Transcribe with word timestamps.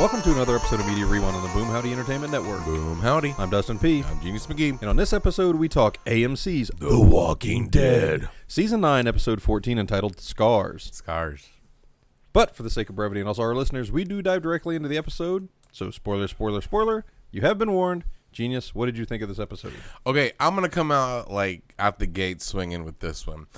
Welcome 0.00 0.22
to 0.22 0.32
another 0.32 0.56
episode 0.56 0.80
of 0.80 0.86
Media 0.86 1.04
Rewind 1.04 1.36
on 1.36 1.42
the 1.42 1.50
Boom 1.50 1.66
Howdy 1.66 1.92
Entertainment 1.92 2.32
Network. 2.32 2.64
Boom, 2.64 3.00
howdy. 3.00 3.34
I'm 3.36 3.50
Dustin 3.50 3.78
P. 3.78 4.02
I'm 4.02 4.18
Genius 4.22 4.46
McGee. 4.46 4.80
And 4.80 4.88
on 4.88 4.96
this 4.96 5.12
episode, 5.12 5.56
we 5.56 5.68
talk 5.68 6.02
AMC's 6.06 6.70
The 6.78 6.98
Walking 6.98 7.68
Dead. 7.68 8.30
Season 8.48 8.80
9, 8.80 9.06
Episode 9.06 9.42
14, 9.42 9.78
entitled 9.78 10.18
Scars. 10.18 10.88
Scars. 10.90 11.50
But 12.32 12.56
for 12.56 12.62
the 12.62 12.70
sake 12.70 12.88
of 12.88 12.96
brevity 12.96 13.20
and 13.20 13.28
also 13.28 13.42
our 13.42 13.54
listeners, 13.54 13.92
we 13.92 14.04
do 14.04 14.22
dive 14.22 14.40
directly 14.40 14.74
into 14.74 14.88
the 14.88 14.96
episode. 14.96 15.50
So, 15.70 15.90
spoiler, 15.90 16.28
spoiler, 16.28 16.62
spoiler. 16.62 17.04
You 17.30 17.42
have 17.42 17.58
been 17.58 17.72
warned. 17.72 18.04
Genius, 18.32 18.74
what 18.74 18.86
did 18.86 18.96
you 18.96 19.04
think 19.04 19.22
of 19.22 19.28
this 19.28 19.38
episode? 19.38 19.74
Okay, 20.06 20.32
I'm 20.40 20.54
gonna 20.54 20.70
come 20.70 20.90
out 20.90 21.30
like 21.30 21.74
out 21.78 21.98
the 21.98 22.06
gate 22.06 22.40
swinging 22.40 22.86
with 22.86 23.00
this 23.00 23.26
one. 23.26 23.48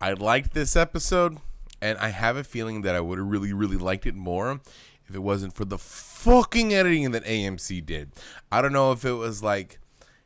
I 0.00 0.14
liked 0.14 0.52
this 0.52 0.74
episode, 0.74 1.38
and 1.80 1.96
I 1.98 2.08
have 2.08 2.36
a 2.36 2.42
feeling 2.42 2.82
that 2.82 2.96
I 2.96 3.00
would 3.00 3.18
have 3.18 3.28
really, 3.28 3.52
really 3.52 3.76
liked 3.76 4.04
it 4.04 4.16
more 4.16 4.60
if 5.08 5.14
it 5.14 5.20
wasn't 5.20 5.54
for 5.54 5.64
the 5.64 5.78
fucking 5.78 6.72
editing 6.72 7.10
that 7.12 7.24
AMC 7.24 7.84
did. 7.84 8.12
I 8.50 8.62
don't 8.62 8.72
know 8.72 8.92
if 8.92 9.04
it 9.04 9.12
was 9.12 9.42
like, 9.42 9.78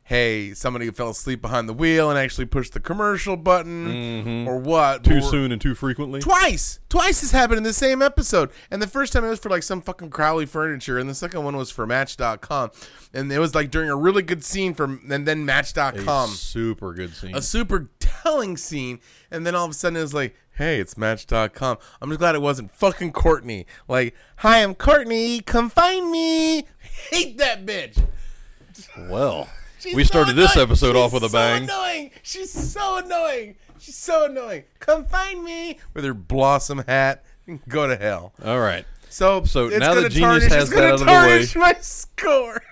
hey, 0.07 0.53
somebody 0.53 0.89
fell 0.89 1.09
asleep 1.09 1.41
behind 1.41 1.67
the 1.67 1.73
wheel 1.73 2.09
and 2.09 2.17
actually 2.17 2.45
pushed 2.45 2.71
the 2.71 2.79
commercial 2.79 3.35
button, 3.35 3.87
mm-hmm. 3.87 4.47
or 4.47 4.57
what? 4.57 5.03
Too 5.03 5.19
but 5.19 5.29
soon 5.29 5.51
and 5.51 5.59
too 5.59 5.75
frequently? 5.75 6.21
Twice, 6.21 6.79
twice 6.87 7.19
this 7.19 7.31
happened 7.31 7.57
in 7.57 7.63
the 7.63 7.73
same 7.73 8.01
episode. 8.01 8.49
And 8.71 8.81
the 8.81 8.87
first 8.87 9.11
time 9.11 9.25
it 9.25 9.29
was 9.29 9.39
for 9.39 9.49
like 9.49 9.63
some 9.63 9.81
fucking 9.81 10.09
Crowley 10.09 10.45
furniture, 10.45 10.97
and 10.97 11.09
the 11.09 11.13
second 11.13 11.43
one 11.43 11.57
was 11.57 11.71
for 11.71 11.85
Match.com. 11.85 12.71
And 13.13 13.29
it 13.29 13.39
was 13.39 13.53
like 13.53 13.69
during 13.69 13.89
a 13.89 13.97
really 13.97 14.21
good 14.21 14.45
scene 14.45 14.73
from, 14.73 15.01
and 15.11 15.27
then 15.27 15.41
A 15.41 15.43
Match.com, 15.43 16.29
super 16.29 16.93
good 16.93 17.13
scene. 17.13 17.35
a 17.35 17.41
super 17.41 17.89
telling 17.99 18.55
scene. 18.55 19.01
And 19.29 19.45
then 19.45 19.55
all 19.55 19.65
of 19.65 19.71
a 19.71 19.73
sudden 19.73 19.97
it 19.97 20.01
was 20.01 20.13
like, 20.13 20.37
hey, 20.53 20.79
it's 20.79 20.97
Match.com. 20.97 21.77
I'm 22.01 22.09
just 22.09 22.19
glad 22.19 22.33
it 22.33 22.41
wasn't 22.41 22.71
fucking 22.71 23.11
Courtney. 23.11 23.65
Like, 23.89 24.15
hi, 24.37 24.63
I'm 24.63 24.73
Courtney. 24.73 25.41
Come 25.41 25.69
find 25.69 26.09
me. 26.09 26.65
Hate 27.11 27.37
that 27.39 27.65
bitch. 27.65 28.01
well, 29.09 29.49
She's 29.87 29.95
we 29.95 30.03
so 30.03 30.07
started 30.07 30.35
this 30.35 30.55
episode 30.57 30.93
She's 30.93 31.01
off 31.01 31.13
with 31.13 31.23
a 31.23 31.29
bang. 31.29 31.67
so. 31.67 31.73
Annoying. 31.75 32.11
She's 32.23 32.51
so 32.51 32.97
annoying. 32.97 33.55
She's 33.79 33.95
so 33.95 34.25
annoying. 34.25 34.63
Come 34.79 35.05
find 35.05 35.43
me 35.43 35.79
with 35.93 36.03
her 36.05 36.13
blossom 36.13 36.83
hat. 36.87 37.23
Go 37.67 37.87
to 37.87 37.95
hell. 37.95 38.33
All 38.43 38.59
right. 38.59 38.85
So, 39.09 39.43
So 39.45 39.67
now 39.69 39.93
that 39.95 40.11
Genius 40.11 40.19
tarnish, 40.47 40.51
has 40.51 40.69
that 40.71 40.83
out 40.83 40.93
of 40.95 40.99
the 41.01 41.05
way- 41.05 41.11
tarnish 41.11 41.55
my 41.55 41.75
score. 41.79 42.61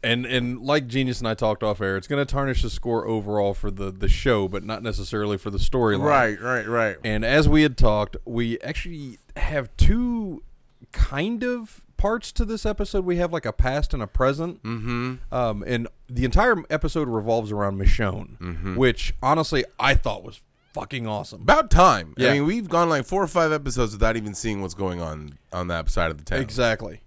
And 0.00 0.24
and 0.26 0.60
like 0.60 0.86
Genius 0.86 1.18
and 1.18 1.26
I 1.26 1.34
talked 1.34 1.64
off 1.64 1.80
air, 1.80 1.96
it's 1.96 2.06
going 2.06 2.24
to 2.24 2.32
tarnish 2.32 2.62
the 2.62 2.70
score 2.70 3.04
overall 3.08 3.52
for 3.52 3.68
the 3.68 3.90
the 3.90 4.08
show, 4.08 4.46
but 4.46 4.62
not 4.62 4.80
necessarily 4.80 5.36
for 5.36 5.50
the 5.50 5.58
storyline. 5.58 6.04
Right, 6.04 6.40
right, 6.40 6.68
right. 6.68 6.96
And 7.02 7.24
as 7.24 7.48
we 7.48 7.62
had 7.62 7.76
talked, 7.76 8.16
we 8.24 8.60
actually 8.60 9.18
have 9.36 9.76
two 9.76 10.44
kind 10.92 11.42
of 11.42 11.84
parts 11.98 12.32
to 12.32 12.46
this 12.46 12.64
episode. 12.64 13.04
We 13.04 13.16
have 13.16 13.32
like 13.32 13.44
a 13.44 13.52
past 13.52 13.92
and 13.92 14.02
a 14.02 14.06
present. 14.06 14.62
Mm-hmm. 14.62 15.14
Um, 15.30 15.62
and 15.66 15.88
the 16.08 16.24
entire 16.24 16.56
episode 16.70 17.08
revolves 17.08 17.52
around 17.52 17.78
Michonne, 17.78 18.38
Mm-hmm. 18.38 18.76
which 18.76 19.12
honestly 19.22 19.64
I 19.78 19.92
thought 19.94 20.24
was 20.24 20.40
fucking 20.72 21.06
awesome. 21.06 21.42
About 21.42 21.70
time. 21.70 22.14
Yeah. 22.16 22.30
I 22.30 22.32
mean, 22.34 22.46
we've 22.46 22.68
gone 22.68 22.88
like 22.88 23.04
four 23.04 23.22
or 23.22 23.26
five 23.28 23.52
episodes 23.52 23.92
without 23.92 24.16
even 24.16 24.32
seeing 24.32 24.62
what's 24.62 24.74
going 24.74 25.02
on 25.02 25.38
on 25.52 25.68
that 25.68 25.90
side 25.90 26.10
of 26.10 26.16
the 26.18 26.24
town. 26.24 26.40
Exactly. 26.40 27.02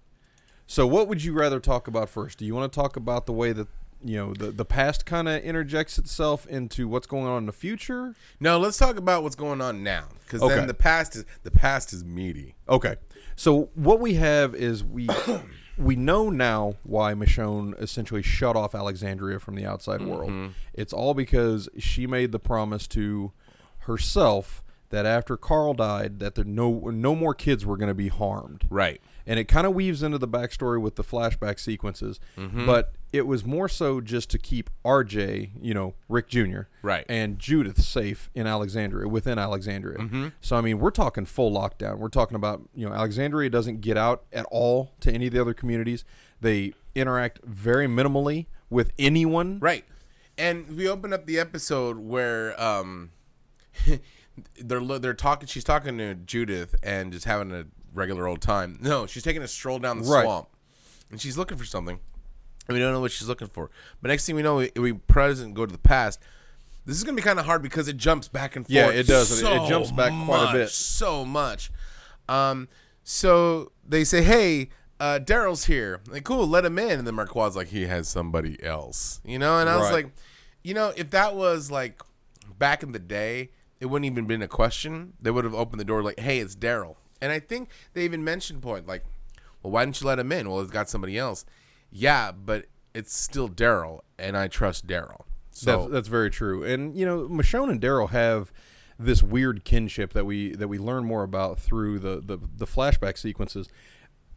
So, 0.68 0.86
what 0.88 1.08
would 1.08 1.24
you 1.24 1.34
rather 1.34 1.60
talk 1.60 1.88
about 1.88 2.08
first? 2.10 2.38
Do 2.38 2.46
you 2.46 2.54
want 2.56 2.72
to 2.72 2.76
talk 2.80 2.96
about 2.96 3.26
the 3.26 3.34
way 3.34 3.52
that 3.54 3.68
you 4.04 4.18
know 4.18 4.34
the 4.34 4.52
the 4.52 4.66
past 4.66 5.06
kind 5.06 5.28
of 5.30 5.44
interjects 5.44 6.00
itself 6.00 6.48
into 6.48 6.88
what's 6.88 7.06
going 7.08 7.26
on 7.28 7.40
in 7.40 7.46
the 7.46 7.52
future? 7.52 8.16
No, 8.40 8.58
let's 8.58 8.78
talk 8.78 8.96
about 8.98 9.22
what's 9.24 9.36
going 9.36 9.60
on 9.62 9.84
now, 9.84 10.06
because 10.26 10.42
Okay. 10.42 10.56
then 10.56 10.68
the 10.68 10.74
past 10.74 11.16
is 11.16 11.26
the 11.44 11.52
past 11.52 11.92
is 11.94 12.04
meaty. 12.06 12.56
Okay. 12.70 12.96
So 13.42 13.70
what 13.74 14.00
we 14.00 14.14
have 14.16 14.54
is 14.54 14.84
we 14.84 15.10
we 15.78 15.96
know 15.96 16.30
now 16.30 16.76
why 16.84 17.16
Michonne 17.16 17.74
essentially 17.82 18.22
shut 18.22 18.56
off 18.56 18.76
Alexandria 18.76 19.40
from 19.40 19.56
the 19.56 19.66
outside 19.66 20.04
world. 20.04 20.30
Mm-hmm. 20.30 20.52
It's 20.76 20.94
all 20.94 21.16
because 21.16 21.68
she 21.80 22.06
made 22.06 22.34
the 22.34 22.38
promise 22.38 22.86
to 22.90 23.32
herself 23.80 24.64
that 24.92 25.08
after 25.08 25.38
Carl 25.38 25.74
died 25.74 26.20
that 26.20 26.36
there 26.36 26.46
no 26.46 26.92
no 26.92 27.16
more 27.16 27.34
kids 27.34 27.66
were 27.66 27.78
going 27.78 27.88
to 27.88 27.96
be 27.96 28.10
harmed. 28.10 28.68
Right. 28.70 29.02
And 29.26 29.40
it 29.40 29.46
kind 29.46 29.66
of 29.66 29.74
weaves 29.74 30.04
into 30.04 30.20
the 30.20 30.28
backstory 30.28 30.80
with 30.80 30.96
the 30.96 31.04
flashback 31.04 31.60
sequences, 31.60 32.20
mm-hmm. 32.38 32.68
but 32.68 32.94
it 33.14 33.28
was 33.28 33.44
more 33.46 33.68
so 33.68 34.00
just 34.00 34.30
to 34.30 34.38
keep 34.38 34.70
RJ, 34.86 35.50
you 35.62 35.74
know, 35.74 35.96
Rick 36.08 36.30
Jr. 36.30 36.62
Right. 36.82 37.06
and 37.10 37.38
Judith 37.38 37.82
safe 37.82 38.30
in 38.34 38.48
Alexandria, 38.48 39.08
within 39.08 39.38
Alexandria. 39.38 40.32
So 40.40 40.56
I 40.56 40.62
mean, 40.62 40.80
we're 40.80 40.92
talking 40.92 41.26
full 41.26 41.52
lockdown. 41.52 41.98
We're 41.98 42.08
talking 42.10 42.36
about 42.36 42.62
you 42.74 42.88
know 42.88 42.94
Alexandria 42.94 43.50
doesn't 43.50 43.82
get 43.82 43.98
out 43.98 44.24
at 44.32 44.46
all 44.50 44.92
to 45.02 45.12
any 45.12 45.28
of 45.28 45.34
the 45.34 45.42
other 45.42 45.54
communities. 45.54 46.06
They 46.40 46.74
interact 46.96 47.40
very 47.44 47.88
minimally 47.88 48.46
with 48.70 48.92
anyone. 48.98 49.60
Right. 49.60 49.86
And 50.38 50.76
we 50.78 50.88
open 50.88 51.12
up 51.14 51.26
the 51.26 51.38
episode 51.40 51.98
where 51.98 52.60
um 52.62 53.12
they're 54.60 54.80
they're 55.00 55.14
talking 55.14 55.48
she's 55.48 55.64
talking 55.64 55.98
to 55.98 56.16
Judith 56.16 56.76
and 56.84 57.12
just 57.12 57.26
having 57.26 57.52
a 57.52 57.66
regular 57.94 58.28
old 58.28 58.42
time. 58.42 58.78
No, 58.82 59.06
she's 59.06 59.24
taking 59.24 59.42
a 59.42 59.48
stroll 59.48 59.80
down 59.80 60.02
the 60.02 60.06
Right. 60.10 60.24
swamp. 60.24 60.48
And 61.10 61.20
she's 61.20 61.38
looking 61.38 61.58
for 61.58 61.66
something. 61.66 62.00
And 62.68 62.76
we 62.76 62.80
don't 62.80 62.94
know 62.94 63.02
what 63.02 63.12
she's 63.12 63.28
looking 63.28 63.48
for. 63.48 63.70
But 64.02 64.10
next 64.10 64.26
thing 64.26 64.36
we 64.36 64.42
know, 64.44 64.56
we, 64.58 64.72
we 64.76 64.94
present 64.94 65.54
go 65.54 65.66
to 65.66 65.72
the 65.72 65.78
past. 65.78 66.20
This 66.86 66.96
is 66.98 67.04
going 67.04 67.16
to 67.16 67.22
be 67.22 67.26
kind 67.26 67.40
of 67.40 67.46
hard 67.46 67.62
because 67.62 67.88
it 67.88 67.98
jumps 67.98 68.28
back 68.28 68.56
and 68.56 68.66
forth. 68.66 68.74
Yeah, 68.74 68.90
it 68.90 69.08
does. 69.08 69.42
It- 69.42 69.46
it 69.46 69.68
jumps 69.70 69.92
back 69.92 70.12
quite 70.26 70.50
a 70.50 70.54
bit. 70.54 70.70
So 70.70 71.26
much. 71.26 71.72
Um, 72.30 72.68
so 73.04 73.72
they 73.88 74.04
say, 74.04 74.24
hey, 74.24 74.70
uh, 75.00 75.20
Daryl's 75.22 75.66
here. 75.66 76.00
Like, 76.08 76.24
cool, 76.24 76.48
let 76.48 76.66
him 76.66 76.78
in. 76.80 77.00
And 77.00 77.08
then 77.08 77.16
Marquard's 77.16 77.56
like, 77.56 77.68
he 77.68 77.88
has 77.88 78.08
somebody 78.08 78.62
else. 78.64 79.20
You 79.26 79.40
know? 79.40 79.58
And 79.60 79.70
I 79.70 79.76
was 79.78 79.90
like, 79.94 80.12
you 80.64 80.74
know, 80.74 80.94
if 80.96 81.10
that 81.12 81.36
was 81.36 81.72
like 81.72 82.02
back 82.58 82.84
in 82.84 82.92
the 82.92 83.00
day, 83.00 83.50
it 83.80 83.88
wouldn't 83.88 84.06
even 84.06 84.26
been 84.26 84.44
a 84.44 84.48
question. 84.48 85.14
They 85.20 85.32
would 85.32 85.44
have 85.44 85.56
opened 85.56 85.80
the 85.80 85.86
door 85.86 86.04
like, 86.04 86.20
"Hey, 86.20 86.38
it's 86.38 86.56
Daryl." 86.56 86.98
And 87.20 87.32
I 87.32 87.40
think 87.40 87.70
they 87.94 88.06
even 88.06 88.24
mentioned 88.24 88.62
point 88.62 88.86
like, 88.88 89.04
"Well, 89.64 89.72
why 89.72 89.84
didn't 89.86 90.00
you 90.02 90.06
let 90.06 90.20
him 90.20 90.32
in?" 90.32 90.48
Well, 90.48 90.60
it's 90.62 90.70
got 90.70 90.88
somebody 90.88 91.18
else. 91.18 91.46
Yeah, 91.92 92.32
but 92.32 92.66
it's 92.94 93.14
still 93.16 93.50
Daryl, 93.50 94.00
and 94.18 94.36
I 94.38 94.48
trust 94.48 94.88
Daryl. 94.88 95.22
So 95.52 95.82
That's, 95.82 95.92
that's 95.92 96.08
very 96.08 96.30
true. 96.30 96.64
And 96.64 96.96
you 96.96 97.06
know, 97.06 97.28
Michonne 97.28 97.70
and 97.70 97.82
Daryl 97.82 98.10
have 98.12 98.52
this 98.98 99.22
weird 99.24 99.64
kinship 99.66 100.14
that 100.14 100.26
we 100.26 100.56
that 100.56 100.68
we 100.68 100.78
learn 100.78 101.04
more 101.06 101.24
about 101.24 101.60
through 101.60 102.00
the 102.00 102.22
the, 102.24 102.38
the 102.58 102.66
flashback 102.66 103.18
sequences. 103.18 103.68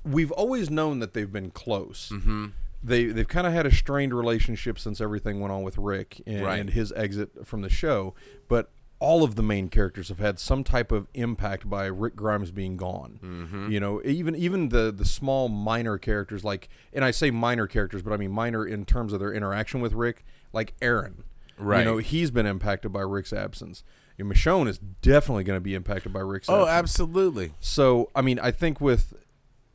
We've 0.05 0.33
always 0.33 0.69
known 0.71 0.99
that 0.99 1.15
they've 1.15 1.33
been 1.33 1.51
close. 1.51 2.11
Mm-hmm. 2.13 2.47
They 2.83 3.07
they've 3.07 3.29
kind 3.29 3.47
of 3.47 3.53
had 3.53 3.65
a 3.67 3.73
strained 3.75 4.13
relationship 4.13 4.79
since 4.79 5.01
everything 5.01 5.41
went 5.41 5.53
on 5.53 5.63
with 5.63 5.79
Rick 5.79 6.21
and, 6.27 6.43
Right. 6.45 6.59
and 6.61 6.71
his 6.71 6.93
exit 6.93 7.47
from 7.47 7.63
the 7.63 7.71
show. 7.71 8.15
But 8.49 8.71
all 9.05 9.23
of 9.23 9.35
the 9.35 9.43
main 9.43 9.69
characters 9.69 10.09
have 10.09 10.19
had 10.19 10.39
some 10.39 10.65
type 10.65 10.91
of 10.91 11.07
impact 11.15 11.69
by 11.69 11.85
Rick 11.87 12.17
Grimes 12.17 12.51
being 12.51 12.77
gone. 12.77 13.21
Mm-hmm. 13.23 13.71
You 13.71 13.81
know, 13.81 14.01
even 14.05 14.35
even 14.35 14.71
the 14.71 14.91
the 14.91 15.05
small 15.05 15.49
minor 15.49 15.99
characters 15.99 16.43
like, 16.45 16.69
and 16.93 17.05
I 17.05 17.11
say 17.11 17.31
minor 17.31 17.67
characters, 17.67 18.03
but 18.03 18.13
I 18.13 18.17
mean 18.17 18.31
minor 18.33 18.67
in 18.67 18.85
terms 18.85 19.13
of 19.13 19.21
their 19.21 19.33
interaction 19.33 19.81
with 19.81 19.93
Rick, 19.93 20.25
like 20.53 20.75
Aaron. 20.81 21.25
Right. 21.59 21.81
You 21.81 21.85
know, 21.85 21.97
he's 21.99 22.31
been 22.31 22.47
impacted 22.47 22.93
by 22.93 23.03
Rick's 23.03 23.33
absence. 23.33 23.85
And 24.19 24.31
Michonne 24.33 24.69
is 24.69 24.79
definitely 24.79 25.45
going 25.45 25.57
to 25.57 25.61
be 25.61 25.75
impacted 25.75 26.13
by 26.13 26.21
Rick's 26.21 26.49
oh, 26.49 26.63
absence. 26.67 26.71
absolutely. 26.79 27.53
So, 27.61 28.11
I 28.15 28.23
mean, 28.23 28.39
I 28.39 28.51
think 28.53 28.81
with 28.81 29.13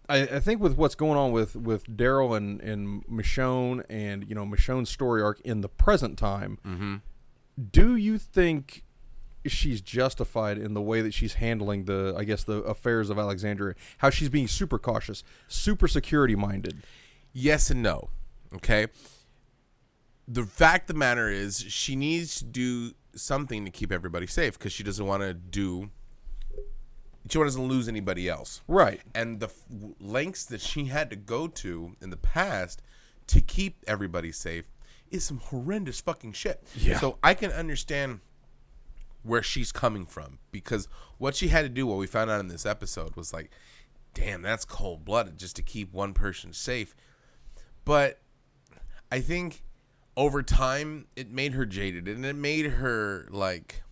I, 0.09 0.21
I 0.23 0.39
think 0.39 0.59
with 0.61 0.75
what's 0.77 0.95
going 0.95 1.17
on 1.17 1.31
with 1.31 1.55
with 1.55 1.85
Daryl 1.85 2.35
and 2.35 2.59
and 2.61 3.05
Michonne 3.07 3.83
and 3.89 4.27
you 4.27 4.33
know 4.35 4.45
Michonne's 4.45 4.89
story 4.89 5.21
arc 5.21 5.39
in 5.41 5.61
the 5.61 5.69
present 5.69 6.17
time, 6.17 6.57
Mm-hmm. 6.65 6.95
do 7.71 7.95
you 7.95 8.17
think 8.17 8.83
she's 9.45 9.81
justified 9.81 10.57
in 10.57 10.73
the 10.73 10.81
way 10.81 11.01
that 11.01 11.13
she's 11.13 11.35
handling 11.35 11.85
the 11.85 12.13
I 12.17 12.23
guess 12.23 12.43
the 12.43 12.57
affairs 12.63 13.09
of 13.09 13.17
Alexandria? 13.17 13.75
How 13.99 14.09
she's 14.09 14.29
being 14.29 14.47
super 14.47 14.77
cautious, 14.79 15.23
super 15.47 15.87
security 15.87 16.35
minded. 16.35 16.83
Yes 17.33 17.69
and 17.69 17.81
no. 17.81 18.09
Okay. 18.53 18.87
The 20.27 20.43
fact 20.43 20.89
of 20.89 20.95
the 20.95 20.99
matter 20.99 21.29
is, 21.29 21.59
she 21.59 21.95
needs 21.95 22.39
to 22.39 22.45
do 22.45 22.91
something 23.15 23.65
to 23.65 23.71
keep 23.71 23.91
everybody 23.91 24.27
safe 24.27 24.57
because 24.57 24.71
she 24.71 24.83
doesn't 24.83 25.05
want 25.05 25.23
to 25.23 25.33
do. 25.33 25.89
She 27.29 27.37
doesn't 27.39 27.67
lose 27.67 27.87
anybody 27.87 28.29
else. 28.29 28.61
Right. 28.67 29.01
and 29.13 29.39
the 29.39 29.47
f- 29.47 29.63
lengths 29.99 30.45
that 30.45 30.61
she 30.61 30.85
had 30.85 31.09
to 31.11 31.15
go 31.15 31.47
to 31.47 31.95
in 32.01 32.09
the 32.09 32.17
past 32.17 32.81
to 33.27 33.41
keep 33.41 33.83
everybody 33.87 34.31
safe 34.31 34.71
is 35.11 35.23
some 35.23 35.37
horrendous 35.39 35.99
fucking 36.01 36.33
shit. 36.33 36.63
Yeah. 36.75 36.99
So 36.99 37.17
I 37.23 37.33
can 37.33 37.51
understand 37.51 38.21
where 39.23 39.43
she's 39.43 39.71
coming 39.71 40.05
from 40.05 40.39
because 40.51 40.87
what 41.17 41.35
she 41.35 41.49
had 41.49 41.63
to 41.63 41.69
do, 41.69 41.85
what 41.85 41.97
we 41.97 42.07
found 42.07 42.29
out 42.29 42.39
in 42.39 42.47
this 42.47 42.65
episode, 42.65 43.15
was 43.15 43.33
like, 43.33 43.51
damn, 44.13 44.41
that's 44.41 44.65
cold 44.65 45.05
blooded 45.05 45.37
just 45.37 45.55
to 45.57 45.61
keep 45.61 45.93
one 45.93 46.13
person 46.13 46.53
safe. 46.53 46.95
But 47.85 48.19
I 49.11 49.19
think 49.19 49.63
over 50.15 50.43
time 50.43 51.07
it 51.15 51.31
made 51.31 51.53
her 51.53 51.65
jaded 51.65 52.07
and 52.07 52.25
it 52.25 52.35
made 52.35 52.65
her 52.65 53.27
like 53.29 53.83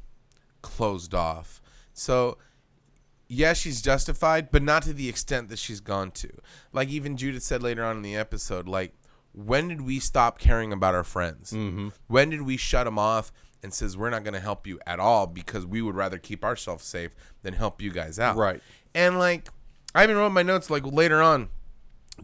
closed 0.62 1.14
off. 1.14 1.62
So 1.94 2.38
yeah, 3.30 3.54
she's 3.54 3.82
justified, 3.82 4.52
but 4.52 4.64
not 4.64 4.84
to 4.84 4.94
the 4.94 5.10
extent 5.10 5.50
that 5.50 5.60
she's 5.60 5.80
gone 5.80 6.12
to. 6.12 6.30
Like 6.72 6.90
even 6.90 7.18
Judith 7.18 7.44
said 7.44 7.62
later 7.62 7.84
on 7.84 7.98
in 7.98 8.02
the 8.02 8.16
episode, 8.16 8.68
like 8.68 8.94
when 9.34 9.68
did 9.68 9.82
we 9.82 10.00
stop 10.00 10.40
caring 10.40 10.74
about 10.74 10.96
our 10.96 11.04
friends? 11.04 11.52
Mm-hmm. 11.52 11.90
When 12.08 12.30
did 12.30 12.42
we 12.42 12.58
shut 12.58 12.86
them 12.86 12.98
off 12.98 13.32
and 13.64 13.74
says 13.74 13.98
we're 13.98 14.10
not 14.10 14.24
going 14.24 14.34
to 14.34 14.40
help 14.40 14.68
you 14.68 14.80
at 14.86 15.00
all 15.00 15.28
because 15.28 15.66
we 15.66 15.82
would 15.82 15.96
rather 15.96 16.18
keep 16.18 16.44
ourselves 16.44 16.84
safe 16.86 17.12
than 17.44 17.54
help 17.54 17.82
you 17.82 17.92
guys 17.92 18.20
out? 18.20 18.36
Right. 18.38 18.62
And 18.94 19.18
like 19.20 19.50
I 19.96 20.04
even 20.04 20.18
wrote 20.18 20.32
my 20.32 20.44
notes 20.44 20.70
like 20.70 20.86
later 20.86 21.22
on, 21.22 21.50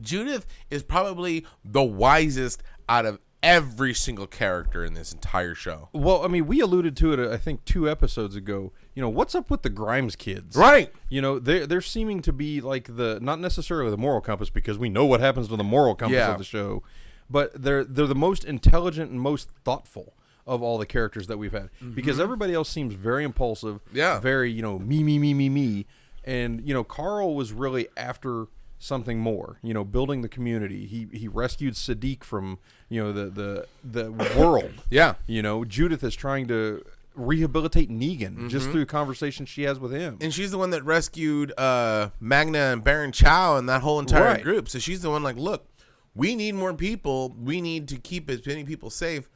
Judith 0.01 0.45
is 0.69 0.83
probably 0.83 1.45
the 1.63 1.83
wisest 1.83 2.63
out 2.89 3.05
of 3.05 3.19
every 3.41 3.93
single 3.93 4.25
character 4.25 4.85
in 4.85 4.93
this 4.93 5.11
entire 5.11 5.53
show. 5.53 5.89
Well, 5.91 6.23
I 6.23 6.27
mean, 6.27 6.47
we 6.47 6.61
alluded 6.61 6.95
to 6.97 7.11
it, 7.13 7.19
I 7.31 7.37
think, 7.37 7.65
two 7.65 7.89
episodes 7.89 8.35
ago. 8.35 8.71
You 8.95 9.01
know, 9.01 9.09
what's 9.09 9.35
up 9.35 9.49
with 9.51 9.63
the 9.63 9.69
Grimes 9.69 10.15
kids? 10.15 10.55
Right. 10.55 10.91
You 11.09 11.21
know, 11.21 11.39
they're 11.39 11.67
they're 11.67 11.81
seeming 11.81 12.21
to 12.21 12.31
be 12.33 12.61
like 12.61 12.95
the 12.95 13.19
not 13.21 13.39
necessarily 13.39 13.91
the 13.91 13.97
moral 13.97 14.21
compass 14.21 14.49
because 14.49 14.77
we 14.77 14.89
know 14.89 15.05
what 15.05 15.19
happens 15.19 15.47
to 15.49 15.57
the 15.57 15.63
moral 15.63 15.93
compass 15.95 16.17
Yeah. 16.17 16.31
of 16.31 16.37
the 16.37 16.43
show, 16.43 16.83
but 17.29 17.51
they're 17.61 17.83
they're 17.83 18.07
the 18.07 18.15
most 18.15 18.43
intelligent 18.45 19.11
and 19.11 19.19
most 19.19 19.49
thoughtful 19.65 20.13
of 20.45 20.61
all 20.61 20.77
the 20.77 20.85
characters 20.85 21.27
that 21.27 21.37
we've 21.37 21.51
had 21.53 21.69
because 21.95 22.19
everybody 22.19 22.53
else 22.53 22.69
seems 22.69 22.93
very 22.93 23.23
impulsive. 23.23 23.75
Mm-hmm. 23.85 23.97
Yeah. 23.97 24.19
Very 24.19 24.51
you 24.51 24.61
know 24.61 24.79
me 24.79 25.03
me 25.03 25.17
me 25.19 25.33
me 25.33 25.49
me, 25.49 25.85
and 26.23 26.61
you 26.67 26.73
know 26.73 26.83
Carl 26.83 27.35
was 27.35 27.51
really 27.53 27.87
after 27.95 28.47
something 28.79 29.19
more. 29.19 29.59
You 29.63 29.73
know, 29.73 29.83
building 29.85 30.21
the 30.21 30.27
community. 30.29 30.85
He 30.85 31.07
he 31.17 31.27
rescued 31.29 31.75
Siddiq 31.75 32.23
from 32.23 32.59
you 32.89 33.01
know 33.01 33.11
the 33.13 33.25
the 33.29 33.65
the 34.11 34.11
world. 34.39 34.73
Yeah. 34.89 35.15
You 35.27 35.41
know, 35.41 35.63
Judith 35.63 36.03
is 36.03 36.15
trying 36.15 36.47
to 36.49 36.83
rehabilitate 37.15 37.89
Negan 37.91 38.49
just 38.49 38.71
through 38.71 38.87
conversations 38.87 39.47
she 39.47 39.63
has 39.63 39.79
with 39.79 39.91
him. 39.91 40.17
And 40.19 40.33
she's 40.33 40.49
the 40.49 40.57
one 40.57 40.71
that 40.71 40.83
rescued 40.83 41.53
uh, 41.59 42.09
Magna 42.19 42.57
and 42.73 42.83
Baron 42.83 43.11
Chow 43.11 43.55
and 43.55 43.69
that 43.69 43.81
whole 43.81 43.99
entire 43.99 44.23
Right. 44.23 44.41
group. 44.43 44.67
So 44.67 44.79
she's 44.79 45.03
the 45.03 45.11
one 45.11 45.21
like, 45.21 45.35
look, 45.37 45.67
we 46.15 46.35
need 46.35 46.55
more 46.55 46.73
people. 46.73 47.35
We 47.39 47.61
need 47.61 47.87
to 47.89 47.97
keep 47.97 48.31
as 48.31 48.43
many 48.47 48.63
people 48.63 48.89
safe. 48.89 49.29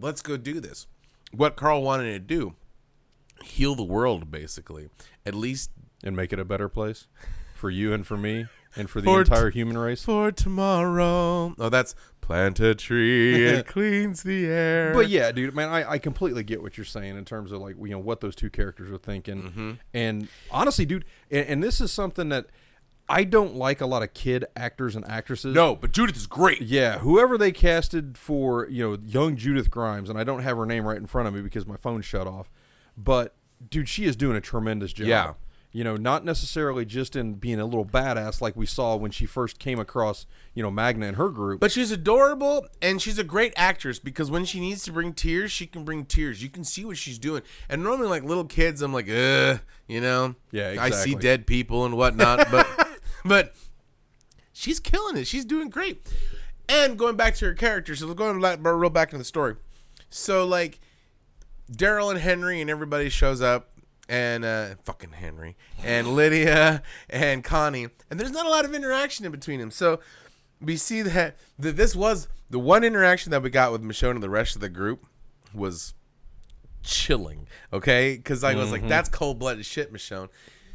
Let's 0.00 0.22
go 0.22 0.36
do 0.36 0.60
this. 0.60 0.86
What 1.32 1.56
Carl 1.56 1.82
wanted 1.82 2.12
to 2.12 2.18
do, 2.18 2.54
heal 3.44 3.74
the 3.74 3.82
world, 3.84 4.30
basically. 4.30 4.88
At 5.24 5.34
least 5.34 5.70
and 6.04 6.16
make 6.16 6.32
it 6.32 6.38
a 6.38 6.44
better 6.44 6.68
place 6.68 7.06
for 7.54 7.70
you 7.70 7.92
and 7.92 8.06
for 8.06 8.16
me 8.16 8.46
and 8.74 8.90
for 8.90 9.00
the 9.00 9.04
For 9.06 9.22
t- 9.24 9.30
entire 9.32 9.50
human 9.50 9.78
race. 9.78 10.02
for 10.04 10.32
tomorrow. 10.32 11.54
Oh, 11.58 11.68
that's 11.68 11.94
plant 12.20 12.60
a 12.60 12.74
tree, 12.74 13.44
it 13.46 13.66
cleans 13.68 14.22
the 14.22 14.46
air. 14.46 14.92
But 14.94 15.08
yeah, 15.08 15.30
dude, 15.32 15.54
man, 15.54 15.68
I, 15.68 15.92
I 15.92 15.98
completely 15.98 16.42
get 16.42 16.62
what 16.62 16.76
you're 16.76 16.84
saying 16.84 17.16
in 17.16 17.24
terms 17.24 17.52
of 17.52 17.60
like 17.60 17.76
you 17.80 17.90
know 17.90 17.98
what 17.98 18.20
those 18.20 18.34
two 18.34 18.50
characters 18.50 18.90
are 18.90 18.98
thinking, 18.98 19.42
Mm-hmm. 19.42 19.70
and 19.94 20.28
honestly, 20.50 20.84
dude, 20.86 21.04
and, 21.30 21.46
and 21.46 21.62
this 21.62 21.80
is 21.80 21.92
something 21.92 22.28
that 22.30 22.46
I 23.08 23.24
don't 23.24 23.54
like 23.56 23.80
a 23.80 23.86
lot 23.86 24.02
of 24.02 24.14
kid 24.14 24.44
actors 24.56 24.96
and 24.96 25.06
actresses. 25.08 25.54
No, 25.54 25.76
but 25.76 25.92
Judith 25.92 26.16
is 26.16 26.26
great. 26.26 26.62
Yeah, 26.62 26.98
whoever 27.00 27.36
they 27.36 27.52
casted 27.52 28.16
for, 28.16 28.66
you 28.68 28.82
know, 28.88 28.98
young 29.04 29.36
Judith 29.36 29.70
Grimes, 29.70 30.08
and 30.08 30.18
I 30.18 30.24
don't 30.24 30.42
have 30.42 30.56
her 30.56 30.66
name 30.66 30.84
right 30.86 30.96
in 30.96 31.06
front 31.06 31.28
of 31.28 31.34
me 31.34 31.42
because 31.42 31.66
my 31.66 31.76
phone 31.76 32.00
shut 32.02 32.26
off. 32.26 32.50
But 32.96 33.34
dude, 33.70 33.88
she 33.88 34.04
is 34.04 34.16
doing 34.16 34.36
a 34.36 34.40
tremendous 34.40 34.92
job. 34.92 35.06
Yeah. 35.08 35.32
You 35.74 35.84
know, 35.84 35.96
not 35.96 36.22
necessarily 36.22 36.84
just 36.84 37.16
in 37.16 37.36
being 37.36 37.58
a 37.58 37.64
little 37.64 37.86
badass 37.86 38.42
like 38.42 38.54
we 38.54 38.66
saw 38.66 38.94
when 38.94 39.10
she 39.10 39.24
first 39.24 39.58
came 39.58 39.78
across, 39.78 40.26
you 40.52 40.62
know, 40.62 40.70
Magna 40.70 41.06
and 41.06 41.16
her 41.16 41.30
group. 41.30 41.60
But 41.60 41.72
she's 41.72 41.90
adorable 41.90 42.66
and 42.82 43.00
she's 43.00 43.18
a 43.18 43.24
great 43.24 43.54
actress 43.56 43.98
because 43.98 44.30
when 44.30 44.44
she 44.44 44.60
needs 44.60 44.82
to 44.82 44.92
bring 44.92 45.14
tears, 45.14 45.50
she 45.50 45.66
can 45.66 45.82
bring 45.82 46.04
tears. 46.04 46.42
You 46.42 46.50
can 46.50 46.62
see 46.64 46.84
what 46.84 46.98
she's 46.98 47.18
doing. 47.18 47.40
And 47.70 47.82
normally, 47.82 48.08
like 48.08 48.22
little 48.22 48.44
kids, 48.44 48.82
I'm 48.82 48.92
like, 48.92 49.08
ugh, 49.08 49.60
you 49.88 50.02
know, 50.02 50.34
Yeah, 50.50 50.76
I 50.78 50.90
see 50.90 51.14
dead 51.14 51.46
people 51.46 51.86
and 51.86 51.96
whatnot. 51.96 52.48
but 52.50 52.66
but 53.24 53.54
she's 54.52 54.80
killing 54.80 55.16
it. 55.16 55.26
She's 55.26 55.44
doing 55.44 55.68
great. 55.68 56.06
And 56.68 56.98
going 56.98 57.16
back 57.16 57.34
to 57.36 57.46
her 57.46 57.54
character, 57.54 57.94
so 57.94 58.06
we're 58.06 58.14
going 58.14 58.40
back, 58.40 58.58
real 58.62 58.90
back 58.90 59.08
into 59.08 59.18
the 59.18 59.24
story. 59.24 59.56
So 60.10 60.46
like 60.46 60.80
Daryl 61.70 62.10
and 62.10 62.20
Henry 62.20 62.60
and 62.60 62.70
everybody 62.70 63.08
shows 63.08 63.42
up. 63.42 63.68
And 64.08 64.44
uh, 64.44 64.74
fucking 64.82 65.12
Henry 65.12 65.56
and 65.82 66.06
Lydia 66.16 66.82
and 67.08 67.42
Connie, 67.42 67.88
and 68.10 68.20
there's 68.20 68.32
not 68.32 68.44
a 68.44 68.48
lot 68.50 68.66
of 68.66 68.74
interaction 68.74 69.24
in 69.24 69.32
between 69.32 69.58
them. 69.58 69.70
So 69.70 70.00
we 70.60 70.76
see 70.76 71.00
that, 71.02 71.36
that 71.58 71.76
this 71.76 71.96
was 71.96 72.28
the 72.50 72.58
one 72.58 72.84
interaction 72.84 73.30
that 73.30 73.42
we 73.42 73.48
got 73.48 73.72
with 73.72 73.82
Michonne 73.82 74.10
and 74.10 74.22
the 74.22 74.28
rest 74.28 74.54
of 74.54 74.60
the 74.60 74.68
group 74.68 75.06
was 75.54 75.94
chilling. 76.82 77.46
Okay, 77.72 78.16
because 78.16 78.44
I 78.44 78.54
was 78.54 78.70
like, 78.70 78.86
that's 78.86 79.08
cold 79.08 79.38
blooded 79.38 79.64
shit, 79.64 79.92
Michonne. 79.92 80.28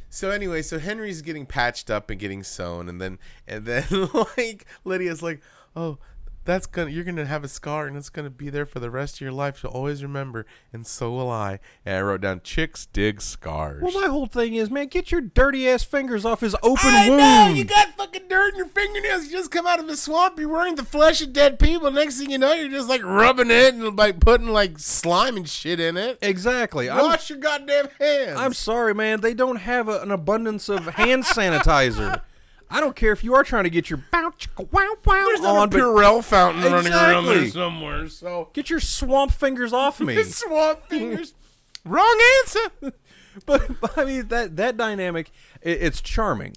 So 0.09 0.31
anyway, 0.31 0.61
so 0.61 0.79
Henry's 0.79 1.21
getting 1.21 1.45
patched 1.45 1.89
up 1.91 2.09
and 2.09 2.19
getting 2.19 2.43
sewn, 2.43 2.89
and 2.89 3.01
then 3.01 3.19
and 3.47 3.65
then 3.65 3.85
like 4.37 4.65
Lydia's 4.83 5.21
like, 5.21 5.41
oh. 5.75 5.97
That's 6.47 6.65
gonna 6.65 6.89
you're 6.89 7.03
gonna 7.03 7.25
have 7.25 7.43
a 7.43 7.49
scar 7.49 7.87
and 7.87 7.97
it's 7.97 8.09
gonna 8.09 8.29
be 8.29 8.49
there 8.49 8.65
for 8.65 8.79
the 8.79 8.89
rest 8.89 9.15
of 9.15 9.21
your 9.21 9.33
life. 9.33 9.61
You'll 9.61 9.73
always 9.73 10.01
remember, 10.01 10.45
and 10.71 10.87
so 10.87 11.11
will 11.11 11.29
I. 11.29 11.59
And 11.85 11.97
I 11.97 12.01
wrote 12.01 12.21
down 12.21 12.39
chicks 12.41 12.85
dig 12.85 13.21
scars. 13.21 13.83
well, 13.83 13.91
my 13.91 14.07
whole 14.07 14.27
thing 14.27 14.55
is, 14.55 14.71
man, 14.71 14.87
get 14.87 15.11
your 15.11 15.19
dirty 15.19 15.67
ass 15.67 15.83
fingers 15.83 16.23
off 16.23 16.39
his 16.39 16.55
open 16.63 16.89
I 16.89 17.09
wound. 17.09 17.19
know 17.19 17.49
you 17.53 17.65
got 17.65 17.89
fucking 17.97 18.29
dirt 18.29 18.53
in 18.53 18.55
your 18.55 18.67
fingernails. 18.67 19.25
You 19.25 19.31
just 19.31 19.51
come 19.51 19.67
out 19.67 19.79
of 19.79 19.87
the 19.87 19.97
swamp. 19.97 20.39
You're 20.39 20.47
wearing 20.47 20.75
the 20.75 20.85
flesh 20.85 21.21
of 21.21 21.33
dead 21.33 21.59
people. 21.59 21.91
Next 21.91 22.17
thing 22.17 22.31
you 22.31 22.37
know, 22.37 22.53
you're 22.53 22.69
just 22.69 22.87
like 22.87 23.03
rubbing 23.03 23.51
it 23.51 23.73
and 23.73 23.97
like 23.97 24.21
putting 24.21 24.47
like 24.47 24.79
slime 24.79 25.35
and 25.35 25.49
shit 25.49 25.81
in 25.81 25.97
it. 25.97 26.17
exactly. 26.21 26.89
I'm, 26.89 27.03
Wash 27.03 27.29
your 27.29 27.39
goddamn 27.39 27.89
hands. 27.99 28.39
I'm 28.39 28.53
sorry, 28.53 28.95
man. 28.95 29.19
They 29.19 29.33
don't 29.33 29.57
have 29.57 29.89
a, 29.89 29.99
an 29.99 30.11
abundance 30.11 30.69
of 30.69 30.85
hand 30.85 31.25
sanitizer. 31.25 32.21
I 32.69 32.79
don't 32.81 32.95
care 32.95 33.11
if 33.13 33.23
you 33.23 33.33
are 33.33 33.43
trying 33.43 33.63
to 33.63 33.69
get 33.69 33.89
your 33.89 33.99
chicka 34.11 34.71
wow 34.71 34.95
wow 35.05 35.23
There's 35.25 35.39
not 35.41 35.55
on, 35.55 35.67
a 35.67 35.71
but 35.71 35.79
Purell 35.79 36.23
fountain 36.23 36.63
running 36.71 36.91
around 36.91 37.25
there 37.25 37.33
Exactly. 37.39 37.49
somewhere. 37.51 38.09
So 38.09 38.49
get 38.53 38.69
your 38.69 38.79
swamp 38.79 39.31
fingers 39.31 39.71
off 39.73 39.99
me. 40.01 40.21
swamp 40.23 40.87
fingers. 40.89 41.33
Wrong 41.85 42.19
answer. 42.39 42.93
but, 43.45 43.79
but 43.79 43.97
I 43.97 44.03
mean 44.05 44.27
that 44.27 44.57
that 44.57 44.75
dynamic, 44.77 45.31
it, 45.61 45.81
it's 45.81 46.01
charming. 46.01 46.53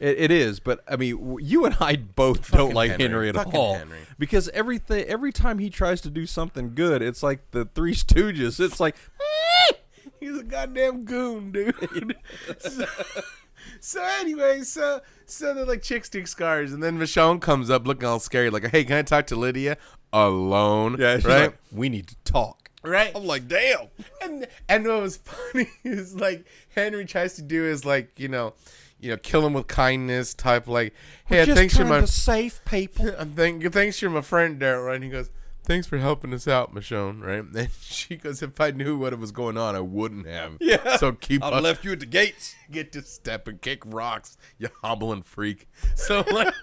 It, 0.00 0.18
it 0.18 0.30
is, 0.32 0.58
but 0.58 0.82
I 0.88 0.96
mean, 0.96 1.16
w- 1.16 1.46
you 1.46 1.64
and 1.64 1.76
I 1.78 1.94
both 1.94 2.50
don't 2.50 2.60
Fucking 2.62 2.74
like 2.74 2.90
Henry. 2.92 3.04
Henry, 3.06 3.28
at 3.28 3.34
Fucking 3.36 3.54
all 3.54 3.74
Henry. 3.74 3.98
because 4.18 4.48
everything 4.48 5.04
every 5.04 5.30
time 5.30 5.60
he 5.60 5.70
tries 5.70 6.00
to 6.00 6.10
do 6.10 6.26
something 6.26 6.74
good, 6.74 7.02
it's 7.02 7.22
like 7.22 7.48
the 7.52 7.66
Three 7.66 7.94
Stooges. 7.94 8.58
It's 8.58 8.80
like 8.80 8.96
He's 10.18 10.38
a 10.38 10.42
goddamn 10.44 11.04
goon, 11.04 11.50
dude. 11.52 12.16
So, 13.80 14.02
anyway, 14.20 14.62
so 14.62 15.00
so 15.26 15.54
they're 15.54 15.64
like 15.64 15.82
chicks 15.82 16.08
dig 16.08 16.28
scars, 16.28 16.72
and 16.72 16.82
then 16.82 16.98
Michonne 16.98 17.40
comes 17.40 17.70
up 17.70 17.86
looking 17.86 18.06
all 18.06 18.20
scary, 18.20 18.50
like, 18.50 18.70
"Hey, 18.70 18.84
can 18.84 18.96
I 18.96 19.02
talk 19.02 19.26
to 19.28 19.36
Lydia 19.36 19.76
alone?" 20.12 20.96
yeah, 20.98 21.16
she's 21.16 21.24
right, 21.24 21.42
like, 21.42 21.58
we 21.72 21.88
need 21.88 22.06
to 22.08 22.16
talk. 22.24 22.70
right. 22.82 23.12
I'm 23.14 23.26
like, 23.26 23.48
damn. 23.48 23.88
And 24.22 24.46
and 24.68 24.86
what 24.86 25.02
was 25.02 25.16
funny 25.24 25.68
is 25.84 26.14
like 26.14 26.44
Henry 26.74 27.04
tries 27.04 27.34
to 27.34 27.42
do 27.42 27.64
is 27.64 27.84
like 27.84 28.18
you 28.18 28.28
know, 28.28 28.54
you 29.00 29.10
know, 29.10 29.16
kill 29.16 29.46
him 29.46 29.52
with 29.52 29.66
kindness 29.66 30.34
type, 30.34 30.68
like, 30.68 30.94
"Hey, 31.24 31.44
Just 31.44 31.56
thanks 31.56 31.78
you're 31.78 31.86
my 31.86 32.00
to 32.00 32.06
save 32.06 32.60
people. 32.64 33.10
I'm 33.18 33.32
thank 33.32 33.72
thanks 33.72 34.02
you're 34.02 34.10
my 34.10 34.20
friend, 34.20 34.60
Daryl." 34.60 34.86
Right? 34.86 34.96
And 34.96 35.04
he 35.04 35.10
goes. 35.10 35.30
Thanks 35.64 35.86
for 35.86 35.98
helping 35.98 36.34
us 36.34 36.48
out, 36.48 36.74
Michonne. 36.74 37.22
Right? 37.22 37.44
And 37.54 37.70
she 37.80 38.16
goes, 38.16 38.42
"If 38.42 38.60
I 38.60 38.72
knew 38.72 38.98
what 38.98 39.12
it 39.12 39.18
was 39.18 39.30
going 39.30 39.56
on, 39.56 39.76
I 39.76 39.80
wouldn't 39.80 40.26
have." 40.26 40.56
Yeah. 40.60 40.96
So 40.96 41.12
keep 41.12 41.42
I 41.42 41.60
left 41.60 41.84
you 41.84 41.92
at 41.92 42.00
the 42.00 42.06
gates. 42.06 42.54
get 42.70 42.92
to 42.92 43.02
step 43.02 43.46
and 43.46 43.60
kick 43.60 43.82
rocks, 43.86 44.36
you 44.58 44.68
hobbling 44.82 45.22
freak. 45.22 45.68
So 45.94 46.24
like, 46.30 46.54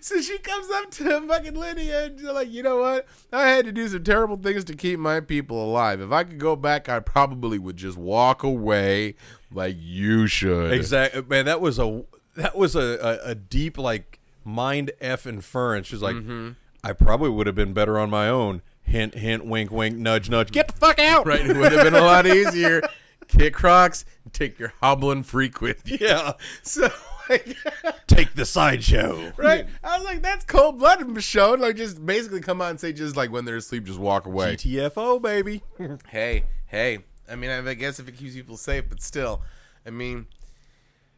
so 0.00 0.20
she 0.20 0.38
comes 0.38 0.70
up 0.70 0.90
to 0.92 1.26
fucking 1.26 1.54
Lydia 1.54 2.06
and 2.06 2.18
she's 2.18 2.28
like, 2.28 2.50
you 2.50 2.62
know 2.62 2.78
what? 2.78 3.06
I 3.32 3.48
had 3.48 3.64
to 3.64 3.72
do 3.72 3.88
some 3.88 4.04
terrible 4.04 4.36
things 4.36 4.64
to 4.64 4.74
keep 4.74 4.98
my 4.98 5.20
people 5.20 5.62
alive. 5.64 6.00
If 6.00 6.12
I 6.12 6.24
could 6.24 6.38
go 6.38 6.56
back, 6.56 6.88
I 6.88 7.00
probably 7.00 7.58
would 7.58 7.76
just 7.76 7.96
walk 7.98 8.42
away 8.42 9.16
like 9.52 9.76
you 9.78 10.26
should. 10.26 10.72
Exactly, 10.72 11.22
man. 11.22 11.46
That 11.46 11.60
was 11.60 11.78
a 11.78 12.04
that 12.36 12.56
was 12.56 12.74
a, 12.76 13.20
a, 13.24 13.30
a 13.30 13.34
deep 13.34 13.76
like 13.76 14.20
mind 14.44 14.92
f 15.00 15.26
inference. 15.26 15.86
She's 15.88 16.02
like, 16.02 16.16
Mm-hmm. 16.16 16.50
I 16.84 16.92
probably 16.92 17.30
would 17.30 17.46
have 17.46 17.54
been 17.54 17.72
better 17.72 17.98
on 17.98 18.10
my 18.10 18.28
own. 18.28 18.62
Hint, 18.82 19.14
hint, 19.14 19.46
wink, 19.46 19.70
wink, 19.70 19.96
nudge, 19.96 20.28
nudge. 20.28 20.50
Get 20.50 20.66
the 20.66 20.74
fuck 20.74 20.98
out! 20.98 21.26
Right? 21.26 21.46
It 21.46 21.56
would 21.56 21.72
have 21.72 21.84
been 21.84 21.94
a 21.94 22.00
lot 22.00 22.26
easier. 22.26 22.82
Kick 23.28 23.62
rocks 23.62 24.04
take 24.32 24.58
your 24.58 24.72
hobbling 24.80 25.22
freak 25.22 25.60
with 25.60 25.88
you. 25.88 25.98
Yeah. 26.00 26.32
So 26.62 26.90
like. 27.28 27.56
Take 28.06 28.34
the 28.34 28.44
sideshow. 28.44 29.32
Right? 29.36 29.66
I 29.82 29.96
was 29.96 30.04
like, 30.04 30.22
that's 30.22 30.44
cold 30.44 30.78
blooded, 30.78 31.06
Michonne. 31.06 31.60
Like, 31.60 31.76
just 31.76 32.04
basically 32.04 32.40
come 32.40 32.60
out 32.60 32.70
and 32.70 32.80
say, 32.80 32.92
just 32.92 33.16
like 33.16 33.30
when 33.30 33.44
they're 33.44 33.56
asleep, 33.56 33.84
just 33.84 33.98
walk 33.98 34.26
away. 34.26 34.56
TFO, 34.56 35.22
baby. 35.22 35.62
hey, 36.08 36.44
hey. 36.66 36.98
I 37.30 37.36
mean, 37.36 37.50
I 37.50 37.74
guess 37.74 37.98
if 37.98 38.08
it 38.08 38.18
keeps 38.18 38.34
people 38.34 38.56
safe, 38.56 38.84
but 38.88 39.00
still, 39.00 39.40
I 39.86 39.90
mean, 39.90 40.26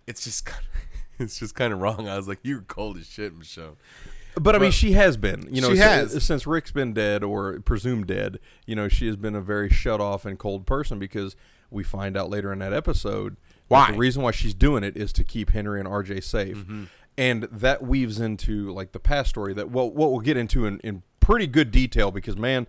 it's 0.07 0.23
just 0.23 0.45
kind 0.45 0.63
of, 0.63 1.21
it's 1.21 1.39
just 1.39 1.55
kind 1.55 1.73
of 1.73 1.81
wrong. 1.81 2.09
I 2.09 2.17
was 2.17 2.29
like, 2.29 2.39
you're 2.43 2.61
cold 2.61 2.97
as 2.99 3.07
shit, 3.07 3.37
Michonne. 3.37 3.77
But 4.41 4.57
I 4.57 4.59
mean, 4.59 4.71
she 4.73 4.93
has 4.93 5.17
been. 5.17 5.49
You 5.51 5.61
know, 5.63 5.71
She 5.71 5.79
has. 5.79 6.23
since 6.25 6.47
Rick's 6.47 6.73
been 6.73 6.93
dead 6.93 7.23
or 7.23 7.61
presumed 7.61 8.07
dead. 8.09 8.39
You 8.67 8.75
know, 8.77 8.89
she 8.89 9.07
has 9.07 9.17
been 9.17 9.35
a 9.37 9.41
very 9.41 9.69
shut 9.71 10.01
off 10.01 10.25
and 10.25 10.39
cold 10.39 10.67
person 10.67 10.99
because 10.99 11.37
we 11.71 11.85
find 11.85 12.17
out 12.17 12.31
later 12.31 12.53
in 12.53 12.59
that 12.61 12.73
episode 12.73 13.37
Why? 13.69 13.91
The 13.93 13.99
reason 13.99 14.23
why 14.23 14.31
she's 14.33 14.55
doing 14.55 14.85
it 14.85 14.97
is 14.97 15.13
to 15.15 15.25
keep 15.25 15.51
Henry 15.51 15.81
and 15.81 15.89
RJ 15.89 16.23
safe, 16.25 16.59
Mm-hmm. 16.59 16.85
and 17.17 17.45
that 17.45 17.83
weaves 17.83 18.21
into 18.21 18.71
like 18.73 18.93
the 18.93 19.01
past 19.01 19.31
story 19.31 19.55
that 19.55 19.71
well, 19.71 19.91
what 19.91 20.11
we'll 20.11 20.21
get 20.21 20.37
into 20.37 20.67
in, 20.67 20.79
in 20.81 21.03
pretty 21.21 21.47
good 21.47 21.71
detail 21.71 22.11
because 22.11 22.37
man, 22.37 22.67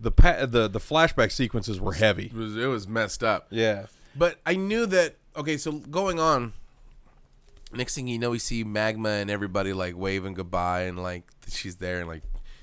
the 0.00 0.10
pa- 0.10 0.46
the 0.46 0.68
the 0.68 0.78
flashback 0.80 1.30
sequences 1.32 1.80
were 1.80 1.94
heavy. 1.94 2.26
It 2.26 2.34
was, 2.34 2.56
it 2.56 2.66
was 2.66 2.86
messed 2.88 3.22
up. 3.24 3.46
Yeah. 3.50 3.86
But 4.16 4.38
I 4.44 4.54
knew 4.56 4.86
that. 4.86 5.14
Okay, 5.36 5.56
so 5.56 5.72
going 5.72 6.20
on. 6.20 6.52
Next 7.74 7.94
thing 7.94 8.06
you 8.08 8.18
know, 8.18 8.30
we 8.30 8.38
see 8.38 8.64
Magna 8.64 9.08
and 9.10 9.30
everybody 9.30 9.72
like 9.72 9.96
waving 9.96 10.34
goodbye, 10.34 10.82
and 10.82 11.02
like 11.02 11.24
she's 11.48 11.76
there, 11.76 12.00
and 12.00 12.08
like 12.08 12.22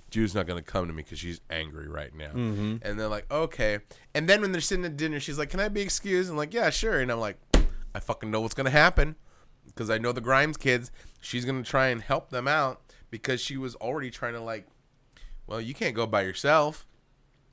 Judith's 0.09 0.35
not 0.35 0.47
gonna 0.47 0.61
come 0.61 0.87
to 0.87 0.93
me 0.93 1.03
because 1.03 1.19
she's 1.19 1.41
angry 1.49 1.87
right 1.87 2.13
now. 2.15 2.29
Mm-hmm. 2.31 2.77
And 2.81 2.99
they're 2.99 3.07
like, 3.07 3.31
okay. 3.31 3.79
And 4.13 4.27
then 4.27 4.41
when 4.41 4.51
they're 4.51 4.61
sitting 4.61 4.85
at 4.85 4.97
dinner, 4.97 5.19
she's 5.19 5.37
like, 5.37 5.49
"Can 5.49 5.59
I 5.59 5.69
be 5.69 5.81
excused?" 5.81 6.29
And 6.29 6.37
like, 6.37 6.53
yeah, 6.53 6.69
sure. 6.69 6.99
And 6.99 7.11
I'm 7.11 7.19
like, 7.19 7.37
I 7.93 7.99
fucking 7.99 8.31
know 8.31 8.41
what's 8.41 8.53
gonna 8.53 8.69
happen 8.69 9.15
because 9.67 9.89
I 9.89 9.97
know 9.97 10.11
the 10.11 10.21
Grimes 10.21 10.57
kids. 10.57 10.91
She's 11.21 11.45
gonna 11.45 11.63
try 11.63 11.87
and 11.87 12.01
help 12.01 12.29
them 12.29 12.47
out 12.47 12.81
because 13.09 13.39
she 13.41 13.57
was 13.57 13.75
already 13.75 14.09
trying 14.11 14.33
to 14.33 14.41
like, 14.41 14.67
well, 15.47 15.61
you 15.61 15.73
can't 15.73 15.95
go 15.95 16.07
by 16.07 16.21
yourself. 16.21 16.85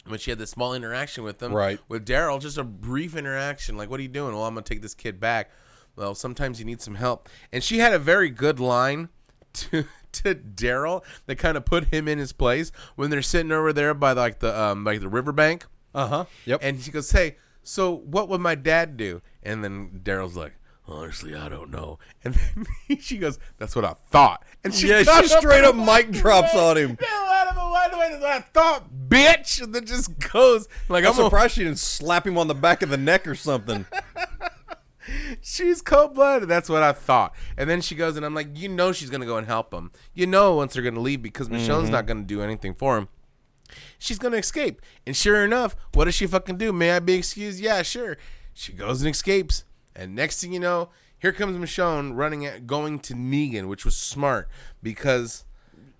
When 0.06 0.18
she 0.18 0.30
had 0.30 0.38
this 0.38 0.50
small 0.50 0.72
interaction 0.72 1.22
with 1.22 1.38
them, 1.38 1.52
Right. 1.52 1.78
with 1.86 2.06
Daryl, 2.06 2.40
just 2.40 2.56
a 2.56 2.64
brief 2.64 3.14
interaction. 3.14 3.76
Like, 3.76 3.90
what 3.90 4.00
are 4.00 4.02
you 4.02 4.08
doing? 4.08 4.32
Well, 4.34 4.44
I'm 4.44 4.54
gonna 4.54 4.62
take 4.64 4.80
this 4.80 4.94
kid 4.94 5.20
back. 5.20 5.50
Well, 5.98 6.14
sometimes 6.14 6.60
you 6.60 6.64
need 6.64 6.80
some 6.80 6.94
help. 6.94 7.28
And 7.52 7.62
she 7.64 7.78
had 7.78 7.92
a 7.92 7.98
very 7.98 8.30
good 8.30 8.60
line 8.60 9.08
to 9.54 9.84
to 10.12 10.34
Daryl 10.34 11.02
that 11.26 11.36
kind 11.36 11.56
of 11.56 11.64
put 11.64 11.86
him 11.86 12.06
in 12.06 12.18
his 12.18 12.32
place 12.32 12.70
when 12.94 13.10
they're 13.10 13.20
sitting 13.20 13.50
over 13.50 13.72
there 13.72 13.94
by 13.94 14.12
like 14.12 14.38
the 14.38 14.58
um 14.58 14.84
like 14.84 15.00
the 15.00 15.08
riverbank. 15.08 15.66
Uh 15.94 16.06
huh. 16.06 16.24
Yep. 16.44 16.60
And 16.62 16.80
she 16.80 16.92
goes, 16.92 17.10
"Hey, 17.10 17.36
so 17.64 17.92
what 17.96 18.28
would 18.28 18.40
my 18.40 18.54
dad 18.54 18.96
do?" 18.96 19.22
And 19.42 19.64
then 19.64 20.00
Daryl's 20.04 20.36
like, 20.36 20.54
"Honestly, 20.86 21.34
I 21.34 21.48
don't 21.48 21.70
know." 21.70 21.98
And 22.24 22.34
then 22.34 22.98
she 23.00 23.18
goes, 23.18 23.40
"That's 23.56 23.74
what 23.74 23.84
I 23.84 23.94
thought." 24.10 24.44
And 24.62 24.72
she 24.72 24.88
yeah, 24.88 25.02
she 25.02 25.26
straight 25.26 25.64
up 25.64 25.74
mic 25.74 26.12
drops 26.12 26.54
on 26.54 26.76
him. 26.76 26.96
Out 27.02 27.48
of 27.48 27.54
the 27.56 27.60
way, 27.60 27.86
the 27.90 28.18
way, 28.24 28.30
I 28.30 28.40
thought, 28.52 28.84
bitch. 29.08 29.60
And 29.62 29.74
then 29.74 29.84
just 29.84 30.16
goes 30.32 30.68
like, 30.88 31.04
I'm 31.04 31.10
"I'm 31.10 31.16
surprised 31.16 31.54
she 31.54 31.64
didn't 31.64 31.80
slap 31.80 32.24
him 32.24 32.38
on 32.38 32.46
the 32.46 32.54
back 32.54 32.82
of 32.82 32.90
the 32.90 32.96
neck 32.96 33.26
or 33.26 33.34
something. 33.34 33.86
She's 35.40 35.82
cold 35.82 36.14
blooded. 36.14 36.48
That's 36.48 36.68
what 36.68 36.82
I 36.82 36.92
thought. 36.92 37.34
And 37.56 37.68
then 37.68 37.80
she 37.80 37.94
goes, 37.94 38.16
and 38.16 38.24
I'm 38.24 38.34
like, 38.34 38.48
you 38.54 38.68
know, 38.68 38.92
she's 38.92 39.10
gonna 39.10 39.26
go 39.26 39.36
and 39.36 39.46
help 39.46 39.72
him. 39.72 39.90
You 40.14 40.26
know, 40.26 40.56
once 40.56 40.74
they're 40.74 40.82
gonna 40.82 41.00
leave 41.00 41.22
because 41.22 41.48
Michonne's 41.48 41.84
mm-hmm. 41.84 41.92
not 41.92 42.06
gonna 42.06 42.22
do 42.22 42.42
anything 42.42 42.74
for 42.74 42.96
him. 42.98 43.08
She's 43.98 44.18
gonna 44.18 44.36
escape. 44.36 44.80
And 45.06 45.16
sure 45.16 45.44
enough, 45.44 45.76
what 45.94 46.06
does 46.06 46.14
she 46.14 46.26
fucking 46.26 46.58
do? 46.58 46.72
May 46.72 46.92
I 46.92 46.98
be 46.98 47.14
excused? 47.14 47.60
Yeah, 47.60 47.82
sure. 47.82 48.16
She 48.54 48.72
goes 48.72 49.02
and 49.02 49.10
escapes. 49.10 49.64
And 49.94 50.14
next 50.14 50.40
thing 50.40 50.52
you 50.52 50.60
know, 50.60 50.90
here 51.18 51.32
comes 51.32 51.56
Michonne 51.56 52.16
running 52.16 52.46
at 52.46 52.66
going 52.66 53.00
to 53.00 53.14
Negan, 53.14 53.68
which 53.68 53.84
was 53.84 53.96
smart 53.96 54.48
because 54.82 55.44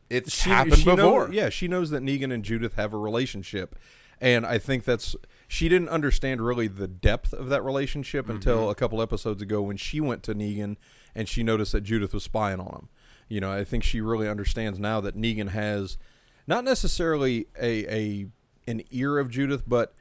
it's 0.09 0.33
she, 0.33 0.51
happened 0.51 0.79
she 0.79 0.85
before. 0.85 1.31
yeah, 1.33 1.49
she 1.49 1.69
knows 1.69 1.91
that 1.91 2.03
Negan 2.03 2.33
and 2.33 2.45
Judith 2.45 2.75
have 2.75 2.95
a 2.95 2.99
relationship, 2.99 3.77
and 4.21 4.47
I 4.47 4.59
think 4.59 4.85
that's 4.85 5.17
she 5.51 5.69
didn't 5.69 5.89
understand 5.89 6.41
really 6.41 6.69
the 6.69 6.87
depth 6.87 7.33
of 7.33 7.49
that 7.49 7.65
relationship 7.65 8.27
Mm-hmm. 8.27 8.37
until 8.37 8.71
a 8.71 8.75
couple 8.75 9.01
episodes 9.03 9.41
ago 9.43 9.63
when 9.63 9.77
she 9.79 10.01
went 10.01 10.23
to 10.25 10.35
Negan 10.35 10.77
and 11.15 11.29
she 11.29 11.43
noticed 11.43 11.73
that 11.73 11.81
Judith 11.81 12.13
was 12.15 12.23
spying 12.23 12.61
on 12.61 12.67
him. 12.75 12.89
You 13.29 13.41
know, 13.41 13.51
I 13.51 13.65
think 13.65 13.83
she 13.83 14.01
really 14.01 14.29
understands 14.29 14.79
now 14.79 15.01
that 15.01 15.17
Negan 15.17 15.49
has 15.51 15.99
not 16.47 16.65
necessarily 16.65 17.47
a 17.61 17.85
a 17.93 18.27
an 18.71 18.83
ear 18.91 19.19
of 19.19 19.31
Judith, 19.31 19.65
but 19.67 19.95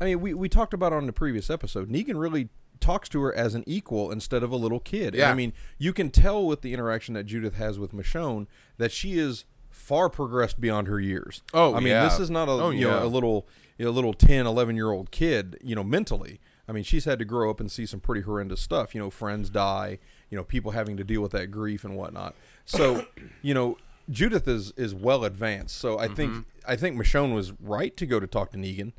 I 0.00 0.06
mean, 0.06 0.20
we 0.20 0.34
we 0.34 0.48
talked 0.48 0.74
about 0.74 0.92
on 0.92 1.06
the 1.06 1.12
previous 1.12 1.48
episode. 1.50 1.88
Negan 1.90 2.18
really 2.18 2.48
talks 2.80 3.08
to 3.10 3.20
her 3.22 3.34
as 3.34 3.54
an 3.54 3.62
equal 3.66 4.10
instead 4.10 4.42
of 4.42 4.50
a 4.50 4.56
little 4.56 4.80
kid. 4.80 5.08
And 5.08 5.16
Yeah. 5.16 5.30
I 5.30 5.34
mean, 5.34 5.52
you 5.78 5.92
can 5.92 6.10
tell 6.10 6.44
with 6.46 6.60
the 6.62 6.74
interaction 6.74 7.14
that 7.14 7.24
Judith 7.24 7.54
has 7.54 7.78
with 7.78 7.92
Michonne 7.94 8.46
that 8.78 8.90
she 8.92 9.18
is 9.18 9.44
far 9.70 10.08
progressed 10.10 10.60
beyond 10.60 10.88
her 10.88 11.00
years. 11.00 11.40
Oh, 11.54 11.74
I 11.74 11.78
mean, 11.78 11.88
yeah. 11.88 12.04
this 12.04 12.18
is 12.18 12.30
not 12.30 12.48
a 12.48 12.52
Oh, 12.52 12.70
you 12.70 12.82
know, 12.86 12.98
yeah. 12.98 13.04
a 13.04 13.06
little 13.06 13.46
you 13.78 13.84
know, 13.84 13.90
a 13.90 13.92
little 13.92 14.14
10, 14.14 14.46
11 14.46 14.76
year 14.76 14.90
old 14.90 15.10
kid, 15.10 15.58
you 15.62 15.74
know, 15.74 15.84
mentally. 15.84 16.40
I 16.68 16.72
mean, 16.72 16.84
she's 16.84 17.04
had 17.04 17.18
to 17.18 17.24
grow 17.24 17.50
up 17.50 17.60
and 17.60 17.70
see 17.70 17.84
some 17.86 18.00
pretty 18.00 18.22
horrendous 18.22 18.60
stuff. 18.60 18.94
You 18.94 19.00
know, 19.00 19.10
friends 19.10 19.50
die. 19.50 19.98
You 20.30 20.36
know, 20.38 20.44
people 20.44 20.70
having 20.72 20.96
to 20.96 21.04
deal 21.04 21.20
with 21.20 21.32
that 21.32 21.48
grief 21.50 21.84
and 21.84 21.96
whatnot. 21.96 22.34
So, 22.64 23.06
you 23.42 23.52
know, 23.54 23.76
Judith 24.10 24.46
is 24.48 24.72
is 24.76 24.94
well 24.94 25.24
advanced. 25.24 25.76
So 25.76 25.98
I 25.98 26.06
Mm-hmm. 26.06 26.14
think 26.14 26.46
I 26.66 26.76
think 26.76 26.96
Michonne 26.98 27.34
was 27.34 27.52
right 27.60 27.94
to 27.96 28.06
go 28.06 28.18
to 28.20 28.26
talk 28.26 28.52
to 28.52 28.58
Negan. 28.58 28.92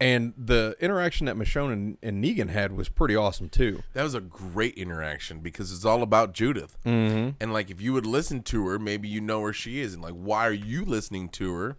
And 0.00 0.34
the 0.36 0.76
interaction 0.80 1.26
that 1.26 1.36
Michonne 1.36 1.72
and, 1.72 1.98
and 2.02 2.22
Negan 2.22 2.50
had 2.50 2.72
was 2.76 2.88
pretty 2.88 3.14
awesome 3.14 3.48
too. 3.48 3.84
That 3.92 4.02
was 4.02 4.14
a 4.14 4.20
great 4.20 4.74
interaction 4.74 5.38
because 5.38 5.72
it's 5.72 5.84
all 5.84 6.02
about 6.02 6.32
Judith. 6.34 6.76
Mm-hmm. 6.84 7.30
And 7.40 7.52
like, 7.52 7.70
if 7.70 7.80
you 7.80 7.92
would 7.92 8.04
listen 8.04 8.42
to 8.42 8.66
her, 8.66 8.78
maybe 8.80 9.06
you 9.08 9.20
know 9.20 9.40
where 9.40 9.52
she 9.52 9.80
is, 9.80 9.94
and 9.94 10.02
like, 10.02 10.14
why 10.14 10.46
are 10.48 10.52
you 10.52 10.84
listening 10.84 11.28
to 11.30 11.54
her? 11.54 11.76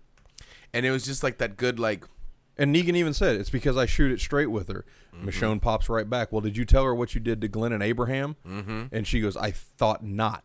And 0.73 0.85
it 0.85 0.91
was 0.91 1.03
just 1.03 1.23
like 1.23 1.39
that 1.39 1.57
good, 1.57 1.77
like, 1.77 2.05
And 2.57 2.73
Negan 2.73 2.95
even 2.95 3.13
said 3.13 3.35
it's 3.35 3.49
because 3.49 3.75
I 3.75 3.85
shoot 3.85 4.11
it 4.11 4.19
straight 4.19 4.47
with 4.47 4.69
her. 4.69 4.85
Mm-hmm. 5.13 5.27
Michonne 5.29 5.61
pops 5.61 5.89
right 5.89 6.09
back. 6.09 6.31
Well, 6.31 6.41
did 6.41 6.55
you 6.55 6.65
tell 6.65 6.83
her 6.85 6.95
what 6.95 7.13
you 7.13 7.21
did 7.21 7.41
to 7.41 7.47
Glenn 7.47 7.73
and 7.73 7.83
Abraham? 7.83 8.37
Mm-hmm. 8.47 8.83
And 8.91 9.05
she 9.05 9.19
goes, 9.19 9.35
I 9.35 9.51
thought 9.51 10.03
not. 10.03 10.43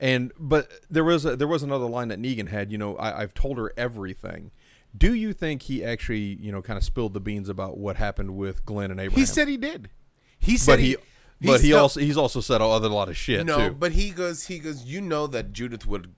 And 0.00 0.32
but 0.38 0.68
there 0.90 1.04
was 1.04 1.24
a, 1.24 1.36
there 1.36 1.46
was 1.46 1.62
another 1.62 1.86
line 1.86 2.08
that 2.08 2.20
Negan 2.20 2.48
had. 2.48 2.72
You 2.72 2.78
know, 2.78 2.96
I, 2.96 3.22
I've 3.22 3.34
told 3.34 3.58
her 3.58 3.72
everything. 3.76 4.50
Do 4.96 5.14
you 5.14 5.32
think 5.32 5.62
he 5.62 5.84
actually 5.84 6.18
you 6.40 6.50
know 6.50 6.60
kind 6.62 6.76
of 6.76 6.84
spilled 6.84 7.14
the 7.14 7.20
beans 7.20 7.48
about 7.48 7.78
what 7.78 7.96
happened 7.96 8.36
with 8.36 8.64
Glenn 8.64 8.90
and 8.90 9.00
Abraham? 9.00 9.20
he 9.20 9.26
said 9.26 9.48
he 9.48 9.56
did. 9.56 9.90
He 10.38 10.56
said 10.56 10.72
but 10.72 10.80
he, 10.80 10.96
he, 11.40 11.46
but 11.46 11.60
he 11.60 11.70
no, 11.70 11.78
also 11.82 12.00
he's 12.00 12.16
also 12.16 12.40
said 12.40 12.60
a 12.60 12.64
other 12.64 12.88
lot 12.88 13.08
of 13.08 13.16
shit 13.16 13.46
no, 13.46 13.68
too. 13.68 13.74
but 13.74 13.92
he 13.92 14.10
goes, 14.10 14.46
he 14.46 14.58
goes. 14.58 14.84
You 14.84 15.00
know 15.00 15.26
that 15.28 15.52
Judith 15.52 15.86
would 15.86 16.12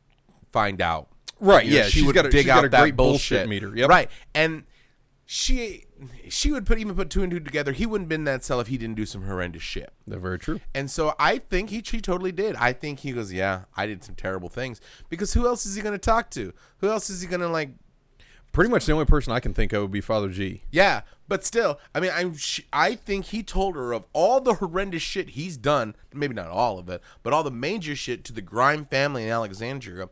find 0.52 0.80
out, 0.80 1.08
Right, 1.38 1.66
You 1.66 1.72
know, 1.72 1.76
yeah, 1.76 1.82
she 1.84 1.90
she's 1.90 2.04
would 2.06 2.14
got 2.14 2.26
a- 2.26 2.30
dig 2.30 2.44
she's 2.44 2.50
out 2.50 2.56
got 2.56 2.64
a 2.64 2.68
that 2.70 2.80
great 2.80 2.96
bullshit 2.96 3.46
bullshit 3.46 3.48
meter, 3.48 3.76
yep. 3.76 3.90
right, 3.90 4.10
and 4.34 4.64
she 5.28 5.86
she 6.28 6.52
would 6.52 6.64
put 6.64 6.78
even 6.78 6.94
put 6.94 7.10
two 7.10 7.22
and 7.22 7.32
two 7.32 7.40
together. 7.40 7.72
He 7.72 7.84
wouldn't 7.84 8.08
been 8.08 8.24
that 8.24 8.44
cell 8.44 8.60
if 8.60 8.68
he 8.68 8.78
didn't 8.78 8.94
do 8.94 9.04
some 9.04 9.26
horrendous 9.26 9.62
shit. 9.62 9.92
They're 10.06 10.20
very 10.20 10.38
true. 10.38 10.60
And 10.72 10.88
so 10.88 11.14
I 11.18 11.38
think 11.38 11.70
he, 11.70 11.82
he 11.84 12.00
totally 12.00 12.30
did. 12.30 12.54
I 12.56 12.72
think 12.72 13.00
he 13.00 13.10
goes, 13.10 13.32
yeah, 13.32 13.64
I 13.76 13.86
did 13.86 14.04
some 14.04 14.14
terrible 14.14 14.48
things. 14.48 14.80
Because 15.08 15.34
who 15.34 15.46
else 15.46 15.66
is 15.66 15.74
he 15.74 15.82
going 15.82 15.94
to 15.94 15.98
talk 15.98 16.30
to? 16.30 16.54
Who 16.78 16.88
else 16.88 17.10
is 17.10 17.20
he 17.20 17.26
going 17.26 17.40
to 17.40 17.48
like? 17.48 17.70
Pretty 18.52 18.70
much 18.70 18.86
the 18.86 18.92
only 18.92 19.04
person 19.04 19.32
I 19.32 19.40
can 19.40 19.52
think 19.52 19.72
of 19.72 19.82
would 19.82 19.90
be 19.90 20.00
Father 20.00 20.28
G. 20.28 20.62
Yeah, 20.70 21.02
but 21.28 21.44
still, 21.44 21.78
I 21.94 22.00
mean, 22.00 22.12
I 22.12 22.32
sh- 22.36 22.62
I 22.72 22.94
think 22.94 23.26
he 23.26 23.42
told 23.42 23.74
her 23.74 23.92
of 23.92 24.04
all 24.12 24.40
the 24.40 24.54
horrendous 24.54 25.02
shit 25.02 25.30
he's 25.30 25.56
done. 25.56 25.96
Maybe 26.14 26.34
not 26.34 26.46
all 26.46 26.78
of 26.78 26.88
it, 26.88 27.02
but 27.22 27.32
all 27.32 27.42
the 27.42 27.50
major 27.50 27.96
shit 27.96 28.24
to 28.24 28.32
the 28.32 28.40
Grime 28.40 28.86
family 28.86 29.24
in 29.24 29.30
Alexandria. 29.30 30.08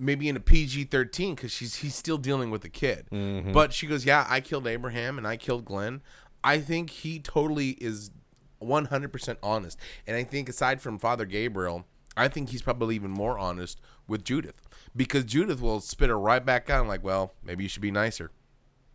Maybe 0.00 0.28
in 0.28 0.36
a 0.36 0.40
PG 0.40 0.84
thirteen 0.84 1.34
because 1.34 1.52
she's 1.52 1.76
he's 1.76 1.94
still 1.94 2.18
dealing 2.18 2.50
with 2.50 2.62
the 2.62 2.68
kid. 2.70 3.06
But 3.52 3.72
she 3.74 3.86
goes, 3.86 4.04
yeah, 4.06 4.26
I 4.28 4.40
killed 4.40 4.66
Abraham 4.66 5.18
and 5.18 5.26
I 5.26 5.36
killed 5.36 5.64
Glenn. 5.64 6.00
I 6.42 6.58
think 6.58 6.88
he 6.90 7.18
totally 7.20 7.70
is 7.80 8.10
one 8.58 8.86
hundred 8.86 9.12
percent 9.12 9.38
honest, 9.42 9.78
and 10.06 10.16
I 10.16 10.24
think 10.24 10.48
aside 10.48 10.80
from 10.80 10.98
Father 10.98 11.24
Gabriel, 11.26 11.84
I 12.16 12.28
think 12.28 12.48
he's 12.48 12.62
probably 12.62 12.94
even 12.94 13.10
more 13.10 13.38
honest 13.38 13.78
with 14.08 14.24
Judith 14.24 14.66
because 14.96 15.24
Judith 15.24 15.60
will 15.60 15.80
spit 15.80 16.08
her 16.08 16.18
right 16.18 16.44
back 16.44 16.70
out. 16.70 16.86
Like, 16.86 17.04
well, 17.04 17.34
maybe 17.44 17.62
you 17.64 17.68
should 17.68 17.82
be 17.82 17.90
nicer. 17.90 18.30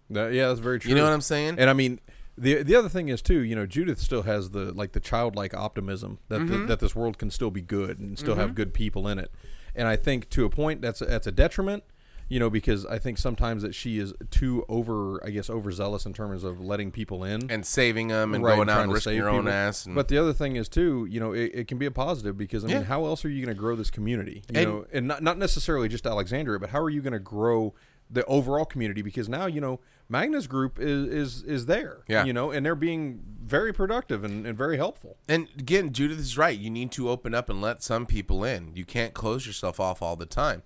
That- 0.09 0.33
yeah, 0.33 0.47
that's 0.47 0.59
very 0.59 0.79
true. 0.79 0.89
You 0.89 0.95
know 0.95 1.03
what 1.03 1.13
I'm 1.13 1.21
saying? 1.21 1.55
And 1.59 1.69
I 1.69 1.73
mean, 1.73 1.99
the 2.37 2.63
the 2.63 2.75
other 2.75 2.89
thing 2.89 3.09
is 3.09 3.21
too, 3.21 3.39
you 3.39 3.55
know, 3.55 3.65
Judith 3.65 3.99
still 3.99 4.23
has 4.23 4.49
the 4.51 4.71
like 4.73 4.91
the 4.93 4.99
childlike 4.99 5.53
optimism 5.53 6.17
that 6.29 6.41
Mm-hmm. 6.41 6.65
that 6.67 6.79
this 6.79 6.95
world 6.95 7.17
can 7.17 7.29
still 7.31 7.51
be 7.51 7.61
good 7.61 7.99
and 7.99 8.17
still 8.17 8.35
have 8.35 8.55
good 8.55 8.73
people 8.73 9.07
in 9.07 9.19
it. 9.19 9.31
And 9.75 9.87
I 9.87 9.95
think 9.95 10.29
to 10.31 10.45
a 10.45 10.49
point 10.49 10.81
that's 10.81 10.99
that's 10.99 11.27
a 11.27 11.31
detriment, 11.31 11.83
you 12.29 12.39
know, 12.39 12.49
because 12.49 12.85
I 12.85 12.97
think 12.97 13.17
sometimes 13.17 13.61
that 13.61 13.75
she 13.75 13.99
is 13.99 14.13
too 14.31 14.65
over, 14.67 15.23
I 15.25 15.29
guess, 15.29 15.49
overzealous 15.49 16.05
in 16.05 16.13
terms 16.13 16.43
of 16.43 16.59
letting 16.59 16.91
people 16.91 17.23
in. 17.23 17.51
and 17.51 17.65
saving 17.65 18.07
them 18.07 18.33
and 18.33 18.43
Right, 18.43 18.55
going 18.55 18.69
out 18.69 18.81
and 18.83 18.91
risking 18.93 19.15
your 19.15 19.29
own 19.29 19.41
people. 19.43 19.51
ass. 19.53 19.85
And, 19.85 19.93
But 19.95 20.07
the 20.07 20.17
other 20.17 20.33
thing 20.33 20.55
is 20.55 20.67
too, 20.69 21.07
you 21.09 21.19
know, 21.19 21.33
it, 21.33 21.51
it 21.53 21.67
can 21.67 21.77
be 21.77 21.85
a 21.85 21.91
positive 21.91 22.37
because 22.37 22.63
I 22.63 22.67
mean, 22.67 22.77
Yeah. 22.77 22.83
how 22.83 23.05
else 23.05 23.23
are 23.25 23.29
you 23.29 23.45
going 23.45 23.55
to 23.55 23.59
grow 23.59 23.75
this 23.75 23.91
community? 23.91 24.43
You 24.51 24.59
And- 24.59 24.69
know, 24.69 24.85
and 24.93 25.07
not 25.07 25.21
not 25.21 25.37
necessarily 25.37 25.87
just 25.87 26.07
Alexandria, 26.07 26.57
but 26.59 26.69
how 26.71 26.79
are 26.81 26.89
you 26.89 27.01
going 27.01 27.13
to 27.13 27.19
grow 27.19 27.73
the 28.09 28.23
overall 28.25 28.65
community? 28.65 29.01
Because 29.01 29.27
now 29.29 29.45
you 29.45 29.59
know 29.61 29.79
Magna's 30.09 30.47
group 30.47 30.79
is 30.79 31.07
is 31.07 31.43
is 31.43 31.65
there, 31.65 32.03
Yeah. 32.07 32.23
you 32.25 32.33
know, 32.33 32.51
and 32.51 32.65
they're 32.65 32.75
being 32.75 33.21
very 33.43 33.71
productive 33.73 34.23
and, 34.23 34.45
and 34.47 34.57
very 34.57 34.77
helpful. 34.77 35.17
and 35.29 35.47
again, 35.57 35.91
Judith 35.93 36.19
is 36.19 36.37
right. 36.37 36.57
You 36.57 36.69
need 36.69 36.91
to 36.93 37.09
open 37.09 37.33
up 37.35 37.49
and 37.49 37.61
let 37.61 37.83
some 37.83 38.05
people 38.05 38.43
in. 38.43 38.71
You 38.75 38.85
can't 38.85 39.13
close 39.13 39.45
yourself 39.47 39.79
off 39.79 40.01
all 40.01 40.15
the 40.15 40.25
time. 40.25 40.63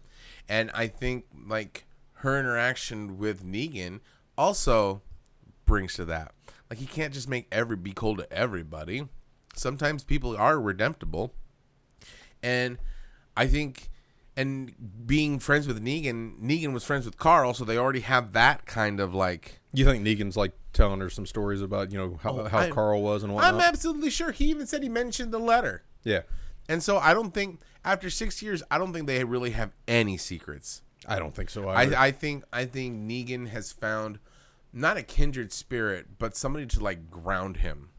And 0.48 0.72
I 0.74 0.88
think 0.88 1.26
like 1.48 1.86
her 2.16 2.40
interaction 2.40 3.18
with 3.18 3.46
Negan 3.46 4.00
also 4.38 5.02
brings 5.66 5.94
to 5.96 6.06
that. 6.06 6.34
Like 6.70 6.80
he 6.80 6.86
can't 6.86 7.14
just 7.14 7.28
make 7.30 7.48
every 7.52 7.76
be 7.76 7.92
cold 7.94 8.20
to 8.20 8.32
everybody. 8.32 9.08
Sometimes 9.56 10.04
people 10.04 10.36
are 10.38 10.56
redemptible. 10.56 11.32
And 12.42 12.78
I 13.36 13.48
think 13.48 13.90
and 14.38 14.74
being 15.06 15.40
friends 15.40 15.68
with 15.68 15.84
Negan, 15.84 16.40
Negan 16.40 16.74
was 16.74 16.84
friends 16.84 17.06
with 17.06 17.18
Carl, 17.18 17.54
so 17.54 17.66
they 17.66 17.78
already 17.78 18.02
have 18.02 18.34
that 18.34 18.66
kind 18.66 19.00
of 19.00 19.14
like. 19.14 19.60
You 19.74 19.86
think 19.86 20.06
Negan's 20.06 20.38
like 20.38 20.54
telling 20.74 21.00
her 21.00 21.10
some 21.10 21.26
stories 21.26 21.62
about 21.62 21.92
you 21.92 21.98
know 21.98 22.20
how, 22.24 22.40
Oh, 22.40 22.44
how 22.48 22.60
I- 22.60 22.70
Carl 22.70 23.02
was 23.02 23.24
and 23.24 23.34
whatnot? 23.34 23.54
I'm 23.56 23.60
absolutely 23.60 24.10
sure. 24.10 24.32
He 24.32 24.46
even 24.46 24.66
said 24.68 24.82
he 24.84 24.90
mentioned 24.90 25.32
the 25.32 25.40
letter, 25.40 25.84
yeah, 26.04 26.22
and 26.68 26.82
so 26.82 26.98
I 26.98 27.14
don't 27.14 27.34
think 27.34 27.60
after 27.86 28.10
six 28.10 28.42
years, 28.42 28.64
I 28.72 28.78
don't 28.78 28.94
think 28.94 29.08
they 29.08 29.24
really 29.24 29.52
have 29.52 29.72
any 29.88 30.18
secrets. 30.18 30.82
I 31.08 31.18
don't 31.20 31.34
think 31.34 31.50
so. 31.50 31.70
Either. 31.70 31.96
I, 31.96 32.08
I 32.08 32.12
think 32.12 32.44
I 32.54 32.66
think 32.66 32.96
Negan 32.96 33.50
has 33.50 33.72
found 33.72 34.20
not 34.74 34.98
a 34.98 35.02
kindred 35.04 35.52
spirit, 35.52 36.18
but 36.20 36.36
somebody 36.36 36.66
to 36.68 36.80
like 36.84 37.10
ground 37.10 37.58
him. 37.58 37.90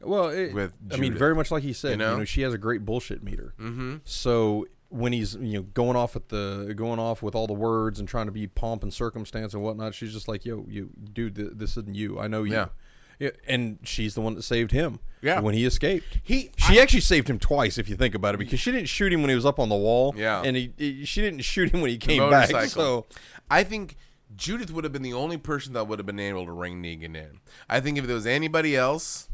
Well, 0.00 0.28
it, 0.28 0.52
with 0.52 0.74
I 0.92 0.96
mean, 0.96 1.14
very 1.14 1.34
much 1.34 1.50
like 1.50 1.62
he 1.62 1.72
said, 1.72 1.88
you 1.88 1.92
You 1.92 1.96
know, 1.98 2.16
know? 2.18 2.24
she 2.24 2.42
has 2.42 2.52
a 2.52 2.58
great 2.58 2.84
bullshit 2.84 3.22
meter. 3.22 3.54
Mm-hmm. 3.58 3.96
So 4.04 4.66
when 4.94 5.12
he's 5.12 5.34
you 5.34 5.54
know 5.58 5.62
going 5.62 5.96
off 5.96 6.14
with 6.14 6.28
the 6.28 6.72
going 6.76 6.98
off 7.00 7.22
with 7.22 7.34
all 7.34 7.46
the 7.46 7.52
words 7.52 7.98
and 7.98 8.08
trying 8.08 8.26
to 8.26 8.32
be 8.32 8.46
pomp 8.46 8.82
and 8.82 8.92
circumstance 8.94 9.52
and 9.54 9.62
whatnot, 9.62 9.94
she's 9.94 10.12
just 10.12 10.28
like, 10.28 10.44
"Yo, 10.44 10.64
you 10.68 10.90
dude, 11.12 11.34
th- 11.36 11.50
this 11.54 11.76
isn't 11.76 11.94
you. 11.94 12.18
I 12.20 12.28
know 12.28 12.44
you." 12.44 12.52
Yeah. 12.52 12.66
Yeah, 13.20 13.30
and 13.46 13.78
she's 13.84 14.14
the 14.16 14.20
one 14.20 14.34
that 14.34 14.42
saved 14.42 14.72
him. 14.72 14.98
Yeah. 15.22 15.38
when 15.40 15.54
he 15.54 15.64
escaped, 15.64 16.18
He- 16.22 16.50
she 16.58 16.80
actually 16.80 17.00
saved 17.00 17.30
him 17.30 17.38
twice 17.38 17.78
if 17.78 17.88
you 17.88 17.94
think 17.96 18.14
about 18.14 18.34
it, 18.34 18.38
because 18.38 18.58
she 18.58 18.72
didn't 18.72 18.88
shoot 18.88 19.12
him 19.12 19.22
when 19.22 19.28
he 19.30 19.36
was 19.36 19.46
up 19.46 19.60
on 19.60 19.68
the 19.68 19.76
wall. 19.76 20.12
Yeah. 20.16 20.42
and 20.44 20.56
he, 20.56 20.72
he- 20.76 21.04
she 21.04 21.20
didn't 21.22 21.40
shoot 21.42 21.70
him 21.72 21.80
when 21.80 21.90
he 21.90 21.96
came 21.96 22.28
back. 22.28 22.50
So 22.66 23.06
I 23.48 23.62
think 23.62 23.96
Judith 24.36 24.72
would 24.72 24.82
have 24.84 24.92
been 24.92 25.02
the 25.02 25.12
only 25.12 25.38
person 25.38 25.74
that 25.74 25.86
would 25.86 26.00
have 26.00 26.06
been 26.06 26.18
able 26.18 26.44
to 26.44 26.52
ring 26.52 26.82
Negan 26.82 27.16
in. 27.16 27.38
I 27.70 27.78
think 27.80 27.98
if 27.98 28.06
there 28.06 28.16
was 28.16 28.26
anybody 28.26 28.74
else, 28.76 29.28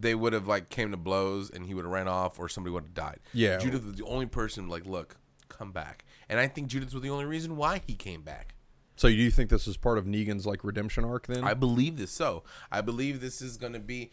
they 0.00 0.14
would 0.14 0.32
have 0.32 0.46
like 0.46 0.68
came 0.68 0.90
to 0.90 0.96
blows 0.96 1.50
and 1.50 1.66
he 1.66 1.74
would 1.74 1.84
have 1.84 1.92
ran 1.92 2.08
off 2.08 2.38
or 2.38 2.48
somebody 2.48 2.72
would 2.72 2.84
have 2.84 2.94
died. 2.94 3.20
Yeah. 3.32 3.58
Judith 3.58 3.84
was 3.84 3.96
the 3.96 4.04
only 4.04 4.26
person 4.26 4.68
like, 4.68 4.86
look, 4.86 5.16
come 5.48 5.72
back. 5.72 6.04
And 6.28 6.38
I 6.38 6.48
think 6.48 6.68
Judith 6.68 6.92
was 6.92 7.02
the 7.02 7.10
only 7.10 7.24
reason 7.24 7.56
why 7.56 7.82
he 7.86 7.94
came 7.94 8.22
back. 8.22 8.54
So 8.96 9.08
do 9.08 9.14
you 9.14 9.30
think 9.30 9.48
this 9.48 9.66
is 9.66 9.78
part 9.78 9.96
of 9.96 10.04
Negan's 10.04 10.44
like 10.44 10.62
redemption 10.62 11.06
arc 11.06 11.26
then? 11.26 11.42
I 11.42 11.54
believe 11.54 11.96
this 11.96 12.10
so. 12.10 12.42
I 12.70 12.82
believe 12.82 13.22
this 13.22 13.40
is 13.40 13.56
going 13.56 13.72
to 13.72 13.78
be 13.78 14.10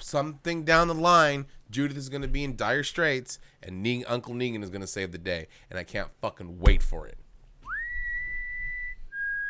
something 0.00 0.64
down 0.64 0.88
the 0.88 0.94
line. 0.94 1.44
Judith 1.70 1.98
is 1.98 2.08
going 2.08 2.22
to 2.22 2.28
be 2.28 2.42
in 2.42 2.56
dire 2.56 2.82
straits, 2.82 3.38
and 3.62 3.86
Uncle 4.08 4.32
Negan 4.34 4.62
is 4.62 4.70
going 4.70 4.80
to 4.80 4.86
save 4.86 5.12
the 5.12 5.18
day, 5.18 5.48
and 5.68 5.78
I 5.78 5.84
can't 5.84 6.08
fucking 6.22 6.60
wait 6.60 6.82
for 6.82 7.06
it. 7.06 7.18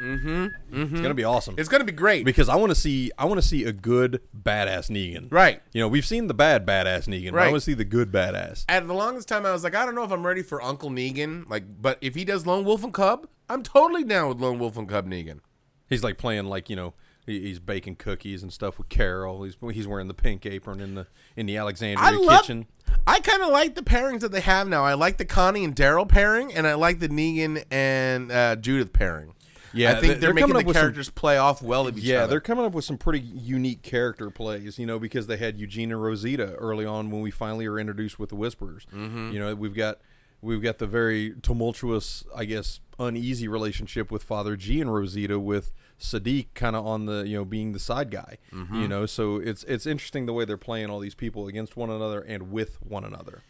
It's 0.02 1.00
gonna 1.00 1.14
be 1.14 1.24
awesome. 1.24 1.54
It's 1.58 1.68
going 1.68 1.80
to 1.80 1.84
be 1.84 1.92
great. 1.92 2.24
because 2.24 2.48
I 2.48 2.56
want 2.56 2.70
to 2.70 2.74
see 2.74 3.10
I 3.18 3.24
want 3.24 3.40
to 3.40 3.46
see 3.46 3.64
a 3.64 3.72
good 3.72 4.20
badass 4.36 4.90
Negan. 4.90 5.28
Right. 5.30 5.62
You 5.72 5.80
know, 5.80 5.88
we've 5.88 6.06
seen 6.06 6.26
the 6.26 6.34
bad 6.34 6.66
badass 6.66 7.06
Negan. 7.06 7.32
But 7.32 7.40
I 7.42 7.48
want 7.50 7.60
to 7.62 7.64
see 7.64 7.74
the 7.74 7.84
good 7.84 8.10
badass. 8.10 8.64
At 8.68 8.86
the 8.86 8.94
longest 8.94 9.28
time, 9.28 9.46
I 9.46 9.52
was 9.52 9.62
like, 9.64 9.74
I 9.74 9.84
don't 9.84 9.94
know 9.94 10.04
if 10.04 10.10
I'm 10.10 10.26
ready 10.26 10.42
for 10.42 10.60
Uncle 10.62 10.90
Negan. 10.90 11.48
Like, 11.48 11.64
but 11.80 11.98
if 12.00 12.14
he 12.14 12.24
does 12.24 12.46
Lone 12.46 12.64
Wolf 12.64 12.82
and 12.84 12.92
Cub, 12.92 13.26
I'm 13.48 13.62
totally 13.62 14.04
down 14.04 14.28
with 14.28 14.40
Lone 14.40 14.58
Wolf 14.58 14.76
and 14.76 14.88
Cub 14.88 15.06
Negan. 15.06 15.40
He's 15.88 16.02
like 16.02 16.18
playing 16.18 16.46
like 16.46 16.68
you 16.70 16.76
know 16.76 16.94
he's 17.26 17.60
baking 17.60 17.96
cookies 17.96 18.42
and 18.42 18.52
stuff 18.52 18.78
with 18.78 18.88
Carol. 18.88 19.44
He's 19.44 19.56
he's 19.72 19.86
wearing 19.86 20.08
the 20.08 20.14
pink 20.14 20.44
apron 20.46 20.80
in 20.80 20.94
the 20.94 21.06
in 21.36 21.46
the 21.46 21.56
Alexandria 21.56 22.04
I 22.06 22.10
love. 22.10 22.40
kitchen. 22.42 22.66
I 23.06 23.20
kind 23.20 23.42
of 23.42 23.48
like 23.50 23.74
the 23.74 23.82
pairings 23.82 24.20
that 24.20 24.32
they 24.32 24.40
have 24.40 24.68
now. 24.68 24.84
I 24.84 24.94
like 24.94 25.16
the 25.18 25.24
Connie 25.24 25.64
and 25.64 25.74
Daryl 25.74 26.08
pairing, 26.08 26.52
and 26.52 26.66
I 26.66 26.74
like 26.74 26.98
the 27.00 27.08
Negan 27.08 27.64
and 27.70 28.30
uh, 28.32 28.56
Judith 28.56 28.92
pairing. 28.92 29.34
Yeah, 29.74 29.90
I 29.90 29.92
think 29.94 30.00
they- 30.00 30.08
they're, 30.08 30.18
they're 30.20 30.34
making 30.34 30.48
the 30.50 30.54
with 30.64 30.76
some- 30.76 30.82
characters 30.82 31.08
play 31.10 31.36
off 31.38 31.62
well 31.62 31.86
of 31.86 31.96
each 31.98 32.04
Yeah, 32.04 32.18
other. 32.24 32.30
they're 32.30 32.40
coming 32.40 32.64
up 32.64 32.72
with 32.72 32.84
some 32.84 32.98
pretty 32.98 33.20
unique 33.20 33.82
character 33.82 34.30
plays, 34.30 34.78
you 34.78 34.86
know, 34.86 34.98
because 34.98 35.26
they 35.26 35.36
had 35.38 35.58
Eugene 35.58 35.90
and 35.92 36.02
Rosita 36.02 36.54
early 36.56 36.84
on 36.84 37.10
when 37.10 37.22
we 37.22 37.30
finally 37.30 37.66
are 37.66 37.78
introduced 37.78 38.18
with 38.18 38.28
the 38.30 38.36
Whisperers. 38.36 38.86
Mm-hmm. 38.94 39.30
You 39.32 39.40
know, 39.40 39.54
we've 39.54 39.74
got 39.74 39.98
we've 40.40 40.62
got 40.62 40.78
the 40.78 40.86
very 40.86 41.34
tumultuous, 41.42 42.24
I 42.34 42.44
guess, 42.44 42.80
uneasy 42.98 43.46
relationship 43.48 44.10
with 44.10 44.22
Father 44.24 44.56
G 44.56 44.80
and 44.80 44.92
Rosita 44.92 45.38
with 45.38 45.72
Siddiq 46.00 46.48
kind 46.54 46.74
of 46.74 46.84
on 46.84 47.06
the, 47.06 47.22
you 47.28 47.36
know, 47.36 47.44
being 47.44 47.72
the 47.72 47.78
side 47.78 48.10
guy. 48.10 48.38
Mm-hmm. 48.52 48.74
You 48.82 48.88
know, 48.88 49.06
so 49.06 49.36
it's 49.36 49.62
it's 49.64 49.86
interesting 49.86 50.26
the 50.26 50.32
way 50.32 50.44
they're 50.44 50.56
playing 50.56 50.90
all 50.90 50.98
these 50.98 51.14
people 51.14 51.46
against 51.46 51.76
one 51.76 51.90
another 51.90 52.20
and 52.20 52.50
with 52.50 52.82
one 52.82 53.04
another. 53.04 53.42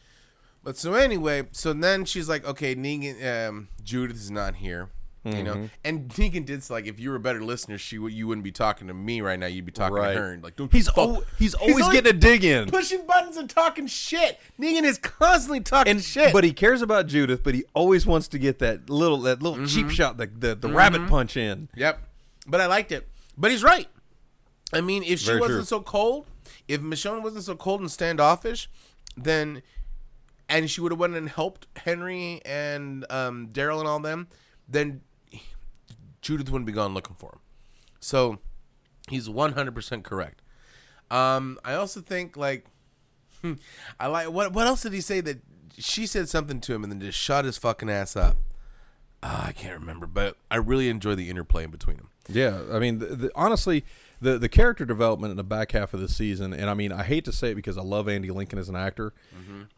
But 0.62 0.76
so 0.76 0.94
anyway, 0.94 1.48
so 1.50 1.72
then 1.72 2.04
she's 2.04 2.28
like, 2.28 2.44
okay, 2.46 2.76
Negan, 2.76 3.48
um, 3.48 3.68
Judith 3.82 4.16
is 4.18 4.30
not 4.30 4.56
here. 4.56 4.90
You 5.24 5.30
Mm-hmm. 5.32 5.44
know, 5.44 5.70
and 5.84 6.08
Negan 6.08 6.44
did 6.44 6.68
like, 6.68 6.86
if 6.86 6.98
you 6.98 7.10
were 7.10 7.14
a 7.16 7.20
better 7.20 7.44
listener, 7.44 7.78
she 7.78 7.96
would 7.96 8.12
you 8.12 8.26
wouldn't 8.26 8.42
be 8.42 8.50
talking 8.50 8.88
to 8.88 8.94
me 8.94 9.20
right 9.20 9.38
now. 9.38 9.46
You'd 9.46 9.64
be 9.64 9.70
talking 9.70 9.94
Right. 9.96 10.14
to 10.14 10.18
her. 10.20 10.32
And 10.32 10.42
like, 10.42 10.56
don't 10.56 10.72
He's 10.72 10.88
al- 10.98 11.22
he's 11.38 11.54
always 11.54 11.88
getting 11.90 12.10
a 12.10 12.18
dig 12.18 12.42
in. 12.42 12.68
pushing 12.68 13.06
buttons 13.06 13.36
and 13.36 13.48
talking 13.48 13.86
shit. 13.86 14.40
Negan 14.60 14.82
is 14.82 14.98
constantly 14.98 15.60
talking 15.60 15.92
and, 15.92 16.02
shit. 16.02 16.32
But 16.32 16.42
he 16.42 16.52
cares 16.52 16.82
about 16.82 17.06
Judith, 17.06 17.44
but 17.44 17.54
he 17.54 17.62
always 17.72 18.04
wants 18.04 18.26
to 18.28 18.38
get 18.38 18.58
that 18.58 18.90
little 18.90 19.18
that 19.20 19.40
little 19.42 19.64
cheap 19.64 19.90
shot, 19.90 20.16
the 20.16 20.26
the, 20.26 20.56
the 20.56 20.68
rabbit 20.68 21.06
punch 21.08 21.36
in. 21.36 21.68
Yep. 21.76 22.00
But 22.48 22.60
I 22.60 22.66
liked 22.66 22.90
it. 22.90 23.06
But 23.38 23.52
he's 23.52 23.62
right. 23.62 23.86
I 24.72 24.80
mean, 24.80 25.04
if 25.04 25.20
she 25.20 25.26
Very 25.26 25.40
wasn't 25.40 25.58
true. 25.58 25.64
so 25.66 25.80
cold, 25.82 26.26
if 26.66 26.80
Michonne 26.80 27.22
wasn't 27.22 27.44
so 27.44 27.54
cold 27.54 27.80
and 27.80 27.88
standoffish, 27.90 28.68
then 29.16 29.62
and 30.48 30.68
she 30.68 30.80
would 30.80 30.90
have 30.90 30.98
went 30.98 31.14
and 31.14 31.28
helped 31.28 31.68
Henry 31.76 32.40
and 32.44 33.06
um, 33.08 33.48
Daryl 33.52 33.78
and 33.78 33.86
all 33.86 34.00
them, 34.00 34.26
then 34.68 35.02
Judith 36.22 36.50
wouldn't 36.50 36.66
be 36.66 36.72
gone 36.72 36.94
looking 36.94 37.16
for 37.16 37.32
him. 37.32 37.40
So 38.00 38.38
he's 39.08 39.28
one 39.28 39.52
hundred 39.52 39.74
percent 39.74 40.04
correct. 40.04 40.40
Um, 41.10 41.58
I 41.64 41.74
also 41.74 42.00
think 42.00 42.36
like 42.36 42.64
hmm, 43.42 43.54
I 44.00 44.06
like 44.06 44.30
what 44.30 44.52
what 44.52 44.66
else 44.66 44.82
did 44.82 44.92
he 44.94 45.00
say 45.00 45.20
that 45.20 45.40
she 45.78 46.06
said 46.06 46.28
something 46.28 46.60
to 46.60 46.74
him 46.74 46.82
and 46.84 46.92
then 46.92 47.00
just 47.00 47.18
shut 47.18 47.44
his 47.44 47.58
fucking 47.58 47.90
ass 47.90 48.16
up. 48.16 48.36
Ah, 49.22 49.46
I 49.48 49.52
can't 49.52 49.78
remember, 49.78 50.06
but 50.06 50.36
I 50.50 50.56
really 50.56 50.88
enjoy 50.88 51.14
the 51.14 51.30
interplay 51.30 51.64
in 51.64 51.70
between 51.70 51.96
them. 51.96 52.08
Yeah, 52.28 52.60
I 52.72 52.78
mean, 52.78 52.98
the, 52.98 53.06
the, 53.06 53.30
honestly, 53.36 53.84
the 54.20 54.36
the 54.38 54.48
character 54.48 54.84
development 54.84 55.30
in 55.30 55.36
the 55.36 55.44
back 55.44 55.72
half 55.72 55.94
of 55.94 56.00
the 56.00 56.08
season, 56.08 56.52
and 56.52 56.68
I 56.68 56.74
mean, 56.74 56.92
I 56.92 57.04
hate 57.04 57.24
to 57.26 57.32
say 57.32 57.50
it 57.52 57.54
because 57.54 57.78
I 57.78 57.82
love 57.82 58.08
Andy 58.08 58.30
Lincoln 58.30 58.58
as 58.58 58.68
an 58.68 58.76
actor. 58.76 59.12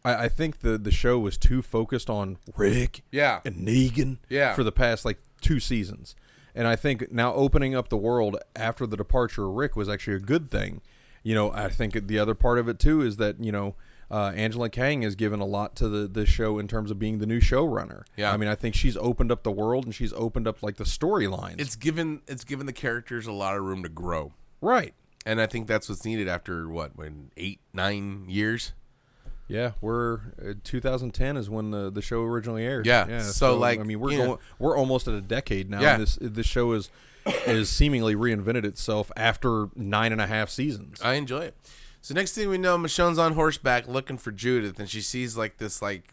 I, 0.05 0.25
I 0.25 0.29
think 0.29 0.61
the 0.61 0.79
the 0.79 0.91
show 0.91 1.19
was 1.19 1.37
too 1.37 1.61
focused 1.63 2.09
on 2.09 2.39
Rick, 2.57 3.03
Yeah. 3.11 3.41
and 3.45 3.57
Negan, 3.67 4.19
Yeah. 4.31 4.55
for 4.55 4.63
the 4.65 4.73
past 4.73 5.05
like 5.05 5.19
two 5.43 5.61
seasons, 5.61 6.15
and 6.55 6.67
I 6.67 6.77
think 6.77 7.11
now 7.12 7.35
opening 7.35 7.75
up 7.75 7.88
the 7.88 7.97
world 7.97 8.37
after 8.55 8.87
the 8.87 8.97
departure 8.97 9.47
of 9.47 9.55
Rick 9.55 9.77
was 9.77 9.88
actually 9.88 10.17
a 10.17 10.21
good 10.21 10.51
thing. 10.51 10.81
You 11.23 11.35
know, 11.35 11.51
I 11.53 11.69
think 11.69 12.07
the 12.07 12.19
other 12.19 12.35
part 12.35 12.59
of 12.59 12.69
it 12.69 12.79
too 12.79 13.03
is 13.03 13.17
that 13.17 13.43
you 13.43 13.53
know. 13.53 13.75
Uh, 14.11 14.33
Angela 14.37 14.69
Kang 14.69 15.01
has 15.01 15.14
given 15.14 15.40
a 15.40 15.47
lot 15.47 15.75
to 15.77 15.88
the 15.88 16.07
this 16.07 16.29
show 16.29 16.59
in 16.59 16.69
terms 16.69 16.90
of 16.90 16.99
being 16.99 17.19
the 17.19 17.27
new 17.27 17.40
showrunner. 17.40 18.03
Yeah. 18.19 18.33
I 18.33 18.37
mean, 18.37 18.51
I 18.51 18.55
think 18.55 18.75
she's 18.75 18.99
opened 18.99 19.33
up 19.33 19.43
the 19.43 19.51
world 19.51 19.87
and 19.87 19.95
she's 19.95 20.12
opened 20.12 20.47
up 20.47 20.62
like 20.62 20.77
the 20.77 20.85
storylines. 20.85 21.59
It's 21.59 21.75
given 21.75 22.21
it's 22.29 22.45
given 22.45 22.67
the 22.67 22.73
characters 22.75 23.27
a 23.27 23.33
lot 23.33 23.57
of 23.57 23.64
room 23.64 23.83
to 23.83 23.88
grow, 23.88 24.35
right. 24.61 24.95
and 25.25 25.40
I 25.40 25.47
think 25.47 25.67
that's 25.67 25.88
what's 25.88 26.05
needed 26.05 26.29
after 26.29 26.69
what 26.69 26.95
when 26.97 27.31
eight 27.38 27.61
nine 27.73 28.27
years. 28.29 28.75
Yeah, 29.47 29.73
we're 29.81 30.15
uh, 30.43 30.55
2010 30.65 31.37
is 31.37 31.51
when 31.51 31.71
the 31.71 31.91
the 31.91 32.01
show 32.03 32.23
originally 32.23 32.65
aired. 32.65 32.87
Yeah, 32.87 33.21
so, 33.21 33.57
like, 33.59 33.79
I 33.79 33.83
mean, 33.83 34.01
we're 34.01 34.17
going 34.17 34.39
we're 34.59 34.77
almost 34.77 35.07
at 35.07 35.15
a 35.15 35.21
decade 35.21 35.69
now. 35.71 35.81
Yeah. 35.83 35.95
and 35.95 36.03
this 36.03 36.19
this 36.21 36.47
show 36.47 36.73
is 36.73 36.91
is 37.47 37.69
seemingly 37.69 38.15
reinvented 38.15 38.65
itself 38.65 39.11
after 39.17 39.69
nine 39.77 40.13
and 40.13 40.21
a 40.21 40.27
half 40.27 40.49
seasons. 40.51 41.01
I 41.03 41.15
enjoy 41.15 41.41
it. 41.41 41.55
So 42.01 42.15
next 42.15 42.33
thing 42.33 42.49
we 42.51 42.59
know, 42.59 42.77
Michonne's 42.79 43.19
on 43.19 43.33
horseback 43.35 43.89
looking 43.89 44.19
for 44.19 44.31
Judith, 44.33 44.79
and 44.79 44.89
she 44.89 45.01
sees 45.01 45.37
like 45.37 45.57
this 45.59 45.81
like 45.83 46.05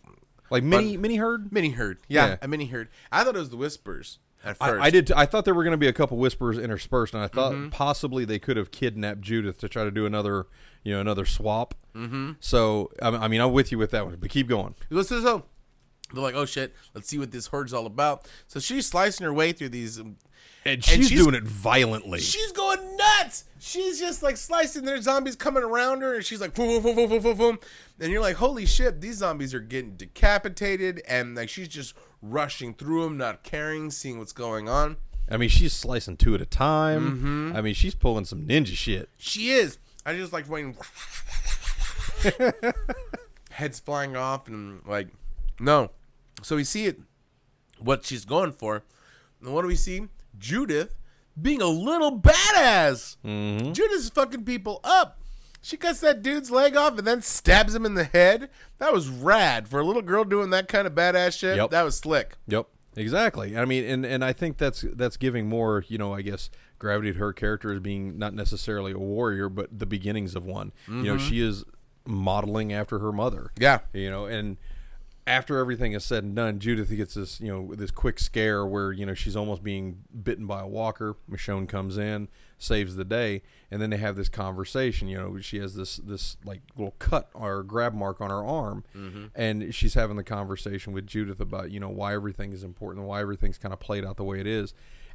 Like 0.49 0.63
mini 0.63 0.97
mini 0.97 1.15
herd. 1.17 1.51
mini 1.51 1.71
herd. 1.71 1.99
Yeah, 2.07 2.27
Yeah. 2.27 2.35
a 2.41 2.47
mini 2.47 2.65
herd. 2.67 2.89
I 3.11 3.23
thought 3.23 3.35
it 3.35 3.39
was 3.39 3.49
the 3.49 3.57
Whispers 3.57 4.19
at 4.43 4.55
I, 4.61 4.67
first. 4.69 4.83
I 4.83 4.89
did. 4.89 5.07
T- 5.07 5.13
I 5.15 5.25
thought 5.25 5.45
there 5.45 5.53
were 5.53 5.63
going 5.63 5.71
to 5.71 5.77
be 5.77 5.87
a 5.87 5.93
couple 5.93 6.17
whispers 6.17 6.57
interspersed, 6.57 7.13
and 7.13 7.23
I 7.23 7.27
thought 7.27 7.53
Mm-hmm. 7.53 7.69
possibly 7.69 8.23
they 8.25 8.39
could 8.39 8.55
have 8.57 8.71
kidnapped 8.71 9.21
Judith 9.21 9.57
to 9.59 9.69
try 9.69 9.83
to 9.85 9.91
do 9.91 10.05
another, 10.05 10.47
you 10.83 10.93
know, 10.93 11.01
another 11.01 11.25
swap. 11.25 11.73
Mm-hmm. 11.95 12.31
So 12.39 12.91
I 13.01 13.09
I 13.09 13.27
mean, 13.27 13.41
I'm 13.41 13.51
with 13.51 13.71
you 13.71 13.77
with 13.77 13.91
that 13.91 14.05
one, 14.05 14.15
but 14.19 14.29
keep 14.29 14.47
going. 14.47 14.75
Listen 14.89 15.17
to 15.17 15.23
so. 15.23 15.43
They're 16.13 16.21
like, 16.21 16.35
oh 16.35 16.45
shit, 16.45 16.75
let's 16.93 17.07
see 17.07 17.17
what 17.19 17.31
this 17.31 17.47
herd's 17.47 17.73
all 17.73 17.85
about. 17.85 18.27
So 18.47 18.59
she's 18.59 18.85
slicing 18.85 19.23
her 19.23 19.33
way 19.33 19.53
through 19.53 19.69
these. 19.69 19.97
um, 19.97 20.17
And 20.65 20.83
she's, 20.83 21.07
she's- 21.07 21.21
doing 21.21 21.35
it 21.35 21.43
violently. 21.43 22.19
She's 22.19 22.51
going 22.51 22.97
nuts. 22.97 23.45
She's 23.59 23.97
just 23.99 24.21
like 24.21 24.35
slicing. 24.35 24.83
There's 24.83 25.03
zombies 25.05 25.37
coming 25.37 25.63
around 25.63 26.01
her, 26.01 26.15
and 26.15 26.25
she's 26.25 26.41
like, 26.41 26.53
boom, 26.53 26.81
boom, 26.83 26.95
boom, 26.95 27.07
boom, 27.09 27.21
boom, 27.21 27.37
boom. 27.37 27.59
And 28.01 28.11
you're 28.11 28.19
like, 28.21 28.35
holy 28.35 28.65
shit, 28.65 28.99
these 28.99 29.17
zombies 29.17 29.53
are 29.53 29.59
getting 29.61 29.91
decapitated, 29.95 31.01
and 31.07 31.35
like 31.35 31.47
she's 31.47 31.69
just 31.69 31.93
rushing 32.21 32.73
through 32.73 33.03
them, 33.03 33.17
not 33.17 33.43
caring, 33.43 33.89
seeing 33.89 34.17
what's 34.19 34.33
going 34.33 34.67
on. 34.67 34.97
I 35.29 35.37
mean, 35.37 35.47
she's 35.49 35.71
slicing 35.71 36.17
two 36.17 36.35
at 36.35 36.41
a 36.41 36.45
time. 36.45 37.11
Mm-hmm. 37.51 37.55
I 37.55 37.61
mean, 37.61 37.73
she's 37.73 37.95
pulling 37.95 38.25
some 38.25 38.45
ninja 38.45 38.73
shit. 38.75 39.07
She 39.17 39.51
is. 39.51 39.77
I 40.05 40.13
just 40.15 40.33
like 40.33 40.49
waiting. 40.49 40.75
Heads 43.51 43.79
flying 43.79 44.15
off 44.15 44.47
and 44.47 44.81
like, 44.85 45.09
no. 45.59 45.91
So 46.41 46.55
we 46.55 46.63
see 46.63 46.85
it, 46.85 46.99
what 47.79 48.05
she's 48.05 48.25
going 48.25 48.51
for. 48.51 48.83
And 49.41 49.53
what 49.53 49.61
do 49.61 49.67
we 49.67 49.75
see? 49.75 50.07
Judith 50.37 50.95
being 51.39 51.61
a 51.61 51.67
little 51.67 52.19
badass. 52.19 53.17
Mm-hmm. 53.25 53.73
Judith's 53.73 54.09
fucking 54.09 54.45
people 54.45 54.79
up. 54.83 55.19
she 55.61 55.77
cuts 55.77 55.99
that 56.01 56.21
dude's 56.21 56.51
leg 56.51 56.75
off 56.75 56.97
and 56.97 57.07
then 57.07 57.21
stabs 57.21 57.75
him 57.75 57.85
in 57.85 57.95
the 57.95 58.03
head. 58.03 58.49
That 58.79 58.93
was 58.93 59.09
rad 59.09 59.67
for 59.67 59.79
a 59.79 59.83
little 59.83 60.01
girl 60.01 60.23
doing 60.23 60.49
that 60.51 60.67
kind 60.67 60.87
of 60.87 60.93
badass 60.93 61.37
shit. 61.37 61.57
Yep. 61.57 61.69
That 61.71 61.83
was 61.83 61.97
slick. 61.97 62.37
Yep. 62.47 62.67
Exactly. 62.95 63.57
I 63.57 63.63
mean, 63.63 63.85
and 63.85 64.05
and 64.05 64.23
I 64.25 64.33
think 64.33 64.57
that's 64.57 64.81
that's 64.81 65.15
giving 65.15 65.47
more, 65.47 65.85
you 65.87 65.97
know, 65.97 66.13
I 66.13 66.21
guess 66.21 66.49
gravity 66.77 67.13
to 67.13 67.19
her 67.19 67.31
character 67.31 67.71
as 67.71 67.79
being 67.79 68.17
not 68.17 68.33
necessarily 68.33 68.91
a 68.91 68.97
warrior, 68.97 69.47
but 69.47 69.79
the 69.79 69.85
beginnings 69.85 70.35
of 70.35 70.45
one. 70.45 70.73
You 70.87 71.03
know, 71.03 71.15
mm-hmm. 71.15 71.25
she 71.25 71.39
is 71.39 71.63
modeling 72.05 72.73
after 72.73 72.99
her 72.99 73.11
mother. 73.11 73.51
Yeah. 73.57 73.79
You 73.93 74.09
know, 74.09 74.25
and 74.25 74.57
after 75.27 75.59
everything 75.59 75.93
is 75.93 76.03
said 76.03 76.23
and 76.23 76.35
done, 76.35 76.59
Judith 76.59 76.89
gets 76.89 77.13
this, 77.13 77.39
you 77.39 77.47
know, 77.47 77.75
this 77.75 77.91
quick 77.91 78.19
scare 78.19 78.65
where 78.65 78.91
you 78.91 79.05
know 79.05 79.13
she's 79.13 79.35
almost 79.35 79.63
being 79.63 80.03
bitten 80.23 80.47
by 80.47 80.61
a 80.61 80.67
walker. 80.67 81.15
Michonne 81.29 81.67
comes 81.67 81.97
in, 81.97 82.27
saves 82.57 82.95
the 82.95 83.05
day, 83.05 83.43
and 83.69 83.81
then 83.81 83.91
they 83.91 83.97
have 83.97 84.15
this 84.15 84.29
conversation. 84.29 85.07
You 85.07 85.17
know, 85.17 85.39
she 85.39 85.59
has 85.59 85.75
this 85.75 85.97
this 85.97 86.37
like 86.43 86.61
little 86.75 86.95
cut 86.97 87.29
or 87.33 87.63
grab 87.63 87.93
mark 87.93 88.19
on 88.19 88.29
her 88.29 88.43
arm, 88.43 88.83
mm-hmm. 88.95 89.25
and 89.35 89.73
she's 89.73 89.93
having 89.93 90.17
the 90.17 90.23
conversation 90.23 90.91
with 90.91 91.05
Judith 91.05 91.39
about 91.39 91.71
you 91.71 91.79
know 91.79 91.89
why 91.89 92.13
everything 92.13 92.51
is 92.51 92.63
important, 92.63 93.01
and 93.01 93.07
why 93.07 93.21
everything's 93.21 93.57
kind 93.59 93.73
of 93.73 93.79
played 93.79 94.03
out 94.03 94.17
the 94.17 94.23
way 94.23 94.39
it 94.39 94.47
is. 94.47 94.73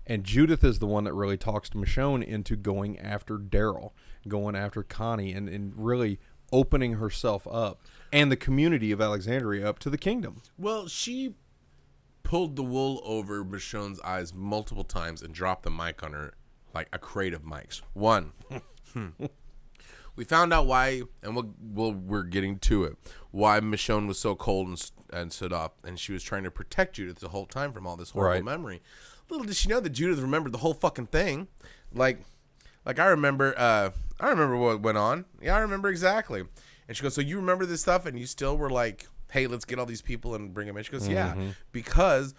And 0.08 0.22
Judith 0.22 0.62
is 0.62 0.78
the 0.78 0.86
one 0.86 1.02
that 1.04 1.14
really 1.14 1.36
talks 1.36 1.68
to 1.70 1.78
Michonne 1.78 2.24
into 2.24 2.54
going 2.54 2.96
after 2.96 3.38
Daryl, 3.38 3.90
going 4.28 4.54
after 4.54 4.84
Connie, 4.84 5.32
and, 5.32 5.48
and 5.48 5.72
really 5.76 6.20
opening 6.52 6.94
herself 6.94 7.46
up 7.50 7.80
and 8.12 8.30
the 8.30 8.36
community 8.36 8.92
of 8.92 9.00
Alexandria 9.00 9.68
up 9.68 9.78
to 9.80 9.90
the 9.90 9.98
kingdom. 9.98 10.42
Well, 10.56 10.88
she 10.88 11.34
pulled 12.22 12.56
the 12.56 12.62
wool 12.62 13.00
over 13.04 13.44
Michonne's 13.44 14.00
eyes 14.00 14.34
multiple 14.34 14.84
times 14.84 15.22
and 15.22 15.32
dropped 15.34 15.62
the 15.62 15.70
mic 15.70 16.02
on 16.02 16.12
her 16.12 16.34
like 16.74 16.88
a 16.92 16.98
crate 16.98 17.32
of 17.32 17.42
mics. 17.42 17.82
One, 17.94 18.32
hmm. 18.92 19.08
we 20.16 20.24
found 20.24 20.52
out 20.52 20.66
why, 20.66 21.02
and 21.22 21.34
we'll, 21.34 21.54
we'll, 21.60 21.92
we're 21.92 22.22
getting 22.22 22.58
to 22.60 22.84
it, 22.84 22.96
why 23.30 23.60
Michonne 23.60 24.06
was 24.06 24.18
so 24.18 24.34
cold 24.34 24.68
and, 24.68 24.90
and 25.12 25.32
stood 25.32 25.52
up, 25.52 25.78
and 25.84 25.98
she 25.98 26.12
was 26.12 26.22
trying 26.22 26.44
to 26.44 26.50
protect 26.50 26.96
Judith 26.96 27.20
the 27.20 27.28
whole 27.28 27.46
time 27.46 27.72
from 27.72 27.86
all 27.86 27.96
this 27.96 28.10
horrible 28.10 28.34
Right. 28.34 28.44
memory. 28.44 28.82
Little 29.30 29.46
did 29.46 29.56
she 29.56 29.68
know 29.68 29.80
that 29.80 29.90
Judith 29.90 30.20
remembered 30.20 30.52
the 30.52 30.58
whole 30.58 30.74
fucking 30.74 31.06
thing. 31.06 31.48
Like, 31.92 32.20
like 32.86 32.98
I 32.98 33.06
remember, 33.06 33.54
uh, 33.58 33.90
I 34.18 34.28
remember 34.30 34.56
what 34.56 34.80
went 34.80 34.96
on. 34.96 35.26
Yeah, 35.42 35.56
I 35.56 35.58
remember 35.58 35.88
exactly. 35.88 36.44
And 36.88 36.96
she 36.96 37.02
goes, 37.02 37.14
"So 37.14 37.20
you 37.20 37.36
remember 37.36 37.66
this 37.66 37.82
stuff, 37.82 38.06
and 38.06 38.18
you 38.18 38.26
still 38.26 38.56
were 38.56 38.70
like, 38.70 39.06
hey, 39.32 39.46
let's 39.46 39.64
get 39.64 39.78
all 39.78 39.86
these 39.86 40.02
people 40.02 40.34
and 40.34 40.54
bring 40.54 40.68
them 40.68 40.76
in." 40.76 40.84
She 40.84 40.92
goes, 40.92 41.08
"Yeah, 41.08 41.34
because 41.72 42.34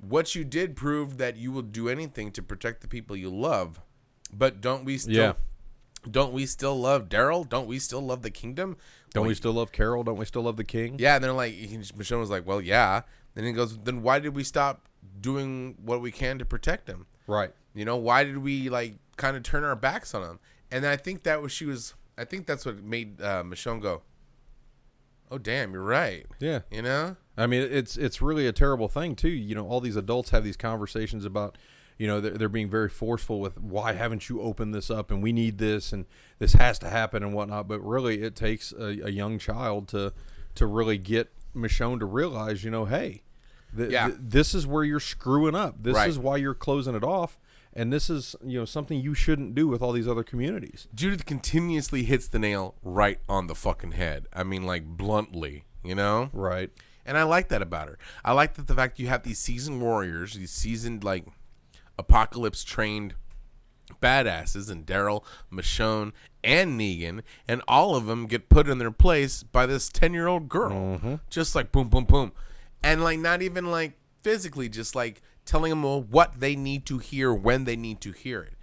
what 0.00 0.34
you 0.34 0.44
did 0.44 0.76
proved 0.76 1.18
that 1.18 1.36
you 1.36 1.52
will 1.52 1.62
do 1.62 1.88
anything 1.88 2.30
to 2.32 2.42
protect 2.42 2.80
the 2.80 2.88
people 2.88 3.16
you 3.16 3.30
love. 3.30 3.80
But 4.32 4.60
don't 4.60 4.84
we 4.84 4.98
still? 4.98 5.14
Yeah. 5.14 5.32
Don't 6.08 6.32
we 6.32 6.46
still 6.46 6.78
love 6.78 7.08
Daryl? 7.08 7.48
Don't 7.48 7.66
we 7.66 7.78
still 7.78 8.00
love 8.00 8.22
the 8.22 8.30
kingdom? 8.30 8.76
Don't 9.12 9.26
we 9.26 9.34
still 9.34 9.52
love 9.52 9.72
Carol? 9.72 10.04
Don't 10.04 10.16
we 10.16 10.26
still 10.26 10.42
love 10.42 10.56
the 10.56 10.64
king? 10.64 10.96
yeah, 10.98 11.16
and 11.16 11.24
they're 11.24 11.32
like, 11.32 11.54
Michonne 11.54 12.20
was 12.20 12.30
like, 12.30 12.46
well, 12.46 12.60
yeah. 12.60 13.02
Then 13.34 13.44
he 13.44 13.52
goes, 13.52 13.76
then 13.78 14.02
why 14.02 14.20
did 14.20 14.34
we 14.34 14.44
stop 14.44 14.88
doing 15.20 15.76
what 15.82 16.00
we 16.00 16.12
can 16.12 16.38
to 16.38 16.44
protect 16.44 16.88
him? 16.88 17.06
Right. 17.26 17.50
You 17.74 17.84
know, 17.84 17.96
why 17.96 18.24
did 18.24 18.38
we 18.38 18.68
like 18.68 18.94
kind 19.18 19.36
of 19.36 19.42
turn 19.42 19.64
our 19.64 19.76
backs 19.76 20.14
on 20.14 20.22
him? 20.22 20.38
And 20.70 20.86
I 20.86 20.96
think 20.96 21.24
that 21.24 21.42
was 21.42 21.52
she 21.52 21.66
was. 21.66 21.92
I 22.16 22.24
think 22.24 22.46
that's 22.46 22.64
what 22.64 22.82
made 22.82 23.20
uh, 23.20 23.42
Michonne 23.44 23.80
go. 23.82 24.02
Oh 25.30 25.38
damn, 25.38 25.72
you're 25.72 25.82
right. 25.82 26.24
Yeah. 26.40 26.60
You 26.70 26.82
know. 26.82 27.16
I 27.36 27.46
mean, 27.46 27.60
it's 27.70 27.96
it's 27.96 28.22
really 28.22 28.46
a 28.46 28.52
terrible 28.52 28.88
thing 28.88 29.14
too. 29.14 29.28
You 29.28 29.54
know, 29.54 29.66
all 29.66 29.80
these 29.80 29.96
adults 29.96 30.30
have 30.30 30.42
these 30.42 30.56
conversations 30.56 31.24
about, 31.24 31.58
you 31.98 32.06
know, 32.06 32.20
they're, 32.20 32.32
they're 32.32 32.48
being 32.48 32.70
very 32.70 32.88
forceful 32.88 33.38
with 33.40 33.60
why 33.60 33.92
haven't 33.92 34.28
you 34.28 34.40
opened 34.40 34.74
this 34.74 34.90
up 34.90 35.10
and 35.10 35.22
we 35.22 35.32
need 35.32 35.58
this 35.58 35.92
and 35.92 36.06
this 36.38 36.54
has 36.54 36.78
to 36.80 36.88
happen 36.88 37.22
and 37.22 37.34
whatnot. 37.34 37.68
But 37.68 37.80
really, 37.80 38.22
it 38.22 38.34
takes 38.36 38.72
a, 38.72 38.84
a 39.04 39.10
young 39.10 39.38
child 39.38 39.86
to 39.88 40.12
to 40.54 40.66
really 40.66 40.98
get 40.98 41.30
Michonne 41.54 41.98
to 42.00 42.06
realize, 42.06 42.64
you 42.64 42.70
know, 42.70 42.86
hey, 42.86 43.22
th- 43.76 43.90
Yeah. 43.90 44.06
th- 44.08 44.18
this 44.20 44.54
is 44.54 44.66
where 44.66 44.82
you're 44.82 44.98
screwing 44.98 45.54
up. 45.54 45.82
This 45.82 45.94
Right. 45.94 46.08
is 46.08 46.18
why 46.18 46.38
you're 46.38 46.54
closing 46.54 46.94
it 46.94 47.04
off, 47.04 47.38
and 47.72 47.92
this 47.92 48.10
is 48.10 48.34
you 48.44 48.58
know 48.58 48.64
something 48.64 49.00
you 49.00 49.14
shouldn't 49.14 49.54
do 49.54 49.68
with 49.68 49.82
all 49.82 49.92
these 49.92 50.08
other 50.08 50.24
communities. 50.24 50.88
Judith 50.94 51.26
continuously 51.26 52.04
hits 52.04 52.28
the 52.28 52.38
nail 52.38 52.74
right 52.82 53.20
on 53.28 53.46
the 53.46 53.54
fucking 53.54 53.92
head. 53.92 54.26
I 54.32 54.42
mean, 54.42 54.64
like 54.64 54.84
bluntly, 54.84 55.64
you 55.82 55.94
know. 55.94 56.30
Right. 56.32 56.70
And 57.06 57.16
I 57.16 57.22
like 57.22 57.48
that 57.48 57.62
about 57.62 57.88
her. 57.88 57.98
I 58.24 58.32
like 58.32 58.54
that 58.54 58.66
the 58.66 58.74
fact 58.74 58.98
you 58.98 59.06
have 59.06 59.22
these 59.22 59.38
seasoned 59.38 59.80
warriors, 59.80 60.34
these 60.34 60.50
seasoned 60.50 61.04
like 61.04 61.24
apocalypse 61.98 62.64
trained 62.64 63.14
badasses, 64.02 64.70
and 64.70 64.84
Daryl, 64.84 65.24
Michonne, 65.50 66.12
and 66.44 66.78
Negan, 66.78 67.22
and 67.46 67.62
all 67.66 67.96
of 67.96 68.06
them 68.06 68.26
get 68.26 68.48
put 68.48 68.68
in 68.68 68.78
their 68.78 68.90
place 68.90 69.42
by 69.42 69.66
this 69.66 69.88
ten 69.88 70.12
year 70.12 70.26
old 70.26 70.48
girl, 70.48 70.70
mm-hmm. 70.70 71.14
just 71.30 71.54
like 71.54 71.72
boom, 71.72 71.88
boom, 71.88 72.04
boom, 72.04 72.32
and 72.82 73.02
like 73.02 73.18
not 73.18 73.42
even 73.42 73.70
like 73.70 73.94
physically, 74.22 74.68
just 74.68 74.94
like 74.94 75.22
telling 75.48 75.70
them 75.70 75.82
what 76.10 76.40
they 76.40 76.54
need 76.54 76.86
to 76.86 76.98
hear 76.98 77.32
when 77.32 77.64
they 77.64 77.76
need 77.76 78.00
to 78.02 78.12
hear 78.12 78.42
it, 78.42 78.54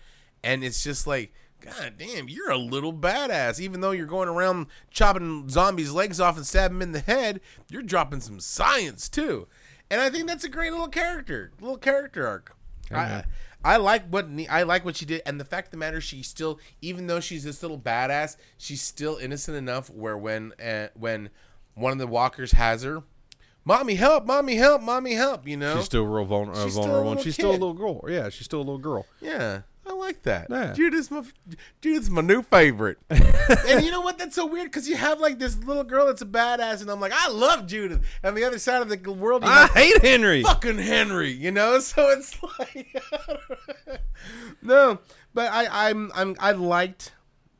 and 0.43 0.63
it's 0.63 0.84
just 0.84 1.08
like. 1.08 1.34
God 1.62 1.93
damn, 1.98 2.30
you're 2.30 2.52
a 2.52 2.60
little 2.60 2.93
badass. 2.93 3.60
Even 3.60 3.82
though 3.82 3.89
you're 3.89 4.06
going 4.06 4.30
around 4.30 4.67
chopping 4.91 5.50
zombies' 5.50 5.91
legs 5.91 6.19
off 6.19 6.38
and 6.38 6.45
stabbing 6.45 6.78
them 6.78 6.89
in 6.89 6.91
the 6.91 7.00
head, 7.00 7.41
you're 7.71 7.82
dropping 7.82 8.19
some 8.19 8.39
science 8.39 9.10
too. 9.10 9.48
And 9.89 10.00
I 10.00 10.12
think 10.12 10.28
that's 10.28 10.43
a 10.43 10.50
great 10.50 10.71
little 10.71 10.89
character, 10.89 11.52
little 11.60 11.78
character 11.78 12.28
arc. 12.28 12.56
I, 12.91 13.24
I 13.63 13.78
like 13.78 14.08
what 14.10 14.28
I 14.48 14.62
like 14.62 14.86
what 14.86 14.95
she 14.95 15.06
did, 15.06 15.24
and 15.26 15.39
the 15.39 15.45
fact 15.45 15.67
of 15.67 15.71
the 15.71 15.78
matter, 15.78 16.00
she 16.00 16.21
still, 16.21 16.60
even 16.84 17.08
though 17.08 17.19
she's 17.19 17.43
this 17.43 17.63
little 17.63 17.80
badass, 17.80 18.38
she's 18.58 18.84
still 18.84 19.17
innocent 19.17 19.58
enough 19.58 19.89
where 19.89 20.17
when 20.17 20.54
uh, 20.63 20.89
when 20.93 21.32
one 21.74 21.91
of 21.91 21.98
the 21.98 22.06
walkers 22.06 22.52
has 22.52 22.84
her, 22.84 23.02
mommy 23.65 23.95
help, 23.95 24.25
mommy 24.25 24.56
help, 24.56 24.82
mommy 24.82 25.13
help, 25.13 25.47
you 25.47 25.58
know, 25.58 25.75
She's 25.78 25.86
still 25.86 26.06
real 26.06 26.25
vulner- 26.25 26.56
uh, 26.56 26.63
She's 26.63 26.73
still 26.73 26.84
vulnerable, 26.84 27.10
little 27.10 27.23
she's 27.23 27.34
still 27.34 27.51
a 27.51 27.54
little 27.54 27.73
girl. 27.73 28.06
Yeah, 28.08 28.30
she's 28.30 28.45
still 28.45 28.60
a 28.60 28.62
little 28.62 28.78
girl. 28.78 29.06
Yeah, 29.21 29.62
I 29.88 29.93
like 29.93 30.23
that. 30.23 30.47
Yeah. 30.49 30.73
Judith's 30.73 31.12
my 31.12 31.23
Judith's 31.82 32.10
my 32.10 32.21
new 32.21 32.41
favorite. 32.41 32.97
and 33.10 33.84
you 33.86 33.91
know 33.91 34.01
what? 34.01 34.17
That's 34.17 34.36
so 34.36 34.45
weird 34.45 34.67
because 34.67 34.88
you 34.89 34.95
have 34.95 35.19
like 35.19 35.38
this 35.39 35.58
little 35.58 35.84
girl 35.84 36.08
that's 36.08 36.21
a 36.21 36.25
badass, 36.25 36.82
and 36.82 36.89
I'm 36.89 36.99
like, 36.99 37.12
I 37.13 37.30
love 37.30 37.67
Judith. 37.67 38.01
And 38.23 38.36
the 38.36 38.43
other 38.45 38.58
side 38.60 38.82
of 38.82 38.89
the 38.89 39.12
world, 39.12 39.43
I 39.45 39.67
hate 39.67 40.01
Henry. 40.01 40.41
fucking 40.43 40.80
Henry. 40.80 41.32
You 41.32 41.51
know, 41.51 41.80
so 41.82 42.10
it's 42.10 42.36
like 42.60 42.95
no, 44.62 44.99
but 45.34 45.51
I 45.51 45.89
I'm 45.89 46.12
I'm 46.15 46.36
I 46.39 46.51
liked 46.51 47.13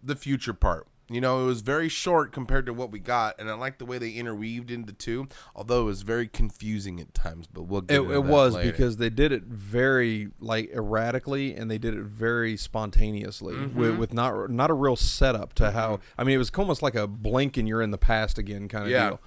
the 0.04 0.16
future 0.16 0.54
part. 0.54 0.88
You 1.08 1.22
know, 1.22 1.44
it 1.44 1.46
was 1.46 1.62
very 1.62 1.88
short 1.88 2.32
compared 2.32 2.66
to 2.66 2.74
what 2.74 2.92
we 2.92 2.98
got, 2.98 3.40
and 3.40 3.48
I 3.48 3.54
like 3.54 3.78
the 3.78 3.86
way 3.86 4.00
they 4.00 4.10
interweaved 4.14 4.72
into 4.72 4.92
two. 4.92 5.28
Although 5.56 5.82
it 5.82 5.86
was 5.86 6.02
very 6.02 6.28
confusing 6.28 7.00
at 7.00 7.14
times, 7.14 7.46
but 7.46 7.64
we'll 7.64 7.82
get 7.82 7.98
It, 8.02 8.10
it 8.10 8.24
was 8.24 8.56
later. 8.56 8.72
because 8.72 8.98
they 8.98 9.12
did 9.12 9.32
it 9.32 9.44
very 9.44 10.30
like 10.40 10.72
erratically, 10.72 11.54
and 11.56 11.70
they 11.70 11.78
did 11.78 11.94
it 11.94 12.02
very 12.04 12.58
spontaneously 12.58 13.54
Mm-hmm. 13.54 13.80
with, 13.80 13.98
with 13.98 14.14
not 14.14 14.50
not 14.50 14.72
a 14.72 14.74
real 14.74 14.96
setup 14.96 15.54
to 15.56 15.72
how. 15.72 16.00
I 16.18 16.24
mean, 16.24 16.34
it 16.36 16.40
was 16.40 16.50
almost 16.58 16.82
like 16.82 16.96
a 16.96 17.06
blink 17.06 17.56
and 17.58 17.68
you're 17.68 17.84
in 17.84 17.92
the 17.92 17.98
past 18.00 18.38
again 18.40 18.68
kind 18.68 18.86
of 18.86 18.90
Yeah. 18.92 19.10
deal. 19.10 19.22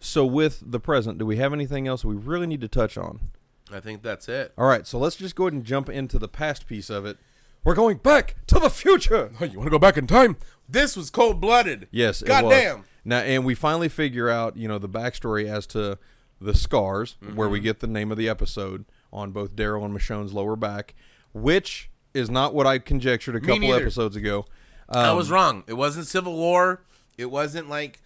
So 0.00 0.26
with 0.26 0.60
the 0.64 0.80
present, 0.80 1.18
do 1.18 1.26
we 1.26 1.36
have 1.36 1.52
anything 1.52 1.86
else 1.86 2.04
we 2.04 2.16
really 2.16 2.46
need 2.48 2.60
to 2.62 2.68
touch 2.68 2.98
on? 2.98 3.20
I 3.72 3.78
think 3.78 4.02
that's 4.02 4.28
it. 4.28 4.52
All 4.58 4.66
right, 4.66 4.84
so 4.84 4.98
let's 4.98 5.14
just 5.14 5.36
go 5.36 5.44
ahead 5.44 5.52
and 5.52 5.64
jump 5.64 5.88
into 5.88 6.18
the 6.18 6.26
past 6.26 6.66
piece 6.66 6.90
of 6.90 7.06
it. 7.06 7.18
We're 7.64 7.74
going 7.74 7.98
back 7.98 8.36
to 8.48 8.58
the 8.58 8.70
future. 8.70 9.30
Oh, 9.40 9.44
you 9.44 9.58
want 9.58 9.66
to 9.66 9.70
go 9.70 9.78
back 9.78 9.96
in 9.96 10.06
time? 10.06 10.36
This 10.68 10.96
was 10.96 11.10
cold 11.10 11.40
blooded. 11.40 11.88
Yes, 11.90 12.22
Goddamn. 12.22 12.84
Now, 13.04 13.18
and 13.20 13.44
we 13.44 13.54
finally 13.54 13.88
figure 13.88 14.28
out, 14.28 14.56
you 14.56 14.68
know, 14.68 14.78
the 14.78 14.88
backstory 14.88 15.46
as 15.46 15.66
to 15.68 15.98
the 16.40 16.54
scars, 16.54 17.16
where 17.20 17.46
Mm-hmm. 17.46 17.52
we 17.52 17.60
get 17.60 17.80
the 17.80 17.86
name 17.86 18.10
of 18.12 18.18
the 18.18 18.28
episode 18.28 18.84
on 19.12 19.30
both 19.32 19.56
Daryl 19.56 19.84
and 19.84 19.92
Michonne's 19.92 20.32
lower 20.32 20.56
back, 20.56 20.94
which 21.32 21.90
is 22.14 22.30
not 22.30 22.54
what 22.54 22.66
I 22.66 22.78
conjectured 22.78 23.36
a 23.36 23.40
couple 23.40 23.58
neither. 23.58 23.80
episodes 23.82 24.16
ago. 24.16 24.46
I 24.88 25.08
Um, 25.08 25.16
was 25.16 25.30
wrong. 25.30 25.64
It 25.66 25.74
wasn't 25.74 26.06
Civil 26.06 26.36
War. 26.36 26.82
It 27.18 27.30
wasn't 27.30 27.68
like 27.68 28.00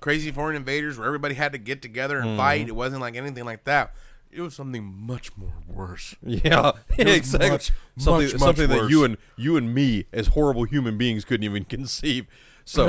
crazy 0.00 0.30
foreign 0.30 0.56
invaders 0.56 0.98
where 0.98 1.06
everybody 1.06 1.34
had 1.34 1.52
to 1.52 1.58
get 1.58 1.80
together 1.82 2.18
and 2.18 2.30
Mm-hmm. 2.30 2.38
fight. 2.38 2.68
It 2.68 2.76
wasn't 2.76 3.00
like 3.02 3.14
anything 3.16 3.44
like 3.44 3.64
that. 3.64 3.94
It 4.36 4.42
was 4.42 4.54
something 4.54 4.84
much 4.84 5.36
more 5.36 5.54
worse. 5.66 6.14
Yeah, 6.22 6.72
exactly. 6.98 7.50
much, 7.50 7.72
something 7.98 8.24
much, 8.26 8.32
much 8.34 8.40
something 8.40 8.68
that 8.68 8.90
you 8.90 9.04
and 9.04 9.16
you 9.36 9.56
and 9.56 9.74
me, 9.74 10.04
as 10.12 10.28
horrible 10.28 10.64
human 10.64 10.98
beings, 10.98 11.24
couldn't 11.24 11.44
even 11.44 11.64
conceive. 11.76 12.26
So, 12.64 12.86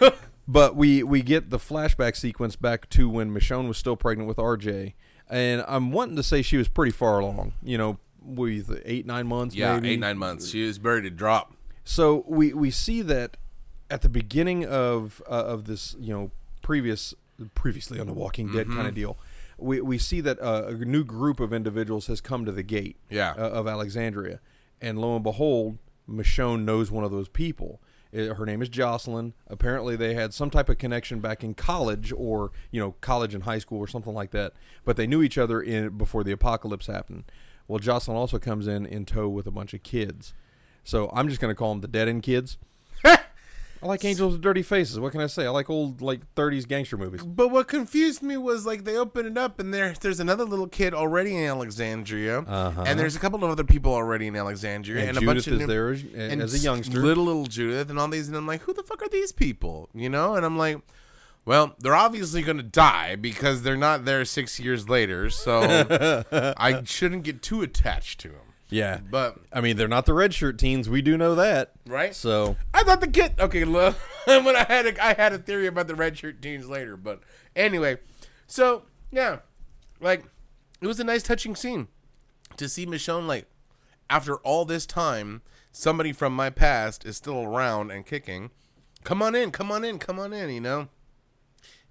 No. 0.00 0.10
But 0.46 0.76
we 0.76 1.02
we 1.02 1.22
get 1.22 1.48
the 1.50 1.58
flashback 1.58 2.16
sequence 2.16 2.54
back 2.54 2.88
to 2.90 3.08
when 3.08 3.30
Michonne 3.34 3.66
was 3.66 3.78
still 3.78 3.96
pregnant 3.96 4.28
with 4.28 4.36
RJ, 4.36 4.92
and 5.30 5.64
I'm 5.66 5.90
wanting 5.90 6.16
to 6.16 6.22
say 6.22 6.42
she 6.42 6.58
was 6.58 6.68
pretty 6.68 6.92
far 6.92 7.18
along. 7.18 7.54
You 7.62 7.78
know, 7.78 7.98
with 8.22 8.82
eight 8.84 9.06
nine 9.06 9.26
months. 9.26 9.54
yeah, 9.54 9.74
maybe. 9.74 9.94
eight, 9.94 10.00
nine 10.00 10.18
months. 10.18 10.50
She 10.50 10.66
was 10.66 10.78
ready 10.78 11.08
to 11.08 11.10
drop. 11.10 11.54
So 11.82 12.24
we 12.28 12.52
we 12.52 12.70
see 12.70 13.00
that 13.02 13.38
at 13.90 14.02
the 14.02 14.10
beginning 14.10 14.66
of 14.66 15.22
uh, 15.26 15.32
of 15.32 15.64
this 15.64 15.96
you 15.98 16.12
know 16.12 16.30
previous 16.60 17.14
previously 17.54 17.98
on 17.98 18.06
the 18.06 18.12
Walking 18.12 18.52
Dead 18.52 18.66
Mm-hmm. 18.66 18.76
kind 18.76 18.88
of 18.88 18.94
deal. 18.94 19.16
We, 19.64 19.80
we 19.80 19.98
see 19.98 20.20
that 20.20 20.40
uh, 20.40 20.64
a 20.68 20.72
new 20.74 21.04
group 21.04 21.40
of 21.40 21.52
individuals 21.52 22.06
has 22.08 22.20
come 22.20 22.44
to 22.44 22.52
the 22.52 22.62
gate 22.62 22.96
Yeah. 23.10 23.32
uh, 23.36 23.48
of 23.50 23.66
Alexandria, 23.66 24.40
and 24.80 24.98
lo 24.98 25.14
and 25.14 25.24
behold, 25.24 25.78
Michonne 26.08 26.64
knows 26.64 26.90
one 26.90 27.04
of 27.04 27.10
those 27.10 27.28
people, 27.28 27.80
Uh, 28.14 28.34
Her 28.34 28.44
name 28.46 28.62
is 28.62 28.68
Jocelyn. 28.68 29.32
Apparently, 29.48 29.96
they 29.96 30.14
had 30.14 30.32
some 30.34 30.50
type 30.50 30.68
of 30.68 30.78
connection 30.78 31.20
back 31.20 31.42
in 31.42 31.54
college, 31.54 32.12
or 32.16 32.52
you 32.70 32.80
know, 32.80 32.92
college 33.00 33.34
and 33.34 33.44
high 33.44 33.58
school, 33.58 33.78
or 33.78 33.88
something 33.88 34.14
like 34.14 34.30
that. 34.32 34.52
But 34.84 34.96
they 34.96 35.06
knew 35.06 35.22
each 35.22 35.38
other 35.38 35.60
in 35.60 35.96
before 35.96 36.22
the 36.24 36.32
apocalypse 36.32 36.86
happened. 36.86 37.24
Well, 37.66 37.78
Jocelyn 37.80 38.16
also 38.18 38.38
comes 38.38 38.66
in 38.68 38.84
in 38.86 39.04
tow 39.06 39.28
with 39.28 39.46
a 39.46 39.50
bunch 39.50 39.72
of 39.74 39.82
kids. 39.82 40.34
So 40.84 41.10
I'm 41.14 41.28
just 41.28 41.40
gonna 41.40 41.54
call 41.54 41.70
them 41.72 41.80
the 41.80 41.88
dead 41.88 42.08
end 42.08 42.22
kids. 42.22 42.58
I 43.82 43.86
like 43.86 44.02
Angels 44.04 44.32
with 44.32 44.40
Dirty 44.40 44.62
Faces. 44.62 44.98
What 44.98 45.12
can 45.12 45.20
I 45.20 45.26
say? 45.26 45.44
I 45.44 45.50
like 45.50 45.68
old 45.68 46.00
like 46.00 46.20
30s 46.34 46.66
gangster 46.66 46.96
movies. 46.96 47.22
But 47.22 47.48
what 47.50 47.68
confused 47.68 48.22
me 48.22 48.36
was 48.38 48.64
like 48.64 48.84
they 48.84 48.96
open 48.96 49.26
it 49.26 49.36
up 49.36 49.58
and 49.58 49.74
there 49.74 49.92
there's 50.00 50.20
another 50.20 50.44
little 50.44 50.66
kid 50.68 50.94
already 50.94 51.36
in 51.36 51.44
Alexandria, 51.44 52.38
Uh-huh. 52.40 52.84
and 52.86 52.98
there's 52.98 53.14
a 53.14 53.18
couple 53.18 53.44
of 53.44 53.50
other 53.50 53.64
people 53.64 53.92
already 53.92 54.26
in 54.26 54.36
Alexandria, 54.36 55.00
And, 55.00 55.08
and, 55.10 55.18
a 55.18 55.20
bunch 55.26 55.46
of 55.46 55.54
is 55.54 55.58
new- 55.60 55.66
there 55.66 55.90
as, 55.92 56.02
and 56.14 56.40
as 56.40 56.54
a 56.54 56.58
youngster. 56.58 56.98
little 56.98 57.24
little 57.24 57.44
Judith, 57.46 57.90
and 57.90 57.98
all 57.98 58.08
these, 58.08 58.28
and 58.28 58.36
I'm 58.36 58.46
like, 58.46 58.62
who 58.62 58.72
the 58.72 58.82
fuck 58.82 59.02
are 59.02 59.08
these 59.08 59.32
people? 59.32 59.90
You 59.94 60.08
know, 60.08 60.34
and 60.34 60.44
I'm 60.46 60.56
like. 60.58 60.78
Well, 61.46 61.74
they're 61.78 61.94
obviously 61.94 62.40
going 62.40 62.56
to 62.56 62.62
die 62.62 63.16
because 63.16 63.64
they're 63.64 63.76
not 63.76 64.06
there 64.06 64.24
six 64.24 64.58
years 64.58 64.88
later, 64.88 65.28
so 65.28 65.60
I 66.32 66.82
shouldn't 66.84 67.22
get 67.24 67.42
too 67.42 67.60
attached 67.60 68.18
to 68.20 68.28
them. 68.28 68.53
Yeah, 68.70 68.98
But 69.08 69.36
I 69.52 69.60
mean 69.60 69.76
they're 69.76 69.88
not 69.88 70.06
the 70.06 70.14
red 70.14 70.34
shirt 70.34 70.58
teens. 70.58 70.88
We 70.88 71.02
do 71.02 71.16
know 71.16 71.34
that, 71.34 71.72
right, 71.86 72.14
So 72.14 72.56
I 72.72 72.82
thought 72.82 73.00
the 73.00 73.08
kid. 73.08 73.34
Okay, 73.38 73.64
look, 73.64 73.96
when 74.26 74.56
I 74.56 74.64
had 74.64 74.86
a, 74.86 75.04
I 75.04 75.14
had 75.14 75.32
a 75.32 75.38
theory 75.38 75.66
about 75.66 75.86
the 75.86 75.94
red 75.94 76.18
shirt 76.18 76.40
teens 76.42 76.68
later, 76.68 76.96
but 76.96 77.20
anyway, 77.54 77.98
so 78.46 78.84
yeah, 79.12 79.38
like 80.00 80.24
it 80.80 80.86
was 80.86 81.00
a 81.00 81.04
nice 81.04 81.22
touching 81.22 81.54
scene 81.56 81.88
to 82.56 82.68
see 82.68 82.86
Michonne 82.86 83.26
like 83.26 83.46
after 84.10 84.36
all 84.38 84.64
this 84.64 84.86
time, 84.86 85.42
somebody 85.72 86.12
from 86.12 86.34
my 86.34 86.50
past 86.50 87.04
is 87.04 87.16
still 87.16 87.42
around 87.42 87.90
and 87.90 88.04
kicking. 88.04 88.50
Come 89.02 89.22
on 89.22 89.34
in, 89.34 89.50
come 89.50 89.70
on 89.70 89.84
in, 89.84 89.98
come 89.98 90.18
on 90.18 90.32
in. 90.32 90.50
You 90.50 90.60
know. 90.60 90.88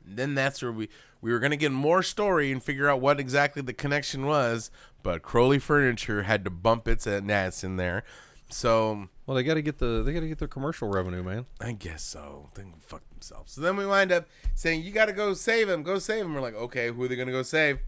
And 0.06 0.18
then 0.18 0.36
that's 0.36 0.62
where 0.62 0.72
we 0.72 0.90
we 1.22 1.32
were 1.32 1.40
gonna 1.40 1.56
get 1.56 1.72
more 1.72 2.04
story 2.04 2.52
and 2.52 2.62
figure 2.62 2.90
out 2.90 3.00
what 3.00 3.20
exactly 3.20 3.62
the 3.62 3.74
connection 3.74 4.26
was, 4.26 4.70
but 5.04 5.22
Crowley 5.22 5.60
Furniture 5.60 6.24
had 6.24 6.44
to 6.46 6.50
bump 6.50 6.88
its 6.88 7.06
ass 7.06 7.64
in 7.64 7.76
there. 7.78 8.04
So 8.50 9.10
well 9.26 9.36
they 9.36 9.44
got 9.44 9.56
to 9.56 9.62
get 9.62 9.80
the 9.80 10.02
they 10.04 10.14
got 10.14 10.20
to 10.22 10.28
get 10.28 10.38
their 10.40 10.48
commercial 10.48 10.88
revenue, 10.90 11.24
man. 11.24 11.46
I 11.62 11.72
guess 11.74 12.04
so. 12.04 12.50
They 12.56 12.64
can 12.64 12.74
fuck 12.80 13.02
themselves. 13.10 13.52
So 13.54 13.62
then 13.62 13.76
we 13.78 13.86
wind 13.86 14.12
up 14.12 14.28
saying, 14.56 14.84
"You 14.84 14.92
got 14.92 15.06
to 15.06 15.14
go 15.14 15.34
save 15.34 15.70
him. 15.70 15.84
Go 15.84 16.00
save 16.00 16.26
him." 16.26 16.34
We're 16.34 16.42
like, 16.42 16.56
"Okay, 16.56 16.90
who 16.92 17.04
are 17.04 17.08
they 17.08 17.16
gonna 17.16 17.32
go 17.32 17.44
save?" 17.44 17.80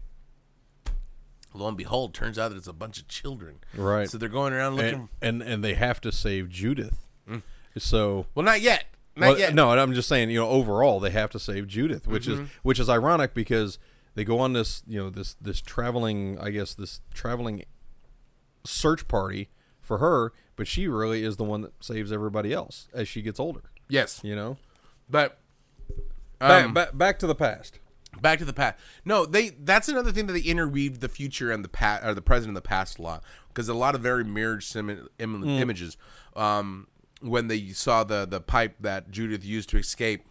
Lo 1.54 1.68
and 1.68 1.76
behold, 1.76 2.12
turns 2.12 2.38
out 2.38 2.50
that 2.50 2.56
it's 2.58 2.66
a 2.66 2.72
bunch 2.72 2.98
of 2.98 3.08
children. 3.08 3.60
Right. 3.74 4.10
So 4.10 4.18
they're 4.18 4.28
going 4.28 4.52
around 4.52 4.76
looking. 4.76 5.08
And, 5.22 5.40
and 5.40 5.52
and 5.52 5.64
they 5.64 5.74
have 5.74 6.00
to 6.02 6.12
save 6.12 6.48
Judith. 6.48 7.02
So 7.78 8.26
well, 8.34 8.44
not 8.44 8.60
yet. 8.62 8.84
Not 9.14 9.28
well, 9.28 9.38
yet. 9.38 9.54
no, 9.54 9.70
and 9.70 9.78
I'm 9.80 9.92
just 9.94 10.08
saying, 10.08 10.30
you 10.30 10.40
know, 10.40 10.48
overall 10.48 10.98
they 10.98 11.10
have 11.10 11.30
to 11.30 11.38
save 11.38 11.66
Judith, 11.68 12.06
which 12.06 12.26
Mm-hmm. 12.26 12.44
is 12.44 12.48
which 12.62 12.78
is 12.80 12.88
ironic 12.88 13.34
because 13.34 13.78
they 14.16 14.24
go 14.24 14.40
on 14.40 14.52
this, 14.52 14.82
you 14.88 14.98
know, 14.98 15.08
this 15.10 15.34
this 15.40 15.60
traveling, 15.60 16.36
I 16.40 16.50
guess 16.50 16.74
this 16.74 17.00
traveling 17.14 17.62
search 18.64 19.06
party 19.06 19.50
for 19.80 19.98
her, 19.98 20.32
but 20.56 20.66
she 20.66 20.88
really 20.88 21.22
is 21.22 21.36
the 21.36 21.44
one 21.44 21.60
that 21.60 21.72
saves 21.84 22.10
everybody 22.10 22.52
else 22.52 22.88
as 22.92 23.06
she 23.06 23.22
gets 23.22 23.38
older. 23.38 23.62
Yes. 23.88 24.20
You 24.24 24.34
know, 24.34 24.56
But 25.08 25.38
back, 26.40 26.64
um, 26.64 26.74
back, 26.74 26.96
back 26.98 27.18
to 27.20 27.26
the 27.28 27.34
past. 27.36 27.78
Back 28.20 28.38
to 28.40 28.44
the 28.46 28.54
past. 28.54 28.78
No, 29.04 29.26
they. 29.26 29.50
That's 29.50 29.88
another 29.88 30.10
thing 30.10 30.26
that 30.26 30.32
they 30.32 30.40
interweaved 30.40 31.02
the 31.02 31.08
future 31.08 31.52
and 31.52 31.62
the 31.62 31.68
past, 31.68 32.02
or 32.02 32.14
the 32.14 32.22
present 32.22 32.48
and 32.48 32.56
the 32.56 32.62
past 32.62 32.98
a 32.98 33.02
lot, 33.02 33.22
because 33.48 33.68
a 33.68 33.74
lot 33.74 33.94
of 33.94 34.00
very 34.00 34.24
mirrored 34.24 34.62
sim- 34.64 35.08
Im- 35.18 35.44
images. 35.44 35.98
Um, 36.34 36.88
when 37.20 37.48
they 37.48 37.68
saw 37.68 38.04
the 38.04 38.24
the 38.26 38.40
pipe 38.40 38.76
that 38.80 39.10
Judith 39.10 39.44
used 39.44 39.68
to 39.68 39.76
escape, 39.76 40.24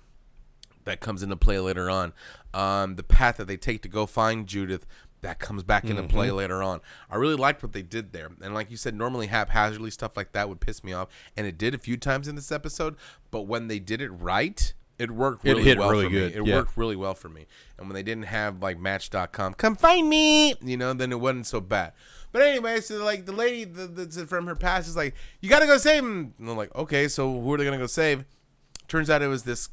that 0.85 0.99
comes 0.99 1.21
into 1.21 1.35
play 1.35 1.59
later 1.59 1.89
on. 1.89 2.13
Um, 2.53 2.95
the 2.95 3.03
path 3.03 3.37
that 3.37 3.47
they 3.47 3.57
take 3.57 3.81
to 3.81 3.89
go 3.89 4.05
find 4.05 4.47
Judith. 4.47 4.85
That 5.21 5.39
comes 5.39 5.63
back 5.63 5.85
into 5.85 6.03
play 6.03 6.29
later 6.29 6.61
on. 6.61 6.81
I 7.09 7.15
really 7.15 7.35
liked 7.35 7.63
what 7.63 7.73
they 7.73 7.81
did 7.81 8.11
there, 8.11 8.29
and 8.41 8.53
like 8.53 8.69
you 8.69 8.77
said, 8.77 8.93
normally 8.93 9.25
haphazardly 9.25 9.89
stuff 9.89 10.15
like 10.15 10.33
that 10.33 10.47
would 10.47 10.59
piss 10.59 10.83
me 10.83 10.93
off, 10.93 11.07
and 11.35 11.47
it 11.47 11.57
did 11.57 11.73
a 11.73 11.79
few 11.79 11.97
times 11.97 12.27
in 12.27 12.35
this 12.35 12.51
episode. 12.51 12.95
But 13.31 13.41
when 13.43 13.67
they 13.67 13.79
did 13.79 14.01
it 14.01 14.09
right, 14.09 14.71
it 14.97 15.11
worked 15.11 15.45
It 15.45 15.49
really 15.49 15.63
hit 15.63 15.77
well 15.79 15.89
really 15.89 16.05
for 16.05 16.11
good, 16.11 16.33
me. 16.33 16.39
It 16.39 16.47
yeah. 16.47 16.55
worked 16.55 16.77
really 16.77 16.95
well 16.95 17.15
for 17.15 17.27
me. 17.27 17.47
And 17.77 17.87
when 17.87 17.95
they 17.95 18.03
didn't 18.03 18.25
have 18.25 18.61
like 18.61 18.79
Match.com, 18.79 19.55
come 19.55 19.75
find 19.75 20.07
me, 20.07 20.55
you 20.61 20.77
know, 20.77 20.93
then 20.93 21.11
it 21.11 21.19
wasn't 21.19 21.47
so 21.47 21.59
bad. 21.59 21.93
But 22.31 22.43
anyway, 22.43 22.81
so 22.81 23.03
like 23.03 23.25
the 23.25 23.31
lady 23.31 23.65
the, 23.65 23.87
the, 23.87 24.27
from 24.27 24.45
her 24.47 24.55
past 24.55 24.87
is 24.87 24.95
like, 24.95 25.15
you 25.41 25.49
got 25.49 25.59
to 25.59 25.65
go 25.65 25.77
save 25.77 26.03
him. 26.03 26.33
And 26.37 26.49
I'm 26.49 26.57
like, 26.57 26.73
okay, 26.75 27.07
so 27.07 27.41
who 27.41 27.53
are 27.53 27.57
they 27.57 27.65
gonna 27.65 27.77
go 27.77 27.87
save? 27.87 28.25
Turns 28.87 29.09
out 29.09 29.21
it 29.21 29.27
was 29.27 29.43
this 29.43 29.69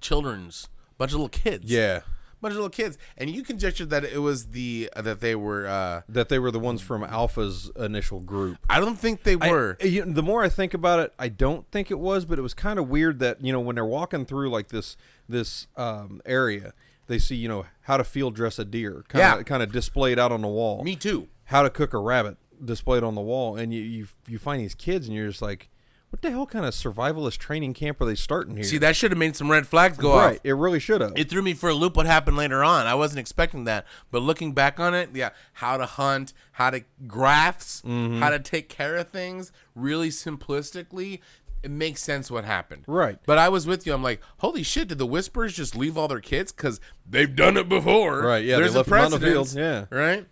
children's 0.00 0.68
bunch 0.98 1.10
of 1.12 1.14
little 1.16 1.28
kids. 1.28 1.70
Yeah, 1.70 2.00
bunch 2.40 2.52
of 2.52 2.56
little 2.56 2.70
kids, 2.70 2.96
and 3.16 3.28
you 3.30 3.42
conjectured 3.42 3.90
that 3.90 4.04
it 4.04 4.18
was 4.18 4.48
the 4.48 4.90
uh, 4.94 5.02
that 5.02 5.20
they 5.20 5.34
were. 5.34 5.66
uh 5.66 6.02
that 6.08 6.28
they 6.28 6.38
were 6.38 6.50
the 6.50 6.58
ones 6.60 6.80
from 6.82 7.02
Alpha's 7.04 7.70
initial 7.76 8.20
group. 8.20 8.58
I 8.68 8.80
don't 8.80 8.96
think 8.98 9.22
they 9.24 9.36
I- 9.40 9.50
were. 9.50 9.76
you 9.80 10.04
the 10.04 10.22
more 10.22 10.42
I 10.42 10.48
think 10.48 10.74
about 10.74 11.00
it, 11.00 11.12
I 11.18 11.28
don't 11.28 11.70
think 11.70 11.90
it 11.90 11.98
was, 11.98 12.24
but 12.24 12.38
it 12.38 12.42
was 12.42 12.54
kind 12.54 12.78
of 12.78 12.88
weird 12.88 13.18
that 13.20 13.42
you 13.44 13.52
know 13.52 13.60
when 13.60 13.74
they're 13.76 13.84
walking 13.84 14.24
through 14.26 14.50
like 14.50 14.68
this 14.68 14.96
this 15.28 15.66
um, 15.76 16.20
area, 16.24 16.72
they 17.06 17.18
see 17.18 17.36
you 17.36 17.48
know 17.48 17.66
how 17.82 17.96
to 17.96 18.04
field 18.04 18.34
dress 18.34 18.58
a 18.58 18.64
deer, 18.64 19.04
kind 19.08 19.24
of 19.24 19.38
Yeah. 19.38 19.42
kind 19.42 19.62
of 19.62 19.72
displayed 19.72 20.18
out 20.18 20.32
on 20.32 20.40
the 20.42 20.48
wall. 20.48 20.82
me 20.84 20.96
too. 20.96 21.28
How 21.50 21.62
to 21.62 21.70
cook 21.70 21.92
a 21.94 21.98
rabbit 21.98 22.36
displayed 22.64 23.02
on 23.02 23.14
the 23.14 23.20
wall, 23.20 23.56
and 23.56 23.72
you 23.74 23.80
you 23.82 24.06
you 24.26 24.38
find 24.38 24.60
these 24.62 24.74
kids, 24.74 25.06
and 25.06 25.14
you're 25.16 25.28
just 25.28 25.42
like, 25.42 25.68
what 26.16 26.22
the 26.22 26.30
hell 26.30 26.46
kind 26.46 26.64
of 26.64 26.72
survivalist 26.72 27.36
training 27.38 27.74
camp 27.74 28.00
are 28.00 28.06
they 28.06 28.14
starting 28.14 28.54
here? 28.56 28.64
See, 28.64 28.78
that 28.78 28.96
should 28.96 29.10
have 29.10 29.18
made 29.18 29.36
some 29.36 29.50
red 29.50 29.66
flags 29.66 29.98
go 29.98 30.12
off. 30.12 30.24
right? 30.24 30.40
It 30.42 30.54
really 30.54 30.80
should 30.80 31.00
have. 31.02 31.12
it 31.14 31.28
threw 31.28 31.42
me 31.42 31.52
for 31.52 31.68
a 31.68 31.74
loop 31.74 31.94
what 31.96 32.06
happened 32.06 32.36
later 32.38 32.64
on. 32.64 32.86
I 32.86 32.94
wasn't 32.94 33.18
expecting 33.20 33.64
that. 33.64 33.84
But 34.10 34.22
looking 34.22 34.52
back 34.52 34.80
on 34.80 34.94
it, 34.94 35.10
yeah, 35.12 35.30
how 35.54 35.76
to 35.76 35.84
hunt, 35.86 36.32
how 36.52 36.70
to 36.70 36.84
graphs, 37.06 37.82
Mm-hmm. 37.82 38.20
how 38.20 38.30
to 38.30 38.38
take 38.38 38.68
care 38.70 38.96
of 38.96 39.08
things, 39.10 39.52
really 39.74 40.08
simplistically, 40.08 41.20
it 41.62 41.70
makes 41.70 42.02
sense 42.02 42.30
what 42.30 42.44
happened. 42.44 42.84
Right. 42.86 43.18
But 43.26 43.38
I 43.38 43.48
was 43.48 43.66
with 43.66 43.86
you. 43.86 43.92
I'm 43.92 44.02
like, 44.02 44.20
holy 44.38 44.62
shit, 44.62 44.88
did 44.88 44.98
the 44.98 45.06
Whispers 45.06 45.54
just 45.54 45.76
leave 45.76 45.98
all 45.98 46.08
their 46.08 46.20
kids? 46.20 46.52
Because 46.52 46.80
they've 47.08 47.34
done 47.34 47.56
it 47.56 47.68
before. 47.68 48.22
Right, 48.22 48.44
yeah, 48.44 48.56
they 48.56 48.62
There's 48.62 48.74
left 48.76 48.88
a 48.90 48.94
on 48.96 49.10
the 49.10 49.54
yeah. 49.54 49.84
Right? 49.90 50.26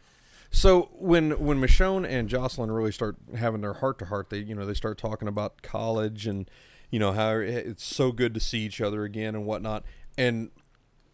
So 0.54 0.90
when 0.92 1.32
when 1.44 1.60
Michonne 1.60 2.06
and 2.08 2.28
Jocelyn 2.28 2.70
really 2.70 2.92
start 2.92 3.16
having 3.36 3.60
their 3.60 3.74
heart 3.74 3.98
to 3.98 4.04
heart, 4.06 4.30
they 4.30 4.38
you 4.38 4.54
know 4.54 4.64
they 4.64 4.74
start 4.74 4.98
talking 4.98 5.26
about 5.28 5.62
college 5.62 6.26
and 6.26 6.48
you 6.90 6.98
know 7.00 7.12
how 7.12 7.36
it's 7.38 7.84
so 7.84 8.12
good 8.12 8.34
to 8.34 8.40
see 8.40 8.60
each 8.60 8.80
other 8.80 9.02
again 9.02 9.34
and 9.34 9.44
whatnot. 9.46 9.84
And 10.16 10.50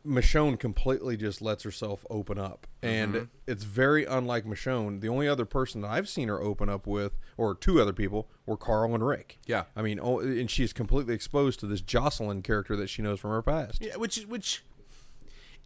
Michonne 0.07 0.59
completely 0.59 1.17
just 1.17 1.43
lets 1.43 1.63
herself 1.63 2.05
open 2.11 2.39
up, 2.39 2.67
and 2.83 3.15
Mm-hmm. 3.15 3.25
it's 3.47 3.65
very 3.65 4.05
unlike 4.07 4.45
Michonne. 4.45 5.01
The 5.01 5.09
only 5.09 5.29
other 5.29 5.45
person 5.45 5.83
that 5.83 5.91
I've 5.91 6.09
seen 6.09 6.29
her 6.29 6.41
open 6.41 6.69
up 6.71 6.87
with, 6.87 7.19
or 7.37 7.55
two 7.55 7.81
other 7.81 7.93
people, 7.93 8.29
were 8.47 8.57
Carl 8.57 8.95
and 8.95 9.07
Rick. 9.07 9.39
Yeah. 9.47 9.65
I 9.77 9.83
mean, 9.83 9.99
oh, 10.03 10.21
and 10.21 10.51
she's 10.51 10.73
completely 10.73 11.15
exposed 11.15 11.61
to 11.61 11.67
this 11.67 11.81
Jocelyn 11.83 12.41
character 12.43 12.77
that 12.77 12.89
she 12.89 13.03
knows 13.03 13.21
from 13.21 13.31
her 13.31 13.43
past. 13.43 13.83
Yeah, 13.83 13.97
which 13.97 14.17
which 14.27 14.63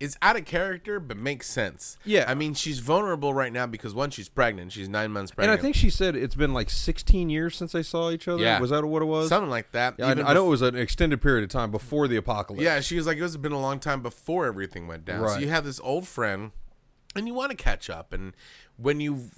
is 0.00 0.16
out 0.20 0.36
of 0.36 0.44
character 0.44 0.98
but 1.00 1.16
makes 1.16 1.48
sense. 1.48 1.96
Yeah. 2.04 2.24
I 2.26 2.34
mean, 2.34 2.54
she's 2.54 2.80
vulnerable 2.80 3.32
right 3.32 3.52
now 3.52 3.66
because 3.66 3.94
one, 3.94 4.10
she's 4.10 4.28
pregnant. 4.28 4.72
She's 4.72 4.88
nine 4.88 5.12
months 5.12 5.32
pregnant. 5.32 5.52
And. 5.52 5.58
I 5.58 5.62
think 5.62 5.76
she 5.76 5.88
said 5.90 6.16
it's 6.16 6.34
been 6.34 6.52
like 6.52 6.68
16 6.70 7.30
years 7.30 7.56
since 7.56 7.72
they 7.72 7.82
saw 7.82 8.10
each 8.10 8.26
other. 8.28 8.42
Yeah. 8.42 8.60
Was 8.60 8.70
that 8.70 8.84
what 8.84 9.02
it 9.02 9.06
was? 9.06 9.28
something 9.28 9.50
like 9.50 9.72
that. 9.72 9.94
Yeah, 9.98 10.08
I, 10.08 10.10
Even 10.12 10.26
I 10.26 10.34
know 10.34 10.46
it 10.46 10.50
was 10.50 10.62
an 10.62 10.76
extended 10.76 11.22
period 11.22 11.44
of 11.44 11.50
time 11.50 11.70
before 11.70 12.08
the 12.08 12.16
apocalypse. 12.16 12.62
Yeah, 12.62 12.80
she 12.80 12.96
was 12.96 13.06
like, 13.06 13.18
it 13.18 13.22
was 13.22 13.36
been 13.36 13.52
a 13.52 13.60
long 13.60 13.78
time 13.80 14.02
before 14.02 14.46
everything 14.46 14.86
went 14.88 15.04
down. 15.04 15.28
So 15.28 15.38
you 15.38 15.48
have 15.48 15.64
this 15.64 15.80
old 15.80 16.06
friend, 16.08 16.50
and 17.16 17.26
you 17.26 17.34
want 17.34 17.50
to 17.50 17.56
catch 17.56 17.88
up. 17.88 18.12
And 18.12 18.34
when 18.76 19.00
you 19.00 19.30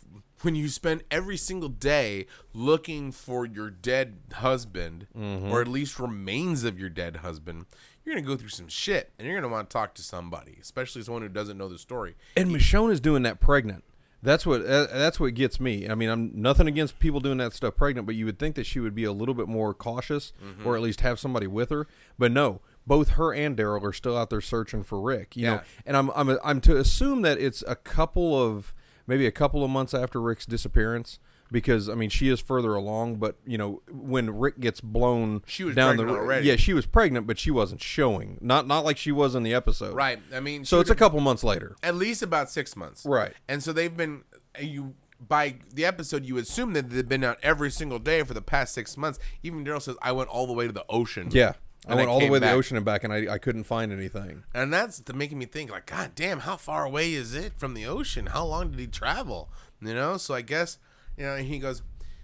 when 0.42 0.54
you 0.54 0.68
spend 0.68 1.02
every 1.10 1.36
single 1.36 1.68
day 1.70 2.26
looking 2.52 3.10
for 3.10 3.46
your 3.46 3.70
dead 3.70 4.18
husband, 4.34 5.06
Mm-hmm. 5.16 5.50
or 5.50 5.60
at 5.62 5.68
least 5.68 5.98
remains 5.98 6.62
of 6.64 6.78
your 6.78 6.90
dead 6.90 7.16
husband, 7.16 7.66
you're 8.06 8.14
gonna 8.14 8.26
go 8.26 8.36
through 8.36 8.48
some 8.48 8.68
shit, 8.68 9.10
and 9.18 9.26
you're 9.28 9.36
gonna 9.38 9.52
want 9.52 9.68
to 9.68 9.72
talk 9.74 9.92
to 9.94 10.02
somebody, 10.02 10.56
especially 10.62 11.02
someone 11.02 11.22
who 11.22 11.28
doesn't 11.28 11.58
know 11.58 11.68
the 11.68 11.78
story. 11.78 12.14
And 12.36 12.50
Michonne 12.50 12.90
is 12.92 13.00
doing 13.00 13.22
that 13.24 13.40
pregnant. 13.40 13.84
That's 14.22 14.46
what 14.46 14.62
uh, 14.62 14.86
that's 14.86 15.20
what 15.20 15.34
gets 15.34 15.60
me. 15.60 15.88
I 15.88 15.94
mean, 15.94 16.08
I'm 16.08 16.30
nothing 16.34 16.66
against 16.66 16.98
people 16.98 17.20
doing 17.20 17.38
that 17.38 17.52
stuff 17.52 17.76
pregnant, 17.76 18.06
but 18.06 18.14
you 18.16 18.24
would 18.24 18.38
think 18.38 18.54
that 18.56 18.64
she 18.64 18.80
would 18.80 18.94
be 18.94 19.04
a 19.04 19.12
little 19.12 19.34
bit 19.34 19.46
more 19.48 19.74
cautious, 19.74 20.32
Mm-hmm. 20.42 20.66
or 20.66 20.76
at 20.76 20.82
least 20.82 21.02
have 21.02 21.18
somebody 21.20 21.46
with 21.46 21.68
her. 21.70 21.86
But 22.18 22.32
no, 22.32 22.60
both 22.86 23.10
her 23.10 23.32
and 23.34 23.56
Daryl 23.56 23.82
are 23.84 23.92
still 23.92 24.16
out 24.16 24.30
there 24.30 24.40
searching 24.40 24.82
for 24.82 25.00
Rick. 25.00 25.36
You 25.36 25.44
know, 25.46 25.52
Yeah. 25.54 25.62
and 25.84 25.96
I'm 25.96 26.10
I'm 26.16 26.38
I'm 26.42 26.60
to 26.62 26.76
assume 26.76 27.22
that 27.22 27.38
it's 27.38 27.62
a 27.68 27.76
couple 27.76 28.40
of 28.40 28.72
maybe 29.06 29.26
a 29.26 29.32
couple 29.32 29.62
of 29.62 29.70
months 29.70 29.94
after 29.94 30.20
Rick's 30.20 30.46
disappearance. 30.46 31.18
Because 31.52 31.88
I 31.88 31.94
mean, 31.94 32.11
she 32.11 32.28
is 32.28 32.40
further 32.40 32.74
along, 32.74 33.16
but 33.16 33.37
you 33.46 33.56
know, 33.56 33.82
when 33.90 34.30
Rick 34.37 34.59
gets 34.61 34.80
blown 34.80 35.42
She 35.46 35.62
was 35.64 35.76
down 35.76 35.96
the 35.96 36.06
already. 36.09 36.46
yeah, 36.48 36.56
she 36.56 36.74
was 36.74 36.87
pregnant, 36.87 37.26
but 37.26 37.38
she 37.38 37.50
wasn't 37.50 37.80
showing. 37.82 38.38
Not 38.40 38.66
not 38.66 38.85
like 38.85 38.96
she 38.96 39.12
was 39.12 39.35
in 39.35 39.42
the 39.44 39.54
episode, 39.54 39.94
Right. 39.94 40.18
I 40.35 40.40
mean, 40.40 40.64
So 40.64 40.80
it's 40.80 40.90
a 40.90 40.94
couple 40.94 41.20
months 41.20 41.44
later. 41.44 41.76
at 41.82 41.94
least 41.94 42.22
about 42.22 42.50
six 42.50 42.74
months. 42.76 43.04
Right. 43.04 43.32
And 43.48 43.62
so 43.62 43.72
they've 43.72 43.96
been 43.96 44.24
you 44.61 44.94
by 45.18 45.56
the 45.72 45.85
episode, 45.85 46.24
you 46.26 46.37
assume 46.37 46.72
that 46.74 46.90
they've 46.90 47.09
been 47.09 47.24
out 47.24 47.38
every 47.42 47.70
single 47.70 47.98
day 47.98 48.22
for 48.22 48.35
the 48.35 48.42
past 48.42 48.74
six 48.74 48.96
months. 48.96 49.18
Even 49.42 49.64
Daryl 49.64 49.80
says, 49.80 49.96
"I 50.02 50.12
went 50.12 50.28
all 50.28 50.46
the 50.46 50.52
way 50.52 50.66
to 50.66 50.72
the 50.72 50.85
ocean." 50.90 51.28
Yeah. 51.30 51.52
I 51.88 51.94
went 51.94 52.09
I 52.09 52.12
all 52.12 52.18
the 52.20 52.28
way 52.28 52.40
to 52.40 52.44
the 52.44 52.50
ocean 52.52 52.76
and 52.76 52.85
back, 52.85 53.04
and 53.04 53.12
I, 53.12 53.35
I 53.35 53.38
couldn't 53.38 53.64
find 53.64 53.92
anything. 53.92 54.42
And 54.52 54.72
that's 54.74 55.00
making 55.14 55.38
me 55.38 55.46
think, 55.46 55.70
like, 55.70 55.87
God 55.87 56.12
damn, 56.16 56.40
how 56.40 56.56
far 56.56 56.85
away 56.85 57.12
is 57.12 57.32
it 57.32 57.52
from 57.56 57.74
the 57.74 57.87
ocean? 57.87 58.26
How 58.26 58.44
long 58.44 58.72
did 58.72 58.80
he 58.80 58.88
travel? 58.88 59.48
You 59.80 59.94
know, 59.94 60.16
so 60.16 60.35
I 60.35 60.42
guess, 60.42 60.78
you 61.16 61.24
know, 61.24 61.37
he 61.37 61.59
goes, 61.59 61.83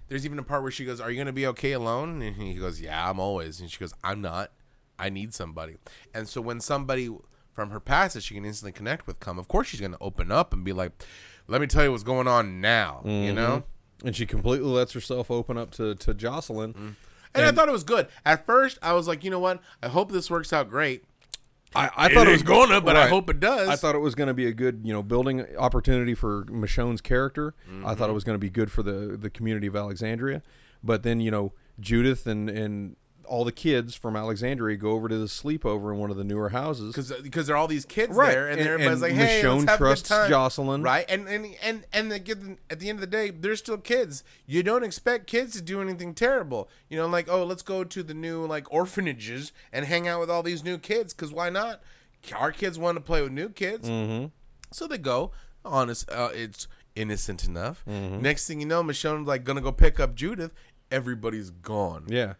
there's 0.08 0.26
even 0.26 0.38
a 0.38 0.42
part 0.42 0.62
where 0.62 0.70
she 0.70 0.84
goes, 0.84 1.00
Are 1.00 1.10
you 1.10 1.16
going 1.16 1.26
to 1.26 1.32
be 1.32 1.46
okay 1.48 1.72
alone? 1.72 2.20
And 2.20 2.36
he 2.36 2.54
goes, 2.54 2.80
Yeah, 2.80 3.08
I'm 3.08 3.18
always. 3.18 3.60
And 3.60 3.70
she 3.70 3.78
goes, 3.78 3.94
I'm 4.04 4.20
not. 4.20 4.50
I 4.98 5.08
need 5.08 5.32
somebody. 5.32 5.76
And 6.14 6.28
so 6.28 6.40
when 6.40 6.60
somebody 6.60 7.08
from 7.54 7.70
her 7.70 7.80
past 7.80 8.14
that 8.14 8.22
she 8.22 8.34
can 8.34 8.44
instantly 8.44 8.72
connect 8.72 9.06
with 9.06 9.20
come, 9.20 9.38
of 9.38 9.48
course 9.48 9.68
she's 9.68 9.80
going 9.80 9.92
to 9.92 9.98
open 10.02 10.30
up 10.30 10.52
and 10.52 10.64
be 10.64 10.74
like, 10.74 10.92
Let 11.48 11.60
me 11.60 11.66
tell 11.66 11.84
you 11.84 11.92
what's 11.92 12.02
going 12.02 12.28
on 12.28 12.60
now, 12.60 13.00
you 13.04 13.10
mm-hmm. 13.10 13.34
know? 13.34 13.64
And 14.04 14.14
she 14.14 14.26
completely 14.26 14.68
lets 14.68 14.92
herself 14.92 15.30
open 15.30 15.56
up 15.56 15.70
to, 15.72 15.94
to 15.94 16.12
Jocelyn. 16.12 16.74
Mm-hmm. 16.74 16.90
And, 17.34 17.46
I 17.46 17.52
thought 17.52 17.68
it 17.68 17.72
was 17.72 17.84
good. 17.84 18.08
At 18.26 18.44
first, 18.44 18.78
I 18.82 18.92
was 18.92 19.08
like, 19.08 19.24
you 19.24 19.30
know 19.30 19.38
what? 19.38 19.62
I 19.82 19.88
hope 19.88 20.12
this 20.12 20.30
works 20.30 20.52
out 20.52 20.68
great. 20.68 21.04
I, 21.74 21.90
I 21.96 22.14
thought 22.14 22.28
it 22.28 22.32
was 22.32 22.42
gonna, 22.42 22.80
but 22.80 22.96
I 22.96 23.08
hope 23.08 23.30
it 23.30 23.40
does. 23.40 23.68
I 23.68 23.76
thought 23.76 23.94
it 23.94 24.00
was 24.00 24.14
going 24.14 24.28
to 24.28 24.34
be 24.34 24.46
a 24.46 24.52
good, 24.52 24.80
you 24.84 24.92
know, 24.92 25.02
building 25.02 25.44
opportunity 25.56 26.14
for 26.14 26.44
Michonne's 26.50 27.00
character. 27.00 27.54
I 27.68 27.94
thought 27.94 27.96
mm-hmm. 27.96 28.10
it 28.10 28.14
was 28.14 28.24
going 28.24 28.34
to 28.34 28.40
be 28.40 28.50
good 28.50 28.70
for 28.70 28.82
the 28.82 29.16
the 29.16 29.30
community 29.30 29.66
of 29.66 29.76
Alexandria. 29.76 30.42
But 30.84 31.02
then, 31.02 31.20
you 31.20 31.30
know, 31.30 31.52
Judith 31.80 32.26
and 32.26 32.48
and 32.50 32.96
all 33.26 33.44
the 33.44 33.52
kids 33.52 33.94
from 33.94 34.16
Alexandria 34.16 34.76
go 34.76 34.90
over 34.92 35.08
to 35.08 35.18
the 35.18 35.26
sleepover 35.26 35.92
in 35.92 35.98
one 35.98 36.10
of 36.10 36.16
the 36.16 36.24
newer 36.24 36.50
houses. 36.50 36.88
because 36.94 37.12
because 37.22 37.46
there 37.46 37.56
are 37.56 37.58
all 37.58 37.68
these 37.68 37.84
kids 37.84 38.14
Right. 38.14 38.30
there, 38.32 38.48
and, 38.48 38.60
And- 38.60 38.68
everybody's 38.68 39.02
and 39.02 39.18
like, 39.18 39.28
"Hey, 39.28 39.42
Michonne 39.42 39.54
let's 39.58 39.70
have 39.70 39.78
trusts 39.78 40.10
a 40.10 40.14
good 40.14 40.16
time." 40.22 40.30
Jocelyn. 40.30 40.82
right? 40.82 41.04
And 41.08 41.28
and 41.28 41.46
and 41.62 41.84
and 41.92 42.10
they 42.12 42.18
get 42.18 42.38
at 42.70 42.80
the 42.80 42.88
end 42.88 42.96
of 42.96 43.00
the 43.00 43.06
day, 43.06 43.30
they're 43.30 43.56
still 43.56 43.78
kids. 43.78 44.24
You 44.46 44.62
don't 44.62 44.82
expect 44.84 45.26
kids 45.26 45.52
to 45.54 45.62
do 45.62 45.80
anything 45.80 46.14
terrible, 46.14 46.68
you 46.88 46.96
know, 46.96 47.06
like 47.06 47.28
oh, 47.30 47.44
let's 47.44 47.62
go 47.62 47.84
to 47.84 48.02
the 48.02 48.14
new 48.14 48.44
like 48.46 48.70
orphanages 48.72 49.52
and 49.72 49.86
hang 49.86 50.08
out 50.08 50.20
with 50.20 50.30
all 50.30 50.42
these 50.42 50.62
new 50.64 50.78
kids 50.78 51.14
because 51.14 51.32
why 51.32 51.50
not? 51.50 51.80
Our 52.36 52.52
kids 52.52 52.78
want 52.78 52.96
to 52.96 53.00
play 53.00 53.20
with 53.22 53.32
new 53.32 53.48
kids, 53.48 53.88
mm-hmm. 53.88 54.26
so 54.70 54.86
they 54.86 54.98
go. 54.98 55.32
Honest, 55.64 56.10
uh, 56.10 56.30
it's 56.34 56.66
innocent 56.96 57.44
enough. 57.44 57.84
Mm-hmm. 57.88 58.20
Next 58.20 58.46
thing 58.46 58.60
you 58.60 58.66
know, 58.66 58.82
Michonne's 58.82 59.26
like 59.26 59.44
gonna 59.44 59.60
go 59.60 59.72
pick 59.72 59.98
up 60.00 60.14
Judith. 60.14 60.52
Everybody's 60.90 61.50
gone. 61.50 62.04
Yeah. 62.08 62.34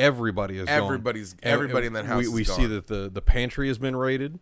Everybody 0.00 0.58
is 0.58 0.66
gone. 0.66 0.82
Everybody's- 0.84 1.34
everybody 1.42 1.86
in 1.86 1.92
that 1.94 2.06
house 2.06 2.24
We, 2.26 2.28
we 2.28 2.44
see 2.44 2.50
gone. 2.52 2.60
Mm-hmm. 2.62 2.74
that 2.74 2.86
the, 2.86 3.08
the 3.10 3.22
pantry 3.22 3.68
has 3.68 3.78
been 3.78 3.96
raided. 3.96 4.38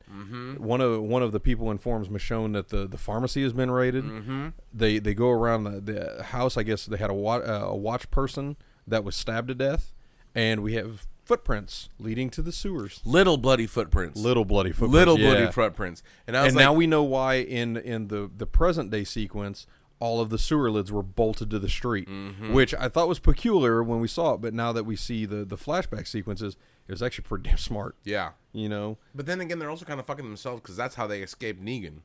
One 0.59 0.81
of 0.81 1.03
one 1.03 1.23
of 1.23 1.33
the 1.33 1.41
people 1.41 1.71
informs 1.71 2.09
Michonne 2.09 2.53
that 2.55 2.69
the, 2.69 2.87
the 2.87 2.99
pharmacy 2.99 3.43
has 3.43 3.53
been 3.53 3.71
raided. 3.71 4.05
Mm-hmm. 4.05 4.49
They 4.73 4.99
they 4.99 5.15
go 5.15 5.31
around 5.31 5.65
the, 5.65 5.81
the 5.81 6.23
house. 6.23 6.57
I 6.57 6.63
guess 6.63 6.87
they 6.87 6.97
had 6.97 7.11
a 7.11 7.15
wa- 7.15 7.37
uh, 7.39 7.67
a 7.71 7.77
watch 7.77 8.11
person 8.11 8.57
that 8.87 9.05
was 9.05 9.15
stabbed 9.17 9.49
to 9.49 9.55
death, 9.55 9.93
and 10.35 10.63
we 10.63 10.75
have 10.75 11.07
footprints 11.25 11.91
leading 11.99 12.31
to 12.31 12.41
the 12.41 12.53
sewers. 12.53 13.03
Little 13.05 13.37
bloody 13.37 13.67
footprints. 13.67 14.19
Little 14.19 14.47
bloody 14.47 14.71
footprints. 14.73 14.95
little 14.95 15.19
yeah. 15.19 15.31
bloody 15.35 15.53
footprints. 15.53 16.03
And 16.27 16.35
I 16.37 16.41
was 16.45 16.49
And 16.49 16.57
like, 16.57 16.65
now 16.65 16.73
we 16.73 16.87
know 16.87 17.03
why 17.03 17.35
in 17.35 17.77
in 17.77 18.09
the 18.09 18.31
the 18.35 18.47
present 18.47 18.91
day 18.91 19.05
sequence 19.05 19.67
all 20.01 20.21
of 20.21 20.31
the 20.31 20.39
sewer 20.39 20.71
lids 20.71 20.93
were 20.93 21.03
bolted 21.03 21.51
to 21.51 21.59
the 21.59 21.69
street, 21.69 22.09
Mm-hmm. 22.09 22.53
which 22.53 22.73
I 22.75 22.89
thought 22.89 23.09
was 23.09 23.19
peculiar 23.19 23.83
when 23.83 24.01
we 24.01 24.09
saw 24.09 24.35
it. 24.35 24.41
But 24.41 24.55
now 24.55 24.73
that 24.73 24.85
we 24.85 24.95
see 24.97 25.27
the 25.27 25.45
the 25.45 25.57
flashback 25.57 26.07
sequences, 26.07 26.57
it 26.87 26.93
was 26.93 27.03
actually 27.03 27.25
pretty 27.25 27.45
damn 27.49 27.59
smart. 27.59 27.97
yeah. 28.05 28.31
You 28.53 28.69
know, 28.69 28.97
But 29.15 29.27
then 29.27 29.41
again, 29.41 29.59
they're 29.59 29.71
also 29.71 29.85
kind 29.85 30.01
of 30.01 30.07
fucking 30.07 30.25
themselves 30.25 30.63
because 30.63 30.75
that's 30.77 30.95
how 30.97 31.07
they 31.07 31.21
escaped 31.23 31.63
Negan. 31.63 31.99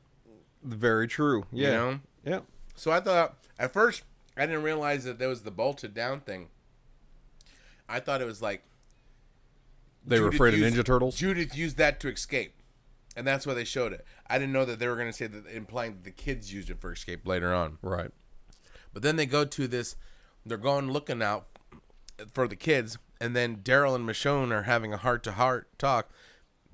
very 0.62 1.08
true. 1.08 1.46
Yeah, 1.50 1.70
know? 1.70 2.00
yeah. 2.24 2.40
So 2.76 2.90
I 2.92 3.00
thought 3.00 3.36
at 3.58 3.72
first 3.72 4.04
I 4.36 4.46
didn't 4.46 4.62
realize 4.62 5.04
that 5.04 5.18
there 5.18 5.28
was 5.28 5.42
the 5.42 5.50
bolted 5.50 5.94
down 5.94 6.20
thing. 6.20 6.48
I 7.88 7.98
thought 8.00 8.20
it 8.20 8.24
was 8.26 8.42
like 8.42 8.62
They 10.06 10.20
were 10.20 10.26
Judith 10.26 10.34
afraid 10.40 10.54
of 10.54 10.60
Ninja 10.60 10.84
Turtles. 10.84 11.16
Judith 11.16 11.56
used 11.56 11.76
that 11.78 11.98
to 12.00 12.08
escape, 12.08 12.54
and 13.16 13.26
that's 13.26 13.46
why 13.46 13.54
they 13.54 13.64
showed 13.64 13.92
it. 13.92 14.04
I 14.26 14.38
didn't 14.38 14.52
know 14.52 14.64
that 14.64 14.78
they 14.78 14.88
were 14.88 14.96
going 14.96 15.08
to 15.08 15.12
say 15.12 15.26
that 15.26 15.46
implying 15.46 15.92
that 15.92 16.04
the 16.04 16.10
kids 16.10 16.52
used 16.52 16.70
it 16.70 16.80
for 16.80 16.92
escape 16.92 17.26
later 17.26 17.54
on. 17.54 17.78
right. 17.82 18.10
But 18.92 19.02
then 19.02 19.16
they 19.16 19.26
go 19.26 19.44
to 19.44 19.66
this, 19.66 19.96
they're 20.46 20.56
going 20.56 20.90
looking 20.90 21.20
out 21.22 21.46
for 22.32 22.46
the 22.46 22.56
kids, 22.56 22.96
and 23.20 23.34
then 23.34 23.56
Daryl 23.56 23.96
and 23.96 24.08
Michonne 24.08 24.52
are 24.52 24.62
having 24.62 24.92
a 24.92 24.96
heart 24.96 25.22
to 25.24 25.32
heart 25.32 25.68
talk. 25.78 26.10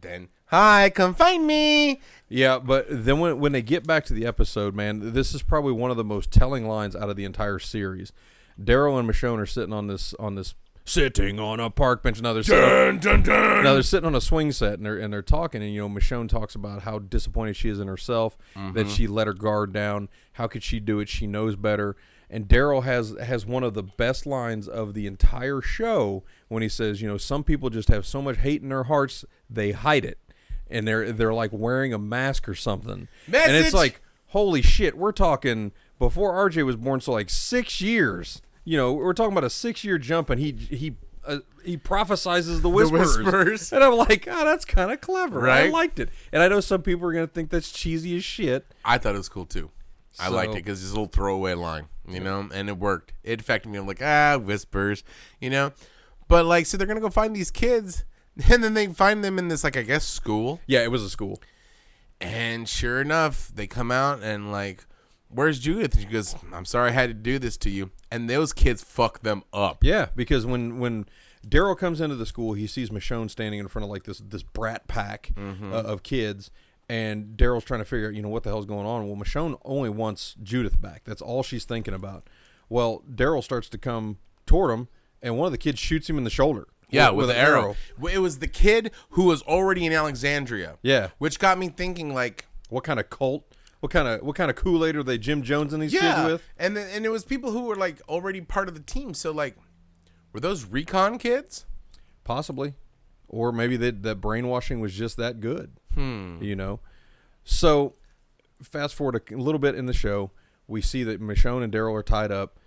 Then, 0.00 0.28
hi, 0.46 0.90
come 0.90 1.14
find 1.14 1.46
me. 1.46 2.00
Yeah, 2.28 2.58
but 2.58 2.86
then 2.88 3.20
when 3.20 3.38
when 3.38 3.52
they 3.52 3.62
get 3.62 3.86
back 3.86 4.04
to 4.06 4.14
the 4.14 4.26
episode, 4.26 4.74
man, 4.74 5.12
this 5.12 5.34
is 5.34 5.42
probably 5.42 5.72
one 5.72 5.90
of 5.90 5.96
the 5.96 6.04
most 6.04 6.30
telling 6.30 6.66
lines 6.66 6.96
out 6.96 7.10
of 7.10 7.16
the 7.16 7.24
entire 7.24 7.58
series. 7.58 8.12
Daryl 8.60 8.98
and 8.98 9.08
Michonne 9.08 9.38
are 9.38 9.46
sitting 9.46 9.72
on 9.72 9.86
this 9.86 10.14
on 10.14 10.34
this 10.34 10.54
sitting 10.90 11.38
on 11.38 11.60
a 11.60 11.70
park 11.70 12.02
bench. 12.02 12.20
Now 12.20 12.32
they're 12.32 12.42
sitting, 12.42 12.98
Dun, 12.98 13.22
dun, 13.22 13.22
dun. 13.22 13.64
now 13.64 13.74
they're 13.74 13.82
sitting 13.82 14.06
on 14.06 14.14
a 14.14 14.20
swing 14.20 14.52
set 14.52 14.74
and 14.74 14.86
they're 14.86 14.98
and 14.98 15.12
they're 15.12 15.22
talking 15.22 15.62
and 15.62 15.72
you 15.72 15.80
know 15.80 15.88
Michonne 15.88 16.28
talks 16.28 16.54
about 16.54 16.82
how 16.82 16.98
disappointed 16.98 17.56
she 17.56 17.68
is 17.68 17.80
in 17.80 17.88
herself 17.88 18.36
that 18.54 18.60
mm-hmm. 18.60 18.88
she 18.88 19.06
let 19.06 19.26
her 19.26 19.34
guard 19.34 19.72
down. 19.72 20.08
How 20.32 20.46
could 20.46 20.62
she 20.62 20.80
do 20.80 21.00
it? 21.00 21.08
She 21.08 21.26
knows 21.26 21.56
better. 21.56 21.96
And 22.28 22.46
Daryl 22.46 22.84
has 22.84 23.16
has 23.20 23.44
one 23.44 23.64
of 23.64 23.74
the 23.74 23.82
best 23.82 24.24
lines 24.24 24.68
of 24.68 24.94
the 24.94 25.06
entire 25.06 25.60
show 25.60 26.22
when 26.48 26.62
he 26.62 26.68
says, 26.68 27.02
you 27.02 27.08
know, 27.08 27.16
some 27.16 27.42
people 27.42 27.70
just 27.70 27.88
have 27.88 28.06
so 28.06 28.22
much 28.22 28.38
hate 28.38 28.62
in 28.62 28.68
their 28.68 28.84
hearts 28.84 29.24
they 29.48 29.72
hide 29.72 30.04
it, 30.04 30.18
and 30.70 30.86
they're 30.86 31.10
they're 31.10 31.34
like 31.34 31.50
wearing 31.52 31.92
a 31.92 31.98
mask 31.98 32.48
or 32.48 32.54
something. 32.54 33.08
And 33.48 33.56
it's 33.56 33.74
like, 33.74 34.00
holy 34.28 34.62
shit, 34.62 34.96
we're 34.96 35.12
talking 35.12 35.72
before 35.98 36.32
RJ 36.48 36.64
was 36.64 36.76
born, 36.76 37.00
so 37.00 37.12
like 37.12 37.30
six 37.30 37.80
years. 37.80 38.42
You 38.70 38.76
know, 38.76 38.92
we're 38.92 39.14
talking 39.14 39.32
about 39.32 39.42
a 39.42 39.50
six 39.50 39.82
year 39.82 39.98
jump, 39.98 40.30
and 40.30 40.40
he 40.40 40.52
he. 40.52 40.94
Uh, 41.26 41.40
he 41.64 41.76
prophesizes 41.76 42.62
the 42.62 42.70
whispers. 42.70 43.18
whispers. 43.18 43.72
and 43.72 43.84
I'm 43.84 43.94
like, 43.94 44.26
oh, 44.30 44.44
that's 44.44 44.64
kind 44.64 44.90
of 44.90 45.02
clever. 45.02 45.50
I 45.50 45.68
liked 45.68 45.98
it, 45.98 46.08
and 46.32 46.40
I 46.40 46.46
know 46.46 46.60
some 46.60 46.80
people 46.80 47.06
are 47.08 47.12
gonna 47.12 47.26
think 47.26 47.50
that's 47.50 47.72
cheesy 47.72 48.16
as 48.16 48.22
shit. 48.24 48.72
I 48.84 48.96
thought 48.96 49.16
it 49.16 49.18
was 49.18 49.28
cool 49.28 49.44
too. 49.44 49.70
I 50.20 50.28
liked 50.28 50.52
it 50.52 50.64
because 50.64 50.82
it's 50.82 50.92
a 50.92 50.94
little 50.94 51.08
throwaway 51.08 51.54
line, 51.54 51.88
you 52.08 52.20
know, 52.20 52.48
and 52.54 52.68
it 52.68 52.78
worked. 52.78 53.12
It 53.24 53.40
affected 53.40 53.70
me. 53.70 53.78
I'm 53.78 53.88
like, 53.88 54.00
ah, 54.00 54.38
whispers, 54.38 55.02
you 55.40 55.50
know. 55.50 55.72
But 56.28 56.46
like, 56.46 56.66
so 56.66 56.76
they're 56.76 56.86
gonna 56.86 57.00
go 57.00 57.10
find 57.10 57.34
these 57.34 57.50
kids, 57.50 58.04
and 58.50 58.62
then 58.62 58.74
they 58.74 58.86
find 58.86 59.24
them 59.24 59.36
in 59.36 59.48
this, 59.48 59.64
like, 59.64 59.76
I 59.76 59.82
guess, 59.82 60.04
school. 60.06 60.60
Yeah, 60.68 60.84
it 60.84 60.92
was 60.92 61.02
a 61.02 61.10
school. 61.10 61.42
And 62.20 62.68
sure 62.68 63.00
enough, 63.00 63.50
they 63.52 63.66
come 63.66 63.90
out 63.90 64.22
and 64.22 64.52
like, 64.52 64.86
where's 65.30 65.58
Judith? 65.58 65.94
And 65.94 66.02
she 66.02 66.08
goes, 66.08 66.34
I'm 66.52 66.64
sorry 66.64 66.90
I 66.90 66.92
had 66.92 67.08
to 67.10 67.14
do 67.14 67.38
this 67.38 67.56
to 67.58 67.70
you. 67.70 67.90
And 68.10 68.28
those 68.28 68.52
kids 68.52 68.82
fuck 68.82 69.20
them 69.20 69.44
up. 69.52 69.84
Yeah, 69.84 70.08
because 70.16 70.44
when 70.44 70.78
when 70.78 71.06
Daryl 71.46 71.76
comes 71.78 72.00
into 72.00 72.16
the 72.16 72.26
school, 72.26 72.54
he 72.54 72.66
sees 72.66 72.90
Michonne 72.90 73.30
standing 73.30 73.60
in 73.60 73.68
front 73.68 73.84
of 73.84 73.90
like 73.90 74.04
this 74.04 74.18
this 74.18 74.42
brat 74.42 74.88
pack 74.88 75.32
uh, 75.38 75.76
of 75.76 76.02
kids, 76.02 76.50
and 76.88 77.36
Daryl's 77.36 77.64
trying 77.64 77.80
to 77.80 77.84
figure 77.84 78.08
out, 78.08 78.14
you 78.14 78.22
know, 78.22 78.28
what 78.28 78.42
the 78.42 78.50
hell's 78.50 78.66
going 78.66 78.86
on. 78.86 79.06
Well, 79.06 79.16
Michonne 79.16 79.58
only 79.64 79.90
wants 79.90 80.34
Judith 80.42 80.80
back. 80.80 81.02
That's 81.04 81.22
all 81.22 81.42
she's 81.42 81.64
thinking 81.64 81.94
about. 81.94 82.28
Well, 82.68 83.02
Daryl 83.10 83.42
starts 83.42 83.68
to 83.70 83.78
come 83.78 84.18
toward 84.46 84.72
him, 84.72 84.88
and 85.22 85.38
one 85.38 85.46
of 85.46 85.52
the 85.52 85.58
kids 85.58 85.78
shoots 85.78 86.10
him 86.10 86.18
in 86.18 86.24
the 86.24 86.30
shoulder. 86.30 86.66
Yeah, 86.90 87.10
with, 87.10 87.30
an 87.30 87.36
arrow. 87.36 87.76
It 88.12 88.18
was 88.18 88.40
the 88.40 88.48
kid 88.48 88.90
who 89.10 89.24
was 89.26 89.42
already 89.42 89.86
in 89.86 89.92
Alexandria. 89.92 90.78
Yeah. 90.82 91.10
Which 91.18 91.38
got 91.38 91.56
me 91.56 91.68
thinking, 91.68 92.12
like, 92.12 92.46
What 92.68 92.82
kind 92.84 92.98
of 92.98 93.08
cult? 93.10 93.44
What 93.80 93.90
kind 93.90 94.06
of 94.06 94.22
what 94.22 94.36
kind 94.36 94.50
of 94.50 94.56
Kool 94.56 94.84
Aid 94.84 94.96
are 94.96 95.02
they 95.02 95.18
Jim 95.18 95.42
Jones 95.42 95.72
and 95.72 95.82
these 95.82 95.92
kids 95.92 96.24
with? 96.24 96.42
And 96.58 96.76
then, 96.76 96.88
and 96.94 97.06
it 97.06 97.08
was 97.08 97.24
people 97.24 97.50
who 97.50 97.62
were 97.62 97.76
like 97.76 98.00
already 98.08 98.40
part 98.42 98.68
of 98.68 98.74
the 98.74 98.80
team. 98.80 99.14
So 99.14 99.30
like, 99.32 99.56
were 100.32 100.40
those 100.40 100.66
recon 100.66 101.18
kids? 101.18 101.64
Possibly. 102.24 102.74
Or 103.26 103.52
maybe 103.52 103.76
that 103.78 104.02
that 104.02 104.16
brainwashing 104.16 104.80
was 104.80 104.94
just 104.94 105.16
that 105.16 105.40
good. 105.40 105.72
Hmm. 105.94 106.42
You 106.42 106.56
know. 106.56 106.80
So 107.42 107.94
fast 108.62 108.94
forward 108.94 109.22
a 109.30 109.36
little 109.36 109.58
bit 109.58 109.74
in 109.74 109.86
the 109.86 109.94
show, 109.94 110.30
we 110.66 110.82
see 110.82 111.02
that 111.04 111.20
Michonne 111.20 111.62
and 111.62 111.72
Daryl 111.72 111.94
are 111.94 112.02
tied 112.02 112.30
up. 112.30 112.58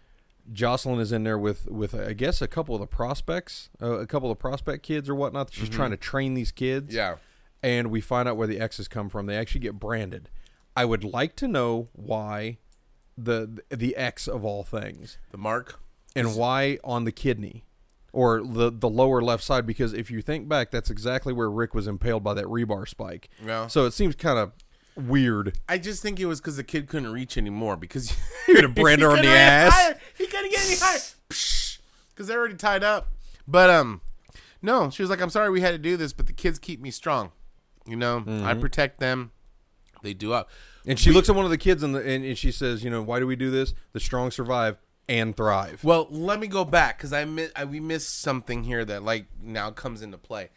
Jocelyn 0.51 0.99
is 0.99 1.11
in 1.11 1.23
there 1.23 1.37
with 1.37 1.69
with 1.69 1.95
I 1.95 2.13
guess 2.13 2.41
a 2.41 2.47
couple 2.47 2.75
of 2.75 2.81
the 2.81 2.87
prospects, 2.87 3.69
uh, 3.81 3.99
a 3.99 4.07
couple 4.07 4.29
of 4.31 4.39
prospect 4.39 4.83
kids 4.83 5.07
or 5.09 5.15
whatnot. 5.15 5.53
She's 5.53 5.69
trying 5.69 5.91
to 5.91 5.97
train 5.97 6.33
these 6.33 6.51
kids. 6.51 6.93
Yeah. 6.93 7.15
And 7.61 7.89
we 7.91 8.01
find 8.01 8.27
out 8.27 8.35
where 8.35 8.47
the 8.47 8.59
X's 8.59 8.89
come 8.89 9.09
from. 9.09 9.25
They 9.25 9.37
actually 9.37 9.61
get 9.61 9.79
branded. 9.79 10.29
I 10.75 10.85
would 10.85 11.03
like 11.03 11.35
to 11.37 11.47
know 11.47 11.89
why 11.93 12.57
the 13.17 13.61
the 13.69 13.95
X 13.95 14.27
of 14.27 14.43
all 14.43 14.63
things 14.63 15.17
The 15.31 15.37
mark. 15.37 15.79
and 16.15 16.35
why 16.35 16.79
on 16.83 17.03
the 17.03 17.11
kidney 17.11 17.63
or 18.11 18.41
the 18.43 18.71
the 18.71 18.89
lower 18.89 19.21
left 19.21 19.43
side 19.43 19.65
because 19.67 19.93
if 19.93 20.09
you 20.11 20.21
think 20.21 20.47
back 20.47 20.71
that's 20.71 20.89
exactly 20.89 21.31
where 21.33 21.49
Rick 21.49 21.73
was 21.75 21.85
impaled 21.87 22.23
by 22.23 22.33
that 22.35 22.45
rebar 22.45 22.87
spike. 22.87 23.29
Yeah. 23.45 23.67
So 23.67 23.85
it 23.85 23.91
seems 23.93 24.15
kind 24.15 24.39
of 24.39 24.51
weird. 24.95 25.57
I 25.69 25.77
just 25.77 26.01
think 26.01 26.19
it 26.19 26.25
was 26.25 26.39
because 26.41 26.57
the 26.57 26.63
kid 26.63 26.87
couldn't 26.87 27.11
reach 27.11 27.37
anymore 27.37 27.75
because 27.77 28.15
You're 28.47 28.55
gonna 28.61 28.69
brand 28.69 29.03
on 29.03 29.21
the 29.21 29.27
ass. 29.27 29.93
He 30.17 30.25
couldn't 30.27 30.51
get 30.51 30.65
any 30.65 30.75
higher 30.79 30.99
because 31.27 32.27
they're 32.27 32.39
already 32.39 32.55
tied 32.55 32.83
up. 32.83 33.09
But 33.47 33.69
um, 33.69 34.01
no, 34.61 34.89
she 34.89 35.01
was 35.03 35.09
like, 35.09 35.21
"I'm 35.21 35.29
sorry 35.29 35.49
we 35.49 35.61
had 35.61 35.71
to 35.71 35.77
do 35.77 35.97
this, 35.97 36.13
but 36.13 36.27
the 36.27 36.33
kids 36.33 36.57
keep 36.59 36.79
me 36.81 36.91
strong. 36.91 37.31
You 37.85 37.95
know, 37.97 38.21
Mm-hmm. 38.25 38.45
I 38.45 38.53
protect 38.53 38.99
them. 38.99 39.31
They 40.03 40.13
do 40.13 40.33
up. 40.33 40.49
And 40.85 40.99
she 40.99 41.11
looks 41.11 41.29
at 41.29 41.35
one 41.35 41.45
of 41.45 41.51
the 41.51 41.57
kids 41.57 41.81
and, 41.81 41.95
the, 41.95 41.99
and 41.99 42.23
and 42.23 42.37
she 42.37 42.51
says, 42.51 42.83
you 42.83 42.89
know, 42.89 43.01
why 43.01 43.19
do 43.19 43.25
we 43.25 43.35
do 43.35 43.49
this? 43.49 43.73
The 43.93 43.99
strong 43.99 44.29
survive 44.31 44.77
and 45.09 45.35
thrive. 45.35 45.83
Well, 45.83 46.07
let 46.09 46.39
me 46.39 46.47
go 46.47 46.63
back 46.63 46.97
because 46.97 47.13
I, 47.13 47.25
mi- 47.25 47.49
I 47.55 47.65
we 47.65 47.79
missed 47.79 48.21
something 48.21 48.63
here 48.63 48.85
that 48.85 49.03
like 49.03 49.25
now 49.41 49.71
comes 49.71 50.01
into 50.01 50.17
play. 50.17 50.49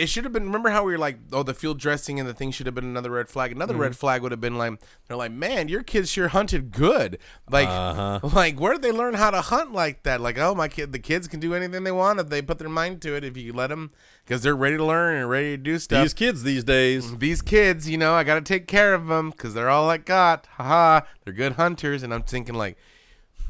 It 0.00 0.08
should 0.08 0.24
have 0.24 0.32
been. 0.32 0.44
Remember 0.44 0.70
how 0.70 0.82
we 0.82 0.92
were 0.92 0.98
like, 0.98 1.18
oh, 1.30 1.42
the 1.42 1.52
field 1.52 1.78
dressing 1.78 2.18
and 2.18 2.26
the 2.26 2.32
thing 2.32 2.50
should 2.52 2.64
have 2.64 2.74
been 2.74 2.84
another 2.84 3.10
red 3.10 3.28
flag. 3.28 3.52
Another 3.52 3.74
red 3.74 3.92
mm-hmm. 3.92 3.98
flag 3.98 4.22
would 4.22 4.32
have 4.32 4.40
been 4.40 4.56
like, 4.56 4.80
they're 5.06 5.16
like, 5.16 5.30
man, 5.30 5.68
your 5.68 5.82
kids 5.82 6.10
sure 6.10 6.28
hunted 6.28 6.72
good. 6.72 7.18
Like, 7.50 7.68
uh-huh. 7.68 8.20
like 8.34 8.58
where 8.58 8.72
did 8.72 8.82
they 8.82 8.92
learn 8.92 9.14
how 9.14 9.30
to 9.30 9.42
hunt 9.42 9.72
like 9.72 10.04
that? 10.04 10.22
Like, 10.22 10.38
oh, 10.38 10.54
my 10.54 10.68
kid, 10.68 10.92
the 10.92 10.98
kids 10.98 11.28
can 11.28 11.38
do 11.38 11.54
anything 11.54 11.84
they 11.84 11.92
want 11.92 12.18
if 12.18 12.30
they 12.30 12.40
put 12.40 12.58
their 12.58 12.70
mind 12.70 13.02
to 13.02 13.14
it. 13.14 13.24
If 13.24 13.36
you 13.36 13.52
let 13.52 13.66
them, 13.66 13.90
because 14.24 14.42
they're 14.42 14.56
ready 14.56 14.78
to 14.78 14.84
learn 14.84 15.16
and 15.16 15.28
ready 15.28 15.56
to 15.56 15.62
do 15.62 15.78
stuff 15.78 16.02
These 16.02 16.14
kids 16.14 16.44
these 16.44 16.64
days. 16.64 17.06
Mm, 17.06 17.18
these 17.18 17.42
kids, 17.42 17.88
you 17.88 17.98
know, 17.98 18.14
I 18.14 18.24
got 18.24 18.36
to 18.36 18.40
take 18.40 18.66
care 18.66 18.94
of 18.94 19.06
them 19.06 19.30
because 19.30 19.52
they're 19.52 19.68
all 19.68 19.90
I 19.90 19.98
got. 19.98 20.46
Haha, 20.52 21.04
they're 21.24 21.34
good 21.34 21.52
hunters, 21.52 22.02
and 22.02 22.14
I'm 22.14 22.22
thinking 22.22 22.54
like, 22.54 22.78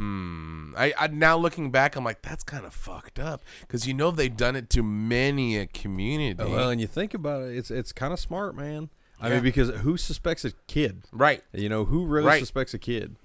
hmm. 0.01 0.72
I, 0.76 0.94
I 0.98 1.07
now 1.09 1.36
looking 1.36 1.70
back, 1.70 1.94
I'm 1.94 2.05
like, 2.05 2.22
that's 2.22 2.42
kind 2.42 2.64
of 2.64 2.72
fucked 2.72 3.18
up 3.18 3.42
because 3.61 3.86
you 3.86 3.92
know 3.94 4.11
they've 4.11 4.34
done 4.34 4.57
it 4.57 4.70
to 4.70 4.82
many 4.82 5.57
a 5.59 5.66
community, 5.66 6.42
Well, 6.42 6.70
and 6.70 6.80
you 6.80 6.86
think 6.86 7.12
about 7.12 7.42
it, 7.42 7.57
it's 7.57 7.70
it's 7.70 7.92
kind 7.92 8.12
of 8.12 8.18
smart, 8.18 8.57
man. 8.57 8.88
I 9.20 9.28
Yeah. 9.28 9.34
mean, 9.34 9.42
because 9.42 9.68
who 9.80 9.96
suspects 9.98 10.44
a 10.46 10.53
kid? 10.66 11.03
right? 11.12 11.42
You 11.53 11.68
know, 11.68 11.84
who 11.84 12.07
really 12.07 12.26
Right. 12.26 12.40
suspects 12.40 12.72
a 12.72 12.78
kid? 12.78 13.16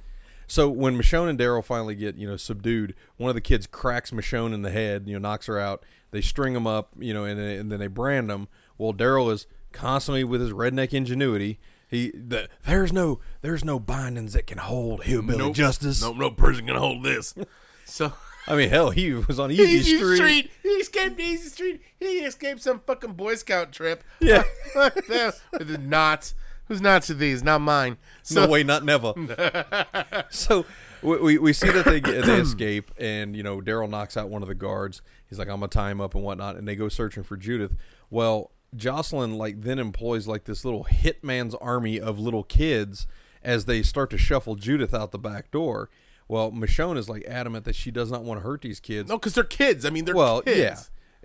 So 0.48 0.70
when 0.70 0.98
Michonne 0.98 1.30
and 1.30 1.40
Daryl 1.40 1.64
finally 1.64 1.96
get, 1.96 2.18
you 2.18 2.28
know, 2.28 2.36
subdued, 2.38 2.94
one 3.18 3.30
of 3.30 3.36
the 3.36 3.42
kids 3.42 3.66
cracks 3.66 4.12
Michonne 4.12 4.54
in 4.54 4.62
the 4.62 4.70
head, 4.70 5.08
you 5.08 5.14
know, 5.14 5.20
knocks 5.20 5.46
her 5.48 5.58
out. 5.58 5.84
They 6.12 6.22
string 6.22 6.56
him 6.56 6.68
up, 6.68 6.90
you 7.00 7.14
know, 7.14 7.24
and, 7.24 7.40
and 7.40 7.72
then 7.72 7.80
they 7.80 7.88
brand 7.88 8.30
him. 8.30 8.48
Well, 8.78 8.94
Daryl 8.94 9.32
is 9.32 9.48
constantly 9.72 10.24
with 10.24 10.42
his 10.42 10.52
redneck 10.52 10.94
ingenuity. 10.94 11.60
He, 11.90 12.12
the, 12.12 12.50
there's 12.66 12.92
no, 12.92 13.20
there's 13.42 13.64
no 13.64 13.80
bindings 13.80 14.34
that 14.34 14.48
can 14.48 14.58
hold 14.58 15.04
hillbilly 15.04 15.52
justice. 15.54 16.02
No, 16.02 16.14
no 16.14 16.32
person 16.32 16.66
can 16.68 16.76
hold 16.76 17.04
this. 17.04 17.34
So 17.88 18.14
I 18.48 18.56
mean, 18.56 18.70
hell, 18.70 18.90
he 18.92 19.14
was 19.14 19.40
on 19.40 19.52
Easy, 19.54 19.64
Easy 19.64 19.98
Street. 19.98 20.18
Street. 20.18 20.52
He 20.64 20.70
escaped 20.70 21.20
Easy 21.20 21.50
Street. 21.50 21.82
He 22.00 22.20
escaped 22.20 22.62
some 22.62 22.80
fucking 22.80 23.14
Boy 23.14 23.36
Scout 23.36 23.72
trip. 23.72 24.04
Yeah. 24.20 24.44
with 24.76 25.68
the 25.68 25.78
knots. 25.80 26.36
Whose 26.68 26.82
knots 26.82 27.10
are 27.12 27.16
these? 27.16 27.44
Not 27.44 27.62
mine. 27.62 27.98
So 28.24 28.46
no 28.46 28.52
way, 28.52 28.64
not 28.64 28.84
never. 28.84 29.14
so 30.32 30.66
we, 31.04 31.18
we, 31.18 31.38
we 31.38 31.54
see 31.54 31.70
that 31.70 31.86
they 31.86 32.00
get, 32.00 32.26
they 32.26 32.36
escape, 32.42 32.90
and 32.98 33.36
you 33.36 33.44
know 33.44 33.62
Daryl 33.62 33.88
knocks 33.88 34.18
out 34.18 34.30
one 34.30 34.42
of 34.42 34.48
the 34.48 34.56
guards. 34.56 35.04
He's 35.30 35.38
like, 35.38 35.48
"I'm 35.48 35.60
gonna 35.60 35.68
tie 35.68 35.92
him 35.92 36.02
up 36.02 36.16
and 36.16 36.24
whatnot," 36.24 36.56
and 36.56 36.68
they 36.68 36.76
go 36.76 36.90
searching 36.90 37.22
for 37.22 37.38
Judith. 37.38 37.76
Well, 38.10 38.50
Jocelyn 38.76 39.38
like 39.38 39.62
then 39.62 39.80
employs 39.80 40.28
like 40.28 40.46
this 40.46 40.66
little 40.66 40.86
hitman's 40.86 41.56
army 41.56 42.00
of 42.00 42.20
little 42.20 42.44
kids 42.44 43.08
as 43.44 43.66
they 43.66 43.84
start 43.84 44.10
to 44.10 44.18
shuffle 44.18 44.56
Judith 44.56 44.94
out 44.94 45.12
the 45.12 45.20
back 45.20 45.52
door. 45.52 45.90
Well, 46.28 46.52
Michonne 46.52 46.98
is 46.98 47.08
like 47.08 47.24
adamant 47.26 47.66
that 47.66 47.76
she 47.76 47.92
does 47.92 48.12
not 48.12 48.24
want 48.24 48.40
to 48.40 48.44
hurt 48.44 48.62
these 48.62 48.80
kids. 48.80 49.10
no, 49.10 49.18
because 49.18 49.36
they're 49.36 49.44
kids. 49.44 49.86
I 49.86 49.92
mean, 49.92 50.06
they're 50.06 50.16
well, 50.16 50.42
kids. 50.42 50.58
yeah. 50.58 50.80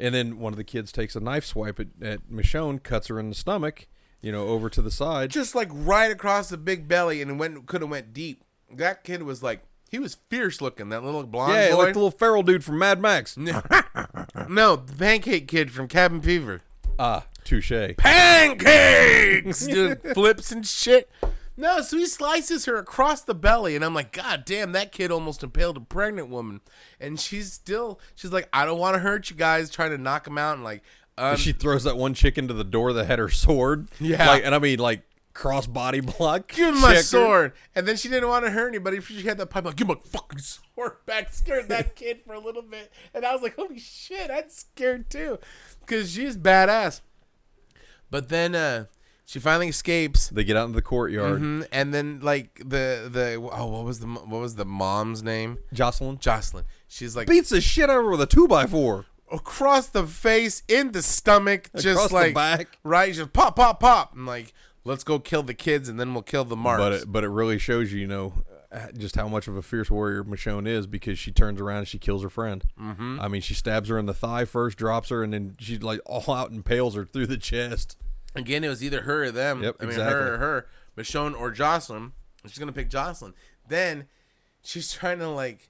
And 0.06 0.14
then 0.14 0.38
one 0.38 0.52
of 0.52 0.56
the 0.56 0.64
kids 0.64 0.92
takes 0.92 1.16
a 1.16 1.20
knife 1.20 1.44
swipe 1.44 1.80
at, 1.80 1.88
at 2.02 2.30
Michonne, 2.30 2.82
cuts 2.82 3.08
her 3.08 3.18
in 3.18 3.28
the 3.30 3.34
stomach, 3.34 3.86
you 4.20 4.32
know, 4.32 4.48
over 4.48 4.68
to 4.70 4.82
the 4.82 4.90
side. 4.90 5.30
just 5.30 5.54
like 5.54 5.68
right 5.72 6.10
across 6.10 6.50
the 6.50 6.56
big 6.58 6.88
belly 6.88 7.22
and 7.22 7.38
went 7.38 7.66
could 7.66 7.80
have 7.80 7.90
went 7.90 8.12
deep. 8.12 8.44
That 8.72 9.04
kid 9.04 9.22
was 9.22 9.42
like 9.42 9.62
he 9.90 9.98
was 9.98 10.18
fierce 10.28 10.60
looking. 10.60 10.90
That 10.90 11.02
little 11.02 11.24
blonde 11.24 11.54
yeah, 11.54 11.70
boy. 11.72 11.76
like 11.78 11.92
the 11.94 11.98
little 11.98 12.10
feral 12.16 12.42
dude 12.42 12.62
from 12.62 12.78
Mad 12.78 13.00
Max. 13.00 13.36
no, 14.48 14.76
the 14.76 14.94
pancake 14.98 15.48
kid 15.48 15.70
from 15.72 15.88
Cabin 15.88 16.22
Fever. 16.22 16.62
Ah, 16.98 17.24
touche. 17.44 17.96
Pancakes, 17.96 19.66
doing 19.66 19.96
flips 20.14 20.52
and 20.52 20.66
shit. 20.66 21.10
No, 21.56 21.82
so 21.82 21.98
he 21.98 22.06
slices 22.06 22.64
her 22.64 22.76
across 22.76 23.22
the 23.22 23.34
belly, 23.34 23.76
and 23.76 23.84
I'm 23.84 23.94
like, 23.94 24.12
God 24.12 24.44
damn, 24.46 24.72
that 24.72 24.92
kid 24.92 25.10
almost 25.10 25.42
impaled 25.42 25.76
a 25.76 25.80
pregnant 25.80 26.30
woman. 26.30 26.62
And 26.98 27.20
she's 27.20 27.52
still, 27.52 28.00
she's 28.14 28.32
like, 28.32 28.48
I 28.52 28.64
don't 28.64 28.78
want 28.78 28.94
to 28.94 29.00
hurt 29.00 29.28
you 29.28 29.36
guys, 29.36 29.68
trying 29.68 29.90
to 29.90 29.98
knock 29.98 30.26
him 30.26 30.38
out, 30.38 30.54
and 30.54 30.64
like, 30.64 30.82
um, 31.18 31.36
she 31.36 31.52
throws 31.52 31.84
that 31.84 31.98
one 31.98 32.14
chick 32.14 32.38
into 32.38 32.54
the 32.54 32.64
door 32.64 32.94
that 32.94 33.04
had 33.04 33.18
her 33.18 33.28
sword. 33.28 33.88
Yeah. 34.00 34.26
like, 34.26 34.44
and 34.44 34.54
I 34.54 34.58
mean 34.58 34.78
like 34.78 35.02
cross 35.34 35.66
body 35.66 36.00
block. 36.00 36.48
give 36.48 36.74
me 36.74 36.80
my 36.80 36.92
checker. 36.92 37.02
sword. 37.02 37.52
And 37.74 37.86
then 37.86 37.96
she 37.96 38.08
didn't 38.08 38.28
want 38.28 38.46
to 38.46 38.50
hurt 38.50 38.68
anybody. 38.68 39.00
She 39.00 39.22
had 39.22 39.38
that 39.38 39.46
pipe 39.46 39.64
like, 39.64 39.76
give 39.76 39.88
my 39.88 39.96
fucking 40.06 40.38
sword 40.38 41.04
back. 41.06 41.28
Scared 41.32 41.68
that 41.68 41.94
kid 41.94 42.20
for 42.26 42.34
a 42.34 42.40
little 42.40 42.62
bit. 42.62 42.90
And 43.12 43.24
I 43.24 43.32
was 43.34 43.42
like, 43.42 43.56
holy 43.56 43.78
shit, 43.78 44.30
I'm 44.30 44.48
scared 44.48 45.10
too. 45.10 45.38
Because 45.80 46.12
she's 46.12 46.36
badass. 46.36 47.00
But 48.10 48.28
then 48.28 48.54
uh, 48.54 48.86
she 49.24 49.38
finally 49.38 49.68
escapes. 49.68 50.28
They 50.28 50.42
get 50.44 50.56
out 50.56 50.64
into 50.66 50.76
the 50.76 50.82
courtyard. 50.82 51.40
Mhm, 51.40 51.66
And 51.70 51.94
then 51.94 52.20
like 52.20 52.56
the 52.64 53.08
the 53.10 53.34
oh 53.52 53.66
what 53.66 53.84
was 53.84 54.00
the 54.00 54.06
mo- 54.08 54.24
what 54.26 54.40
was 54.40 54.56
the 54.56 54.64
mom's 54.64 55.22
name 55.22 55.58
Jocelyn 55.72 56.18
Jocelyn 56.18 56.64
she's 56.88 57.14
like 57.16 57.28
beats 57.28 57.50
the 57.50 57.60
shit 57.60 57.88
out 57.88 57.98
of 57.98 58.04
her 58.04 58.10
with 58.10 58.20
a 58.20 58.26
two 58.26 58.48
by 58.48 58.66
four. 58.66 59.06
across 59.32 59.86
the 59.86 60.04
face 60.06 60.62
in 60.66 60.90
the 60.92 61.02
stomach 61.02 61.70
just 61.76 61.86
Across 61.86 62.08
the 62.08 62.14
like 62.16 62.34
back. 62.34 62.78
right 62.82 63.14
just 63.14 63.32
pop 63.32 63.54
pop 63.54 63.78
pop 63.78 64.14
and 64.16 64.26
like 64.26 64.52
let's 64.84 65.04
go 65.04 65.20
kill 65.20 65.44
the 65.44 65.54
kids 65.54 65.88
and 65.88 66.00
then 66.00 66.12
we'll 66.14 66.22
kill 66.24 66.44
the 66.44 66.56
marks 66.56 66.80
But 66.80 66.92
it, 66.92 67.12
but 67.12 67.22
it 67.22 67.28
really 67.28 67.58
shows 67.58 67.92
you, 67.92 68.00
you 68.00 68.06
know, 68.08 68.32
just 68.96 69.16
how 69.16 69.28
much 69.28 69.48
of 69.48 69.56
a 69.56 69.62
fierce 69.62 69.90
warrior 69.90 70.22
Michonne 70.22 70.66
is 70.66 70.86
because 70.86 71.18
she 71.18 71.32
turns 71.32 71.60
around 71.60 71.78
and 71.78 71.88
she 71.88 71.98
kills 71.98 72.22
her 72.22 72.30
friend. 72.30 72.64
Mm-hmm. 72.80 73.18
I 73.20 73.28
mean, 73.28 73.40
she 73.40 73.54
stabs 73.54 73.88
her 73.88 73.98
in 73.98 74.06
the 74.06 74.14
thigh 74.14 74.44
first, 74.44 74.78
drops 74.78 75.08
her, 75.08 75.22
and 75.22 75.32
then 75.32 75.56
she 75.58 75.78
like 75.78 76.00
all 76.06 76.32
out 76.32 76.52
impales 76.52 76.94
her 76.94 77.04
through 77.04 77.26
the 77.26 77.36
chest. 77.36 77.96
Again, 78.34 78.62
it 78.62 78.68
was 78.68 78.82
either 78.84 79.02
her 79.02 79.24
or 79.24 79.30
them. 79.32 79.62
Yep, 79.62 79.76
I 79.80 79.82
mean, 79.82 79.90
exactly. 79.90 80.14
her 80.14 80.34
or 80.34 80.38
her, 80.38 80.66
Michonne 80.96 81.38
or 81.38 81.50
Jocelyn. 81.50 82.12
She's 82.46 82.58
gonna 82.58 82.72
pick 82.72 82.88
Jocelyn. 82.88 83.34
Then 83.66 84.06
she's 84.62 84.92
trying 84.92 85.18
to 85.18 85.28
like 85.28 85.68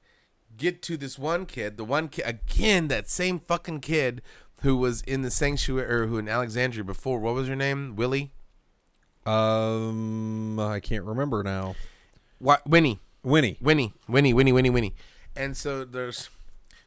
get 0.56 0.82
to 0.82 0.96
this 0.96 1.18
one 1.18 1.46
kid. 1.46 1.78
The 1.78 1.84
one 1.84 2.08
kid 2.08 2.24
again, 2.26 2.88
that 2.88 3.08
same 3.08 3.38
fucking 3.38 3.80
kid 3.80 4.20
who 4.62 4.76
was 4.76 5.00
in 5.02 5.22
the 5.22 5.30
sanctuary 5.30 5.90
or 5.90 6.06
who 6.06 6.18
in 6.18 6.28
Alexandria 6.28 6.84
before. 6.84 7.18
What 7.18 7.34
was 7.34 7.48
her 7.48 7.56
name? 7.56 7.96
Willie. 7.96 8.32
Um, 9.24 10.58
I 10.58 10.80
can't 10.80 11.04
remember 11.04 11.42
now. 11.42 11.76
What? 12.40 12.66
Winnie. 12.68 12.98
Winnie. 13.22 13.56
Winnie. 13.60 13.92
Winnie. 14.08 14.34
Winnie. 14.34 14.52
Winnie. 14.52 14.70
Winnie. 14.70 14.94
And 15.36 15.56
so 15.56 15.84
there's, 15.84 16.28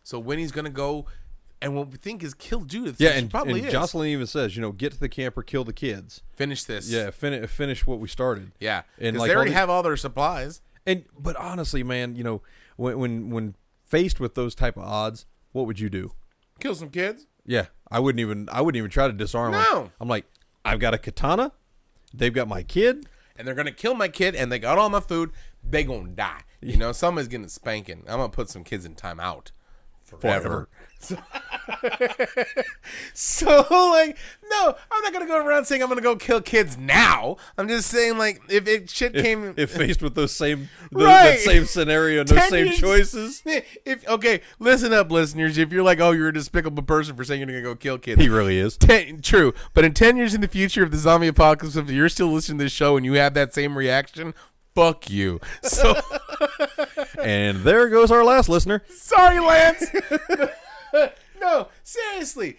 so 0.03 0.19
Winnie's 0.19 0.51
gonna 0.51 0.69
go, 0.69 1.05
and 1.61 1.75
what 1.75 1.87
we 1.89 1.97
think 1.97 2.21
is 2.23 2.33
kill 2.33 2.65
Judith. 2.65 2.97
Yeah, 2.99 3.11
and, 3.11 3.31
probably 3.31 3.59
and 3.59 3.67
is. 3.67 3.71
Jocelyn 3.71 4.09
even 4.09 4.27
says, 4.27 4.55
you 4.55 4.61
know, 4.61 4.73
get 4.73 4.91
to 4.91 4.99
the 4.99 5.07
camper, 5.07 5.41
kill 5.43 5.63
the 5.63 5.71
kids. 5.71 6.21
finish 6.35 6.65
this. 6.65 6.91
Yeah, 6.91 7.09
finish 7.11 7.49
finish 7.49 7.87
what 7.87 7.99
we 7.99 8.09
started. 8.09 8.51
Yeah. 8.59 8.81
And 8.99 9.13
Because 9.13 9.19
like 9.19 9.27
they 9.29 9.33
all 9.33 9.37
already 9.37 9.51
these- 9.51 9.57
have 9.59 9.69
all 9.69 9.81
their 9.83 9.95
supplies. 9.95 10.61
And 10.85 11.05
but 11.17 11.37
honestly, 11.37 11.83
man, 11.83 12.15
you 12.17 12.23
know, 12.25 12.41
when 12.75 12.99
when 12.99 13.29
when 13.29 13.55
faced 13.87 14.19
with 14.19 14.35
those 14.35 14.55
type 14.55 14.75
of 14.75 14.83
odds, 14.83 15.25
what 15.53 15.65
would 15.67 15.79
you 15.79 15.89
do? 15.89 16.11
Kill 16.59 16.75
some 16.75 16.89
kids. 16.89 17.27
Yeah, 17.45 17.67
I 17.89 17.99
wouldn't 17.99 18.19
even 18.19 18.49
I 18.51 18.59
wouldn't 18.61 18.77
even 18.79 18.89
try 18.91 19.07
to 19.07 19.13
disarm 19.13 19.53
them. 19.53 19.61
No. 19.71 19.91
I'm 20.01 20.09
like, 20.09 20.25
I've 20.65 20.79
got 20.79 20.93
a 20.93 20.97
katana. 20.97 21.53
They've 22.13 22.33
got 22.33 22.47
my 22.49 22.63
kid. 22.63 23.07
And 23.35 23.47
they're 23.47 23.55
gonna 23.55 23.71
kill 23.71 23.93
my 23.93 24.07
kid 24.07 24.35
and 24.35 24.51
they 24.51 24.59
got 24.59 24.77
all 24.77 24.89
my 24.89 24.99
food, 24.99 25.31
they 25.67 25.83
gonna 25.83 26.09
die. 26.09 26.41
You 26.61 26.77
know, 26.77 26.91
somebody's 26.91 27.27
getting 27.27 27.45
a 27.45 27.49
spanking. 27.49 28.03
I'm 28.07 28.17
gonna 28.17 28.29
put 28.29 28.49
some 28.49 28.63
kids 28.63 28.85
in 28.85 28.95
timeout 28.95 29.51
forever. 30.03 30.69
So, 31.03 31.17
so 33.13 33.65
like, 33.69 34.17
no, 34.49 34.75
I'm 34.91 35.03
not 35.03 35.13
gonna 35.13 35.27
go 35.27 35.37
around 35.37 35.65
saying 35.65 35.81
I'm 35.83 35.89
gonna 35.89 36.01
go 36.01 36.15
kill 36.15 36.41
kids 36.41 36.77
now. 36.77 37.37
I'm 37.57 37.67
just 37.67 37.89
saying 37.89 38.17
like, 38.17 38.41
if 38.49 38.67
it 38.67 38.89
shit 38.89 39.13
came, 39.13 39.53
If 39.57 39.71
faced 39.71 40.01
with 40.01 40.15
those 40.15 40.31
same 40.33 40.69
those, 40.91 41.03
Right. 41.05 41.23
that 41.31 41.39
same 41.39 41.65
scenario, 41.65 42.23
those 42.25 42.47
same 42.49 42.67
years- 42.67 42.79
choices, 42.79 43.43
if 43.45 44.07
okay, 44.07 44.41
listen 44.59 44.93
up, 44.93 45.11
listeners. 45.11 45.57
If 45.57 45.71
you're 45.71 45.83
like, 45.83 45.99
oh, 45.99 46.11
you're 46.11 46.29
a 46.29 46.33
despicable 46.33 46.83
person 46.83 47.15
for 47.15 47.23
saying 47.23 47.39
you're 47.41 47.47
gonna 47.47 47.61
go 47.61 47.75
kill 47.75 47.97
kids, 47.97 48.21
he 48.21 48.29
really 48.29 48.57
is. 48.57 48.77
Ten, 48.77 49.21
true, 49.21 49.53
but 49.73 49.83
in 49.85 49.93
ten 49.93 50.17
years 50.17 50.33
in 50.33 50.41
the 50.41 50.47
future, 50.47 50.83
if 50.83 50.91
the 50.91 50.97
zombie 50.97 51.27
apocalypse, 51.27 51.75
if 51.75 51.89
you're 51.89 52.09
still 52.09 52.31
listening 52.31 52.57
to 52.59 52.65
this 52.65 52.71
show 52.73 52.97
and 52.97 53.05
you 53.05 53.13
have 53.13 53.33
that 53.33 53.53
same 53.53 53.77
reaction, 53.77 54.33
fuck 54.75 55.09
you. 55.09 55.39
So 55.63 55.95
And 57.21 57.59
there 57.59 57.87
goes 57.89 58.11
our 58.11 58.23
last 58.23 58.49
listener. 58.49 58.81
sorry, 58.89 59.39
Lance. 59.39 59.85
no, 61.41 61.67
seriously, 61.83 62.57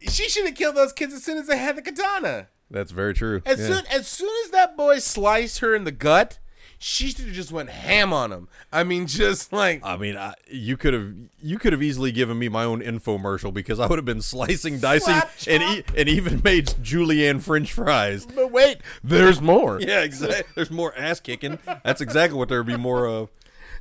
she 0.00 0.28
should 0.28 0.46
have 0.46 0.54
killed 0.54 0.76
those 0.76 0.92
kids 0.92 1.12
as 1.14 1.22
soon 1.24 1.38
as 1.38 1.46
they 1.46 1.58
had 1.58 1.76
the 1.76 1.82
katana. 1.82 2.48
That's 2.70 2.92
very 2.92 3.14
true. 3.14 3.42
As 3.46 3.60
Yeah. 3.60 3.66
soon 3.66 3.86
as 3.90 4.08
soon 4.08 4.30
as 4.44 4.50
that 4.50 4.76
boy 4.76 4.98
sliced 4.98 5.58
her 5.60 5.74
in 5.74 5.84
the 5.84 5.92
gut, 5.92 6.38
she 6.78 7.08
should 7.08 7.26
have 7.26 7.34
just 7.34 7.52
went 7.52 7.70
ham 7.70 8.12
on 8.12 8.32
him. 8.32 8.48
I 8.72 8.84
mean, 8.84 9.06
just 9.06 9.52
like 9.52 9.80
I 9.84 9.96
mean, 9.96 10.16
I, 10.16 10.34
you 10.48 10.76
could 10.76 10.92
have 10.94 11.12
you 11.40 11.58
could 11.58 11.72
have 11.72 11.82
easily 11.82 12.10
given 12.10 12.38
me 12.38 12.48
my 12.48 12.64
own 12.64 12.80
infomercial 12.82 13.52
because 13.52 13.78
I 13.78 13.86
would 13.86 13.98
have 13.98 14.04
been 14.04 14.22
slicing, 14.22 14.80
dicing, 14.80 15.20
and 15.46 15.62
e- 15.62 15.84
and 15.96 16.08
even 16.08 16.40
made 16.42 16.74
julienne 16.82 17.40
French 17.40 17.72
fries. 17.72 18.26
But 18.26 18.50
wait, 18.50 18.78
there's 19.02 19.40
more. 19.40 19.78
Yeah, 19.84 20.00
exactly. 20.00 20.42
There's 20.54 20.70
more 20.70 20.96
ass 20.96 21.20
kicking. 21.20 21.58
That's 21.84 22.00
exactly 22.00 22.38
what 22.38 22.48
there 22.48 22.58
would 22.58 22.66
be 22.66 22.76
more 22.76 23.06
of. 23.06 23.30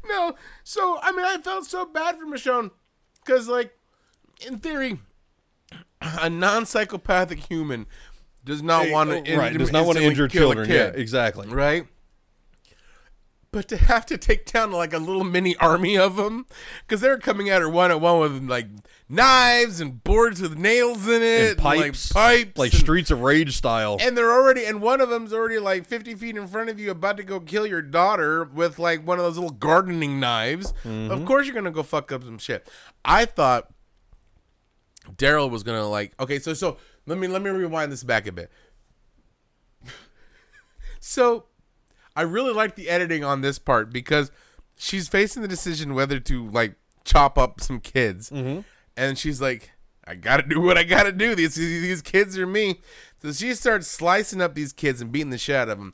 No, 0.07 0.35
so 0.63 0.99
I 1.01 1.11
mean, 1.13 1.25
I 1.25 1.37
felt 1.37 1.65
so 1.65 1.85
bad 1.85 2.17
for 2.19 2.25
Michonne 2.25 2.71
because, 3.25 3.47
like, 3.47 3.73
in 4.47 4.59
theory, 4.59 4.99
a 6.01 6.29
non-psychopathic 6.29 7.39
human 7.49 7.85
does 8.45 8.61
not 8.61 8.89
want 8.89 9.25
to 9.25 9.37
right 9.37 9.57
does 9.57 9.71
not 9.71 9.85
want 9.85 9.97
to 9.97 10.03
injure 10.03 10.27
children. 10.27 10.69
Yeah, 10.69 10.91
exactly. 10.93 11.47
right? 11.47 11.87
But 13.51 13.67
to 13.67 13.77
have 13.77 14.07
to 14.07 14.17
take 14.17 14.51
down 14.51 14.71
like 14.71 14.93
a 14.93 14.97
little 14.97 15.23
mini 15.23 15.55
army 15.57 15.95
of 15.95 16.15
them, 16.15 16.47
because 16.81 17.01
they're 17.01 17.19
coming 17.19 17.49
at 17.49 17.61
her 17.61 17.69
one 17.69 17.91
at 17.91 18.01
one 18.01 18.19
with 18.19 18.49
like 18.49 18.65
knives 19.07 19.79
and 19.79 20.03
boards 20.03 20.41
with 20.41 20.57
nails 20.57 21.07
in 21.07 21.21
it, 21.21 21.49
And 21.51 21.57
pipes, 21.59 22.15
like 22.15 22.45
pipes, 22.45 22.57
like 22.57 22.71
and, 22.73 22.81
Streets 22.81 23.11
of 23.11 23.21
Rage 23.21 23.55
style. 23.55 23.97
and 24.01 24.17
they're 24.17 24.31
already, 24.33 24.65
and 24.65 24.81
one 24.81 25.01
of 25.01 25.09
them's 25.09 25.31
already 25.31 25.59
like 25.59 25.85
fifty 25.85 26.15
feet 26.15 26.35
in 26.35 26.47
front 26.47 26.71
of 26.71 26.79
you, 26.79 26.89
about 26.89 27.15
to 27.17 27.23
go 27.23 27.39
kill 27.39 27.67
your 27.67 27.83
daughter 27.83 28.43
with 28.43 28.79
like 28.79 29.05
one 29.05 29.19
of 29.19 29.23
those 29.23 29.37
little 29.37 29.51
gardening 29.51 30.19
knives. 30.19 30.73
Mm-hmm. 30.83 31.11
Of 31.11 31.23
course, 31.25 31.45
you're 31.45 31.53
gonna 31.55 31.69
go 31.69 31.83
fuck 31.83 32.11
up 32.11 32.23
some 32.23 32.39
shit. 32.39 32.67
I 33.05 33.25
thought 33.25 33.69
Daryl 35.11 35.49
was 35.49 35.63
gonna 35.63 35.87
like, 35.87 36.13
okay, 36.19 36.39
so 36.39 36.53
so 36.53 36.77
let 37.05 37.17
me 37.17 37.27
let 37.27 37.41
me 37.41 37.49
rewind 37.49 37.91
this 37.91 38.03
back 38.03 38.27
a 38.27 38.31
bit. 38.31 38.51
So 41.05 41.47
I 42.15 42.21
really 42.21 42.53
like 42.53 42.75
the 42.75 42.87
editing 42.87 43.25
on 43.25 43.41
this 43.41 43.59
part 43.59 43.91
because 43.91 44.31
she's 44.77 45.09
facing 45.09 45.41
the 45.41 45.49
decision 45.49 45.95
whether 45.95 46.17
to 46.21 46.47
like 46.49 46.75
chop 47.03 47.37
up 47.37 47.59
some 47.59 47.81
kids, 47.81 48.29
mm-hmm. 48.29 48.61
and 48.95 49.17
she's 49.17 49.41
like, 49.41 49.71
"I 50.07 50.15
gotta 50.15 50.43
do 50.43 50.61
what 50.61 50.77
I 50.77 50.83
gotta 50.83 51.11
do. 51.11 51.35
These 51.35 51.55
these 51.55 52.01
kids 52.01 52.37
are 52.37 52.47
me." 52.47 52.79
So 53.21 53.33
she 53.33 53.53
starts 53.53 53.87
slicing 53.87 54.41
up 54.41 54.55
these 54.55 54.71
kids 54.71 55.01
and 55.01 55.11
beating 55.11 55.29
the 55.29 55.37
shit 55.37 55.55
out 55.55 55.69
of 55.69 55.77
them. 55.77 55.93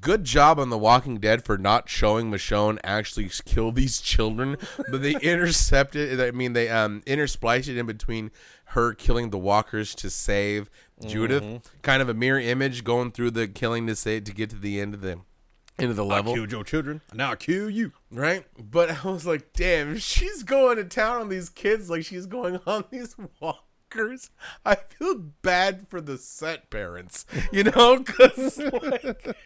Good 0.00 0.24
job 0.24 0.58
on 0.58 0.70
The 0.70 0.78
Walking 0.78 1.18
Dead 1.18 1.44
for 1.44 1.58
not 1.58 1.88
showing 1.88 2.30
Michonne 2.30 2.78
actually 2.84 3.30
kill 3.44 3.72
these 3.72 4.00
children, 4.00 4.56
but 4.90 5.02
they 5.02 5.12
intercepted. 5.22 6.20
I 6.20 6.30
mean, 6.30 6.52
they 6.52 6.68
um 6.68 7.02
interspliced 7.06 7.68
it 7.68 7.76
in 7.76 7.86
between 7.86 8.30
her 8.66 8.94
killing 8.94 9.30
the 9.30 9.38
walkers 9.38 9.94
to 9.96 10.08
save 10.10 10.70
Judith. 11.06 11.70
Kind 11.82 12.00
of 12.00 12.08
a 12.08 12.14
mirror 12.14 12.40
image 12.40 12.84
going 12.84 13.10
through 13.10 13.32
the 13.32 13.46
killing 13.48 13.86
to 13.86 13.94
save 13.96 14.24
to 14.24 14.32
get 14.32 14.50
to 14.50 14.56
the 14.56 14.80
end 14.80 14.94
of 14.94 15.00
the 15.02 15.18
end 15.78 15.90
of 15.90 15.96
the 15.96 16.04
I 16.04 16.08
level 16.08 16.34
killed 16.34 16.52
your 16.52 16.64
children. 16.64 17.00
Now 17.12 17.32
I 17.32 17.36
kill 17.36 17.68
you. 17.68 17.92
right? 18.10 18.44
But 18.58 19.04
I 19.04 19.10
was 19.10 19.26
like, 19.26 19.52
damn, 19.52 19.98
she's 19.98 20.42
going 20.42 20.76
to 20.76 20.84
town 20.84 21.20
on 21.20 21.28
these 21.28 21.48
kids 21.48 21.90
like 21.90 22.04
she's 22.04 22.26
going 22.26 22.60
on 22.66 22.84
these 22.90 23.14
walkers. 23.40 23.60
I 24.64 24.76
feel 24.76 25.16
bad 25.42 25.88
for 25.88 26.00
the 26.00 26.18
set 26.18 26.70
parents, 26.70 27.26
you 27.52 27.64
know, 27.64 27.98
because 27.98 28.58
like, 28.82 29.36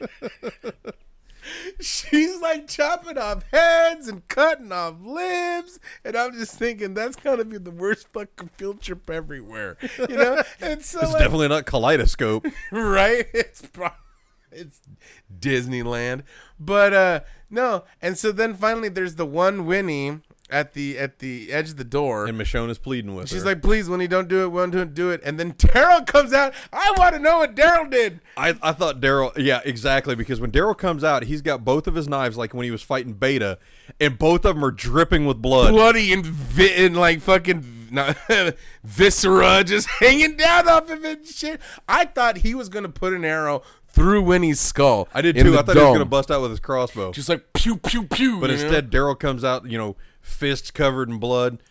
she's 1.80 2.40
like 2.40 2.68
chopping 2.68 3.18
off 3.18 3.44
heads 3.52 4.08
and 4.08 4.26
cutting 4.28 4.72
off 4.72 4.94
limbs, 5.00 5.78
and 6.04 6.16
I'm 6.16 6.32
just 6.32 6.58
thinking 6.58 6.94
that's 6.94 7.16
gotta 7.16 7.44
be 7.44 7.58
the 7.58 7.70
worst 7.70 8.08
fucking 8.12 8.50
field 8.56 8.80
trip 8.80 9.08
everywhere, 9.10 9.76
you 10.08 10.16
know. 10.16 10.42
And 10.60 10.82
so 10.84 11.00
It's 11.00 11.12
like, 11.12 11.22
definitely 11.22 11.48
not 11.48 11.66
kaleidoscope. 11.66 12.46
right? 12.72 13.26
It's 13.32 13.62
pro- 13.62 13.90
it's 14.50 14.80
Disneyland, 15.40 16.22
but 16.58 16.92
uh 16.94 17.20
no. 17.50 17.84
And 18.02 18.18
so 18.18 18.32
then 18.32 18.54
finally, 18.54 18.88
there's 18.88 19.16
the 19.16 19.26
one 19.26 19.66
Winnie 19.66 20.20
at 20.48 20.74
the 20.74 20.98
at 20.98 21.18
the 21.18 21.52
edge 21.52 21.70
of 21.70 21.76
the 21.76 21.84
door. 21.84 22.26
and 22.26 22.38
Michonne 22.38 22.70
is 22.70 22.78
pleading 22.78 23.14
with 23.14 23.26
She's 23.28 23.32
her. 23.32 23.36
She's 23.38 23.44
like, 23.44 23.62
"Please, 23.62 23.88
Winnie, 23.88 24.06
don't 24.06 24.28
do 24.28 24.44
it. 24.44 24.48
Winnie, 24.48 24.72
don't 24.72 24.94
do 24.94 25.10
it." 25.10 25.20
And 25.24 25.40
then 25.40 25.52
Daryl 25.54 26.06
comes 26.06 26.32
out. 26.32 26.54
I 26.72 26.92
want 26.96 27.14
to 27.14 27.20
know 27.20 27.38
what 27.38 27.56
Daryl 27.56 27.90
did. 27.90 28.20
I, 28.36 28.54
I 28.62 28.72
thought 28.72 29.00
Daryl, 29.00 29.32
yeah, 29.36 29.60
exactly. 29.64 30.14
Because 30.14 30.40
when 30.40 30.52
Daryl 30.52 30.76
comes 30.76 31.02
out, 31.02 31.24
he's 31.24 31.42
got 31.42 31.64
both 31.64 31.86
of 31.86 31.94
his 31.94 32.08
knives, 32.08 32.36
like 32.36 32.54
when 32.54 32.64
he 32.64 32.70
was 32.70 32.82
fighting 32.82 33.14
Beta, 33.14 33.58
and 34.00 34.18
both 34.18 34.44
of 34.44 34.54
them 34.54 34.64
are 34.64 34.70
dripping 34.70 35.26
with 35.26 35.42
blood. 35.42 35.72
Bloody 35.72 36.12
and, 36.12 36.24
vi- 36.24 36.74
and 36.84 36.96
like 36.96 37.20
fucking 37.20 37.88
not, 37.90 38.16
viscera 38.84 39.64
just 39.64 39.88
hanging 40.00 40.36
down 40.36 40.68
off 40.68 40.90
of 40.90 41.04
it. 41.04 41.26
Shit. 41.26 41.60
I 41.88 42.04
thought 42.04 42.38
he 42.38 42.54
was 42.54 42.68
gonna 42.68 42.88
put 42.88 43.12
an 43.12 43.24
arrow 43.24 43.62
through 43.88 44.22
Winnie's 44.22 44.60
skull. 44.60 45.08
I 45.14 45.22
did 45.22 45.36
too. 45.36 45.58
I 45.58 45.62
thought 45.62 45.74
he 45.74 45.80
was 45.80 45.88
going 45.88 45.98
to 46.00 46.04
bust 46.04 46.30
out 46.30 46.42
with 46.42 46.50
his 46.50 46.60
crossbow. 46.60 47.12
just 47.12 47.30
like 47.30 47.54
pew 47.54 47.78
pew 47.78 48.04
pew. 48.06 48.38
but 48.40 48.50
instead, 48.50 48.90
Daryl 48.92 49.18
comes 49.18 49.42
out, 49.42 49.68
you 49.70 49.78
know, 49.78 49.96
fists 50.26 50.70
covered 50.70 51.08
in 51.08 51.18
blood. 51.18 51.62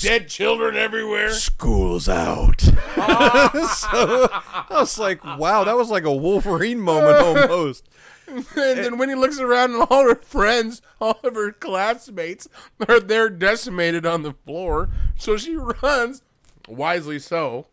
dead 0.00 0.28
children 0.28 0.76
everywhere. 0.76 1.30
School's 1.30 2.08
out. 2.08 2.60
so 2.60 2.72
I 2.96 4.66
was 4.70 4.98
like, 4.98 5.24
wow, 5.24 5.64
that 5.64 5.76
was 5.76 5.90
like 5.90 6.04
a 6.04 6.12
Wolverine 6.14 6.80
moment 6.80 7.18
almost. 7.18 7.88
And 8.28 8.46
then 8.54 8.98
when 8.98 9.08
he 9.08 9.14
looks 9.14 9.38
around 9.38 9.72
and 9.74 9.82
all 9.90 10.08
her 10.08 10.14
friends, 10.14 10.80
all 11.00 11.18
of 11.22 11.34
her 11.34 11.52
classmates 11.52 12.48
are 12.88 13.00
there 13.00 13.28
decimated 13.28 14.06
on 14.06 14.22
the 14.22 14.32
floor. 14.46 14.88
So 15.18 15.36
she 15.36 15.56
runs, 15.56 16.22
wisely 16.68 17.18
so. 17.18 17.66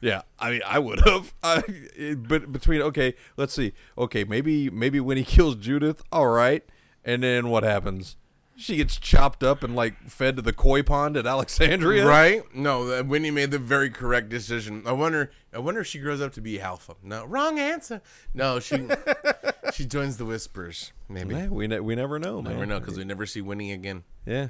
Yeah, 0.00 0.22
I 0.38 0.50
mean, 0.50 0.60
I 0.66 0.78
would 0.80 1.00
have. 1.06 1.32
But 2.28 2.52
between 2.52 2.82
okay, 2.82 3.14
let's 3.38 3.54
see. 3.54 3.72
Okay, 3.96 4.24
maybe 4.24 4.68
maybe 4.68 5.00
when 5.00 5.16
he 5.16 5.24
kills 5.24 5.54
Judith, 5.56 6.02
all 6.12 6.26
right, 6.26 6.62
and 7.04 7.22
then 7.22 7.48
what 7.48 7.62
happens? 7.62 8.16
She 8.56 8.76
gets 8.76 8.96
chopped 8.96 9.42
up 9.42 9.64
and 9.64 9.74
like 9.74 10.08
fed 10.08 10.36
to 10.36 10.42
the 10.42 10.52
koi 10.52 10.82
pond 10.82 11.16
at 11.16 11.26
Alexandria. 11.26 12.06
Right? 12.06 12.42
No, 12.54 13.02
Winnie 13.02 13.32
made 13.32 13.50
the 13.50 13.58
very 13.58 13.90
correct 13.90 14.28
decision. 14.28 14.84
I 14.86 14.92
wonder 14.92 15.32
I 15.52 15.58
wonder 15.58 15.80
if 15.80 15.88
she 15.88 15.98
grows 15.98 16.20
up 16.20 16.32
to 16.34 16.40
be 16.40 16.60
Alpha. 16.60 16.94
No, 17.02 17.24
wrong 17.24 17.58
answer. 17.58 18.00
No, 18.32 18.60
she 18.60 18.86
she 19.72 19.84
joins 19.84 20.18
the 20.18 20.24
Whispers. 20.24 20.92
Maybe. 21.08 21.34
Yeah, 21.34 21.48
we 21.48 21.66
ne- 21.66 21.80
we 21.80 21.96
never 21.96 22.18
know, 22.20 22.40
man. 22.42 22.52
Never 22.54 22.66
know 22.66 22.78
because 22.80 22.96
we 22.96 23.04
never 23.04 23.26
see 23.26 23.40
Winnie 23.40 23.72
again. 23.72 24.04
Yeah, 24.24 24.48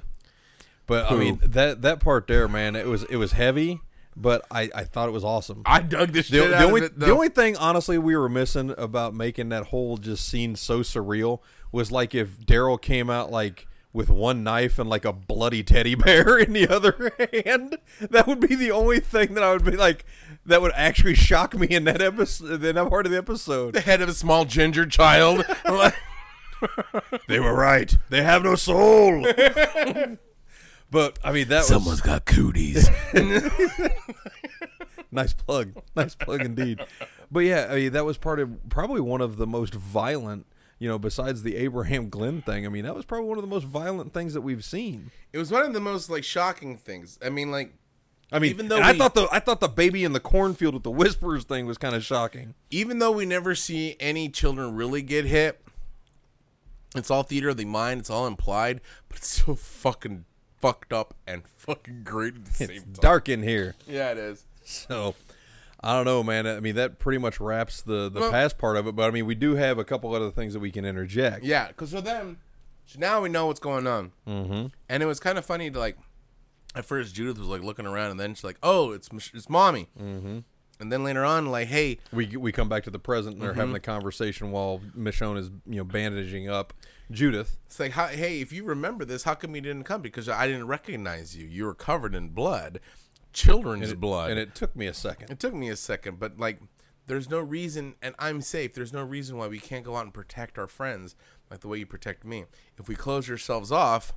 but 0.86 1.10
I 1.10 1.16
mean 1.16 1.40
that 1.42 1.80
that 1.82 2.00
part 2.00 2.26
there, 2.26 2.46
man, 2.46 2.76
it 2.76 2.86
was 2.86 3.04
it 3.04 3.16
was 3.16 3.32
heavy, 3.32 3.80
but 4.14 4.44
I 4.50 4.70
I 4.74 4.84
thought 4.84 5.08
it 5.08 5.12
was 5.12 5.24
awesome. 5.24 5.62
I 5.64 5.80
dug 5.80 6.08
the 6.08 6.20
The, 6.20 6.22
shit 6.22 6.50
the 6.50 6.56
out 6.56 6.64
only 6.66 6.80
of 6.82 6.86
it. 6.88 6.98
the 6.98 7.10
only 7.10 7.30
thing 7.30 7.56
honestly 7.56 7.96
we 7.96 8.14
were 8.16 8.28
missing 8.28 8.74
about 8.76 9.14
making 9.14 9.48
that 9.48 9.68
whole 9.68 9.96
just 9.96 10.28
scene 10.28 10.56
so 10.56 10.80
surreal 10.80 11.40
was 11.72 11.90
like 11.90 12.14
if 12.14 12.38
Daryl 12.40 12.80
came 12.80 13.08
out 13.08 13.30
like 13.32 13.66
with 13.94 14.10
one 14.10 14.42
knife 14.44 14.78
and 14.78 14.90
like 14.90 15.04
a 15.06 15.12
bloody 15.12 15.62
teddy 15.62 15.94
bear 15.94 16.36
in 16.40 16.52
the 16.52 16.68
other 16.68 17.12
hand. 17.46 17.78
That 18.10 18.26
would 18.26 18.40
be 18.40 18.54
the 18.54 18.70
only 18.72 19.00
thing 19.00 19.32
that 19.34 19.42
I 19.44 19.52
would 19.52 19.64
be 19.64 19.76
like 19.76 20.04
that 20.44 20.60
would 20.60 20.72
actually 20.74 21.14
shock 21.14 21.54
me 21.54 21.68
in 21.68 21.84
that 21.84 22.02
episode 22.02 22.62
in 22.62 22.74
that 22.74 22.88
part 22.90 23.06
of 23.06 23.12
the 23.12 23.18
episode. 23.18 23.72
the 23.74 23.80
head 23.80 24.02
of 24.02 24.08
a 24.10 24.12
small 24.14 24.44
ginger 24.44 24.84
child. 24.84 25.46
They 27.28 27.38
were 27.40 27.54
right. 27.54 27.94
They 28.08 28.22
have 28.22 28.42
no 28.42 28.54
soul. 28.54 29.22
but 30.90 31.18
I 31.22 31.30
mean 31.32 31.48
that 31.48 31.58
was 31.58 31.66
Someone's 31.68 32.00
got 32.00 32.24
cooties. 32.24 32.88
nice 35.12 35.34
plug. 35.34 35.72
Nice 35.94 36.14
plug 36.14 36.40
indeed. 36.40 36.80
But 37.30 37.40
yeah, 37.40 37.68
I 37.70 37.74
mean, 37.76 37.92
that 37.92 38.04
was 38.04 38.16
part 38.16 38.40
of 38.40 38.68
probably 38.68 39.00
one 39.00 39.20
of 39.20 39.36
the 39.36 39.46
most 39.46 39.74
violent, 39.74 40.46
you 40.78 40.88
know, 40.88 40.98
besides 40.98 41.42
the 41.42 41.56
Abraham 41.56 42.08
Glenn 42.10 42.42
thing. 42.42 42.66
I 42.66 42.68
mean, 42.68 42.84
that 42.84 42.94
was 42.94 43.04
probably 43.04 43.28
one 43.28 43.38
of 43.38 43.42
the 43.42 43.48
most 43.48 43.64
violent 43.64 44.12
things 44.12 44.34
that 44.34 44.40
we've 44.42 44.64
seen. 44.64 45.10
it 45.32 45.38
was 45.38 45.50
one 45.50 45.64
of 45.64 45.72
the 45.72 45.80
most 45.80 46.10
like 46.10 46.24
shocking 46.24 46.76
things. 46.76 47.18
I 47.24 47.30
mean, 47.30 47.50
like 47.50 47.72
I 48.32 48.38
mean, 48.38 48.50
Even 48.50 48.68
though 48.68 48.76
and 48.76 48.84
I 48.84 48.94
thought 48.94 49.14
the 49.14 49.28
I 49.30 49.38
thought 49.38 49.60
the 49.60 49.68
baby 49.68 50.02
in 50.02 50.12
the 50.12 50.20
cornfield 50.20 50.74
with 50.74 50.82
the 50.82 50.90
whispers 50.90 51.44
thing 51.44 51.66
was 51.66 51.78
kind 51.78 51.94
of 51.94 52.04
shocking. 52.04 52.54
even 52.70 52.98
though 52.98 53.12
we 53.12 53.26
never 53.26 53.54
see 53.54 53.96
any 54.00 54.28
children 54.28 54.74
really 54.74 55.02
get 55.02 55.24
hit, 55.26 55.60
it's 56.96 57.10
all 57.10 57.22
theater 57.22 57.50
of 57.50 57.56
the 57.56 57.64
mind. 57.64 58.00
It's 58.00 58.10
all 58.10 58.26
implied, 58.26 58.80
but 59.08 59.18
it's 59.18 59.42
so 59.44 59.54
fucking 59.54 60.24
fucked 60.60 60.92
up 60.92 61.14
and 61.26 61.42
fucking 61.46 62.02
great 62.04 62.34
at 62.36 62.44
the 62.46 62.50
same 62.52 62.70
It's 62.70 62.82
time. 62.84 62.92
dark 63.00 63.28
in 63.28 63.42
here, 63.42 63.74
Yeah, 63.86 64.12
it 64.12 64.18
is. 64.18 64.44
so 64.64 65.14
I 65.84 65.94
don't 65.96 66.04
know, 66.06 66.22
man. 66.22 66.46
I 66.46 66.60
mean, 66.60 66.74
that 66.76 66.98
pretty 66.98 67.18
much 67.18 67.38
wraps 67.40 67.82
the 67.82 68.08
the 68.08 68.20
Well- 68.20 68.30
past 68.30 68.58
part 68.58 68.76
of 68.76 68.86
it. 68.86 68.96
But 68.96 69.08
I 69.08 69.10
mean, 69.10 69.26
we 69.26 69.34
do 69.34 69.54
have 69.56 69.78
a 69.78 69.84
couple 69.84 70.14
other 70.14 70.30
things 70.30 70.52
that 70.54 70.60
we 70.60 70.70
can 70.70 70.84
interject. 70.84 71.44
Yeah, 71.44 71.68
because 71.68 71.92
for 71.92 72.00
them, 72.00 72.38
so 72.86 72.98
now 72.98 73.20
we 73.20 73.28
know 73.28 73.46
what's 73.46 73.60
going 73.60 73.86
on. 73.86 74.12
Mm-hmm. 74.26 74.66
And 74.88 75.02
it 75.02 75.06
was 75.06 75.20
kind 75.20 75.38
of 75.38 75.44
funny 75.44 75.70
to 75.70 75.78
like, 75.78 75.96
at 76.74 76.84
first 76.84 77.14
Judith 77.14 77.38
was 77.38 77.48
like 77.48 77.62
looking 77.62 77.86
around, 77.86 78.10
and 78.12 78.18
then 78.20 78.34
she's 78.34 78.44
like, 78.44 78.58
"Oh, 78.62 78.92
it's 78.92 79.08
it's 79.32 79.48
mommy." 79.48 79.88
Mm-hmm. 80.00 80.38
And 80.80 80.90
then 80.92 81.04
later 81.04 81.24
on, 81.24 81.46
like, 81.52 81.68
"Hey, 81.68 81.98
we 82.12 82.36
we 82.36 82.50
come 82.50 82.68
back 82.68 82.82
to 82.84 82.90
the 82.90 82.98
present 82.98 83.34
and 83.36 83.42
they're 83.42 83.50
Mm-hmm. 83.52 83.60
having 83.60 83.72
the 83.74 83.80
conversation 83.80 84.50
while 84.50 84.80
Michonne 84.98 85.38
is 85.38 85.50
you 85.66 85.76
know 85.76 85.84
bandaging 85.84 86.48
up 86.48 86.72
Judith. 87.12 87.58
It's 87.66 87.78
like, 87.78 87.92
hey, 87.92 88.40
if 88.40 88.52
you 88.52 88.64
remember 88.64 89.04
this, 89.04 89.22
how 89.22 89.34
come 89.34 89.54
you 89.54 89.60
didn't 89.60 89.84
come? 89.84 90.00
Because 90.02 90.28
I 90.28 90.46
didn't 90.48 90.66
recognize 90.66 91.36
you. 91.36 91.46
You 91.46 91.66
were 91.66 91.74
covered 91.74 92.14
in 92.14 92.30
blood, 92.30 92.80
children's 93.34 93.92
blood. 93.94 94.30
and 94.30 94.38
it 94.40 94.54
took 94.54 94.74
me 94.74 94.86
a 94.86 94.94
second. 94.94 95.30
it 95.30 95.38
took 95.38 95.52
me 95.54 95.68
a 95.68 95.76
second, 95.76 96.18
but 96.18 96.38
like, 96.38 96.60
there's 97.06 97.28
no 97.28 97.40
reason, 97.40 97.96
and 98.00 98.14
I'm 98.18 98.40
safe. 98.40 98.72
There's 98.74 98.92
no 98.92 99.02
reason 99.02 99.36
why 99.36 99.46
we 99.48 99.58
can't 99.58 99.84
go 99.84 99.96
out 99.96 100.04
and 100.04 100.14
protect 100.14 100.58
our 100.58 100.66
friends 100.66 101.14
like 101.50 101.60
the 101.60 101.68
way 101.68 101.78
you 101.78 101.86
protect 101.86 102.24
me. 102.24 102.44
If 102.78 102.88
we 102.88 102.94
close 102.94 103.28
ourselves 103.28 103.70
off, 103.70 104.14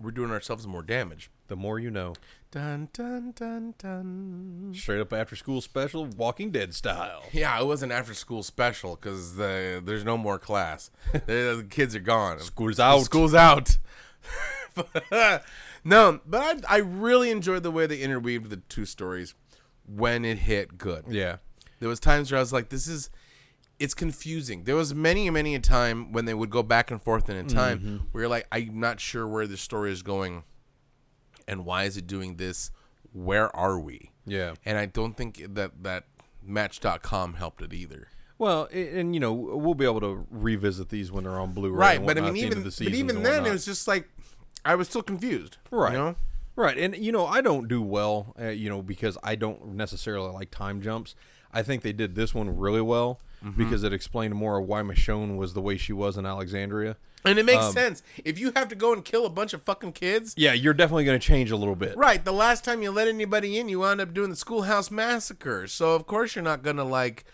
we're 0.00 0.12
doing 0.12 0.30
ourselves 0.30 0.66
more 0.66 0.82
damage. 0.82 1.30
The 1.48 1.56
more 1.56 1.78
you 1.78 1.90
know. 1.90 2.14
Dun 2.50 2.88
dun 2.92 3.32
dun 3.34 3.74
dun. 3.78 4.72
Straight 4.74 5.00
up 5.00 5.12
after 5.12 5.34
school 5.36 5.60
special, 5.60 6.06
Walking 6.06 6.50
Dead 6.50 6.72
style. 6.72 7.24
Yeah, 7.32 7.60
it 7.60 7.66
was 7.66 7.82
an 7.82 7.90
after 7.90 8.14
school 8.14 8.42
special 8.42 8.96
because 8.96 9.34
the 9.36 9.82
there's 9.84 10.04
no 10.04 10.16
more 10.16 10.38
class. 10.38 10.90
the 11.12 11.66
kids 11.68 11.94
are 11.96 12.00
gone. 12.00 12.38
School's 12.38 12.78
out. 12.78 13.00
School's 13.00 13.34
out. 13.34 13.76
no, 15.84 16.20
but 16.26 16.64
I, 16.68 16.76
I 16.76 16.78
really 16.78 17.30
enjoyed 17.30 17.62
the 17.62 17.70
way 17.70 17.86
they 17.86 17.98
interweaved 18.00 18.50
the 18.50 18.56
two 18.56 18.84
stories 18.86 19.34
when 19.86 20.24
it 20.24 20.38
hit 20.38 20.78
good. 20.78 21.04
Yeah. 21.08 21.36
There 21.80 21.88
was 21.88 22.00
times 22.00 22.30
where 22.30 22.38
I 22.38 22.40
was 22.42 22.52
like, 22.52 22.68
this 22.70 22.86
is 22.86 23.10
it's 23.78 23.94
confusing. 23.94 24.64
There 24.64 24.76
was 24.76 24.94
many 24.94 25.28
many 25.30 25.54
a 25.54 25.60
time 25.60 26.12
when 26.12 26.24
they 26.24 26.34
would 26.34 26.50
go 26.50 26.62
back 26.62 26.90
and 26.90 27.02
forth 27.02 27.28
in 27.28 27.36
a 27.36 27.44
time 27.44 27.78
Mm-hmm. 27.80 27.96
where 28.12 28.22
you're 28.22 28.30
like, 28.30 28.46
I'm 28.52 28.78
not 28.80 29.00
sure 29.00 29.26
where 29.26 29.46
the 29.46 29.56
story 29.56 29.92
is 29.92 30.02
going 30.02 30.44
and 31.46 31.64
why 31.66 31.84
is 31.84 31.96
it 31.96 32.06
doing 32.06 32.36
this? 32.36 32.70
Where 33.12 33.54
are 33.54 33.78
we? 33.78 34.12
Yeah. 34.26 34.54
And 34.64 34.78
I 34.78 34.86
don't 34.86 35.16
think 35.16 35.42
that 35.54 35.82
that 35.82 36.04
Match.com 36.42 37.34
helped 37.34 37.62
it 37.62 37.72
either. 37.72 38.08
Well, 38.38 38.68
and 38.72 39.14
you 39.14 39.20
know 39.20 39.32
we'll 39.32 39.74
be 39.74 39.84
able 39.84 40.00
to 40.00 40.26
revisit 40.30 40.88
these 40.88 41.10
when 41.12 41.24
they're 41.24 41.38
on 41.38 41.52
Blu-ray, 41.52 41.76
Right, 41.76 42.04
but 42.06 42.18
I 42.18 42.20
mean, 42.20 42.28
at 42.28 42.34
the 42.34 42.42
end 42.42 42.52
even 42.52 42.62
but 42.64 42.94
even 42.98 43.22
then, 43.22 43.46
it 43.46 43.50
was 43.50 43.64
just 43.64 43.86
like 43.88 44.08
I 44.64 44.74
was 44.74 44.88
still 44.88 45.02
confused. 45.02 45.58
Right. 45.70 45.92
You 45.92 45.98
know? 45.98 46.16
Right, 46.56 46.78
and 46.78 46.94
you 46.96 47.10
know 47.10 47.26
I 47.26 47.40
don't 47.40 47.66
do 47.66 47.82
well, 47.82 48.34
uh, 48.40 48.46
you 48.48 48.68
know, 48.68 48.80
because 48.80 49.18
I 49.24 49.34
don't 49.34 49.74
necessarily 49.74 50.30
like 50.32 50.50
time 50.52 50.80
jumps. 50.80 51.16
I 51.52 51.62
think 51.62 51.82
they 51.82 51.92
did 51.92 52.14
this 52.14 52.34
one 52.34 52.56
really 52.56 52.80
well 52.82 53.20
Mm-hmm. 53.44 53.62
because 53.62 53.84
it 53.84 53.92
explained 53.92 54.34
more 54.34 54.58
of 54.58 54.66
why 54.66 54.80
Michonne 54.80 55.36
was 55.36 55.52
the 55.52 55.60
way 55.60 55.76
she 55.76 55.92
was 55.92 56.16
in 56.16 56.24
Alexandria. 56.24 56.96
And 57.26 57.38
it 57.38 57.44
makes 57.44 57.64
Um, 57.64 57.72
sense. 57.74 58.02
If 58.24 58.38
you 58.38 58.52
have 58.56 58.68
to 58.68 58.74
go 58.74 58.94
and 58.94 59.04
kill 59.04 59.26
a 59.26 59.28
bunch 59.28 59.52
of 59.52 59.60
fucking 59.60 59.92
kids, 59.92 60.32
Yeah, 60.34 60.54
you're 60.54 60.72
definitely 60.72 61.04
going 61.04 61.20
to 61.20 61.26
change 61.26 61.50
a 61.50 61.56
little 61.58 61.74
bit. 61.76 61.94
right? 61.94 62.24
The 62.24 62.32
last 62.32 62.64
time 62.64 62.80
you 62.82 62.90
let 62.90 63.06
anybody 63.06 63.58
in, 63.58 63.68
you 63.68 63.80
wound 63.80 64.00
up 64.00 64.14
doing 64.14 64.30
the 64.30 64.36
schoolhouse 64.36 64.90
massacre. 64.90 65.66
So 65.66 65.94
of 65.94 66.06
course 66.06 66.34
you're 66.34 66.42
not 66.42 66.62
gonna 66.62 66.84
like 66.84 67.26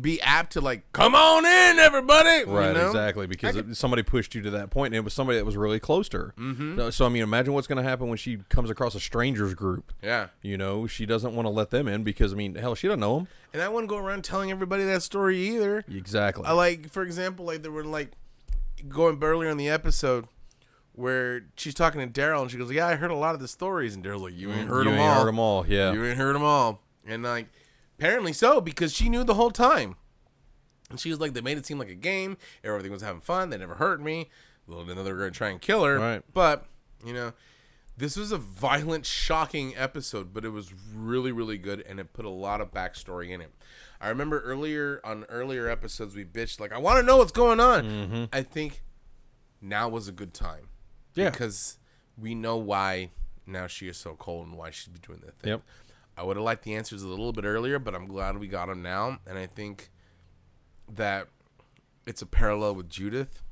be 0.00 0.20
apt 0.20 0.52
to 0.54 0.60
like, 0.60 0.90
come 0.92 1.14
on 1.14 1.44
in, 1.44 1.78
everybody. 1.78 2.28
you 2.40 2.44
Right, 2.46 2.74
know? 2.74 2.88
exactly, 2.88 3.26
because 3.26 3.56
it- 3.56 3.76
somebody 3.76 4.02
pushed 4.02 4.34
you 4.34 4.42
to 4.42 4.50
that 4.50 4.70
point, 4.70 4.88
and 4.92 4.96
it 4.96 5.04
was 5.04 5.14
somebody 5.14 5.38
that 5.38 5.44
was 5.44 5.56
really 5.56 5.78
close 5.78 6.08
to 6.10 6.18
her. 6.18 6.34
Mm-hmm. 6.36 6.76
So, 6.78 6.90
so, 6.90 7.06
I 7.06 7.08
mean, 7.08 7.22
imagine 7.22 7.54
what's 7.54 7.66
going 7.68 7.76
to 7.82 7.88
happen 7.88 8.08
when 8.08 8.18
she 8.18 8.38
comes 8.48 8.68
across 8.68 8.94
a 8.94 9.00
strangers 9.00 9.54
group. 9.54 9.92
Yeah. 10.02 10.28
You 10.42 10.58
know, 10.58 10.86
she 10.86 11.06
doesn't 11.06 11.34
want 11.34 11.46
to 11.46 11.50
let 11.50 11.70
them 11.70 11.86
in 11.88 12.02
because, 12.02 12.32
I 12.32 12.36
mean, 12.36 12.56
hell, 12.56 12.74
she 12.74 12.88
doesn't 12.88 13.00
know 13.00 13.18
them. 13.18 13.28
And 13.52 13.62
I 13.62 13.68
wouldn't 13.68 13.88
go 13.88 13.96
around 13.96 14.24
telling 14.24 14.50
everybody 14.50 14.84
that 14.84 15.02
story 15.02 15.38
either. 15.38 15.84
Exactly. 15.90 16.44
I 16.46 16.52
like, 16.52 16.90
for 16.90 17.02
example, 17.02 17.46
like 17.46 17.62
there 17.62 17.72
were 17.72 17.84
like 17.84 18.10
going 18.88 19.22
earlier 19.22 19.48
in 19.50 19.56
the 19.56 19.68
episode 19.68 20.26
where 20.92 21.42
she's 21.56 21.74
talking 21.74 22.00
to 22.00 22.20
Daryl 22.20 22.42
and 22.42 22.50
she 22.50 22.56
goes, 22.58 22.70
"Yeah, 22.72 22.86
I 22.86 22.96
heard 22.96 23.10
a 23.10 23.14
lot 23.16 23.34
of 23.34 23.40
the 23.40 23.48
stories," 23.48 23.94
and 23.94 24.04
Daryl's 24.04 24.22
like, 24.22 24.36
"You 24.36 24.50
ain't 24.52 24.68
heard 24.68 24.84
you 24.84 24.90
them 24.90 24.98
ain't 25.00 25.08
all. 25.10 25.20
heard 25.20 25.28
them 25.28 25.38
all. 25.38 25.66
Yeah. 25.66 25.92
You 25.92 26.04
ain't 26.04 26.16
heard 26.18 26.34
them 26.34 26.42
all." 26.42 26.82
And 27.06 27.22
like, 27.22 27.46
apparently 27.98 28.32
so 28.32 28.60
because 28.60 28.92
she 28.94 29.08
knew 29.08 29.24
the 29.24 29.34
whole 29.34 29.50
time. 29.50 29.96
And 30.90 31.00
she 31.00 31.10
was 31.10 31.18
like, 31.18 31.32
"They 31.34 31.40
made 31.40 31.58
it 31.58 31.66
seem 31.66 31.78
like 31.78 31.88
a 31.90 31.94
game. 31.96 32.36
Everything 32.62 32.92
was 32.92 33.02
having 33.02 33.20
fun. 33.20 33.50
They 33.50 33.58
never 33.58 33.74
hurt 33.74 34.00
me. 34.00 34.30
Well, 34.68 34.84
then 34.84 34.96
they 34.96 35.02
were 35.12 35.18
going 35.18 35.32
to 35.32 35.36
try 35.36 35.48
and 35.50 35.60
kill 35.60 35.84
her. 35.84 35.98
Right. 35.98 36.22
But 36.32 36.66
you 37.04 37.12
know." 37.12 37.32
This 37.98 38.14
was 38.14 38.30
a 38.30 38.36
violent, 38.36 39.06
shocking 39.06 39.74
episode, 39.74 40.34
but 40.34 40.44
it 40.44 40.50
was 40.50 40.70
really, 40.94 41.32
really 41.32 41.56
good, 41.56 41.80
and 41.88 41.98
it 41.98 42.12
put 42.12 42.26
a 42.26 42.28
lot 42.28 42.60
of 42.60 42.70
backstory 42.70 43.30
in 43.30 43.40
it. 43.40 43.50
I 44.02 44.10
remember 44.10 44.40
earlier 44.40 45.00
on 45.02 45.24
earlier 45.30 45.66
episodes 45.70 46.14
we 46.14 46.22
bitched 46.22 46.60
like, 46.60 46.72
"I 46.72 46.78
want 46.78 46.98
to 46.98 47.02
know 47.02 47.16
what's 47.16 47.32
going 47.32 47.58
on." 47.58 47.84
Mm-hmm. 47.84 48.24
I 48.34 48.42
think 48.42 48.82
now 49.62 49.88
was 49.88 50.08
a 50.08 50.12
good 50.12 50.34
time, 50.34 50.68
Yeah. 51.14 51.30
because 51.30 51.78
we 52.18 52.34
know 52.34 52.58
why 52.58 53.12
now 53.46 53.66
she 53.66 53.88
is 53.88 53.96
so 53.96 54.14
cold 54.14 54.46
and 54.48 54.58
why 54.58 54.70
she's 54.72 54.88
be 54.88 54.98
doing 54.98 55.20
that 55.24 55.38
thing. 55.38 55.52
Yep. 55.52 55.62
I 56.16 56.22
would 56.22 56.36
have 56.36 56.44
liked 56.44 56.64
the 56.64 56.74
answers 56.74 57.02
a 57.02 57.08
little 57.08 57.32
bit 57.32 57.44
earlier, 57.44 57.78
but 57.78 57.94
I'm 57.94 58.06
glad 58.06 58.38
we 58.38 58.48
got 58.48 58.68
them 58.68 58.82
now, 58.82 59.18
and 59.26 59.38
I 59.38 59.46
think 59.46 59.90
that 60.94 61.28
it's 62.06 62.22
a 62.22 62.26
parallel 62.26 62.74
with 62.74 62.88
Judith. 62.88 63.42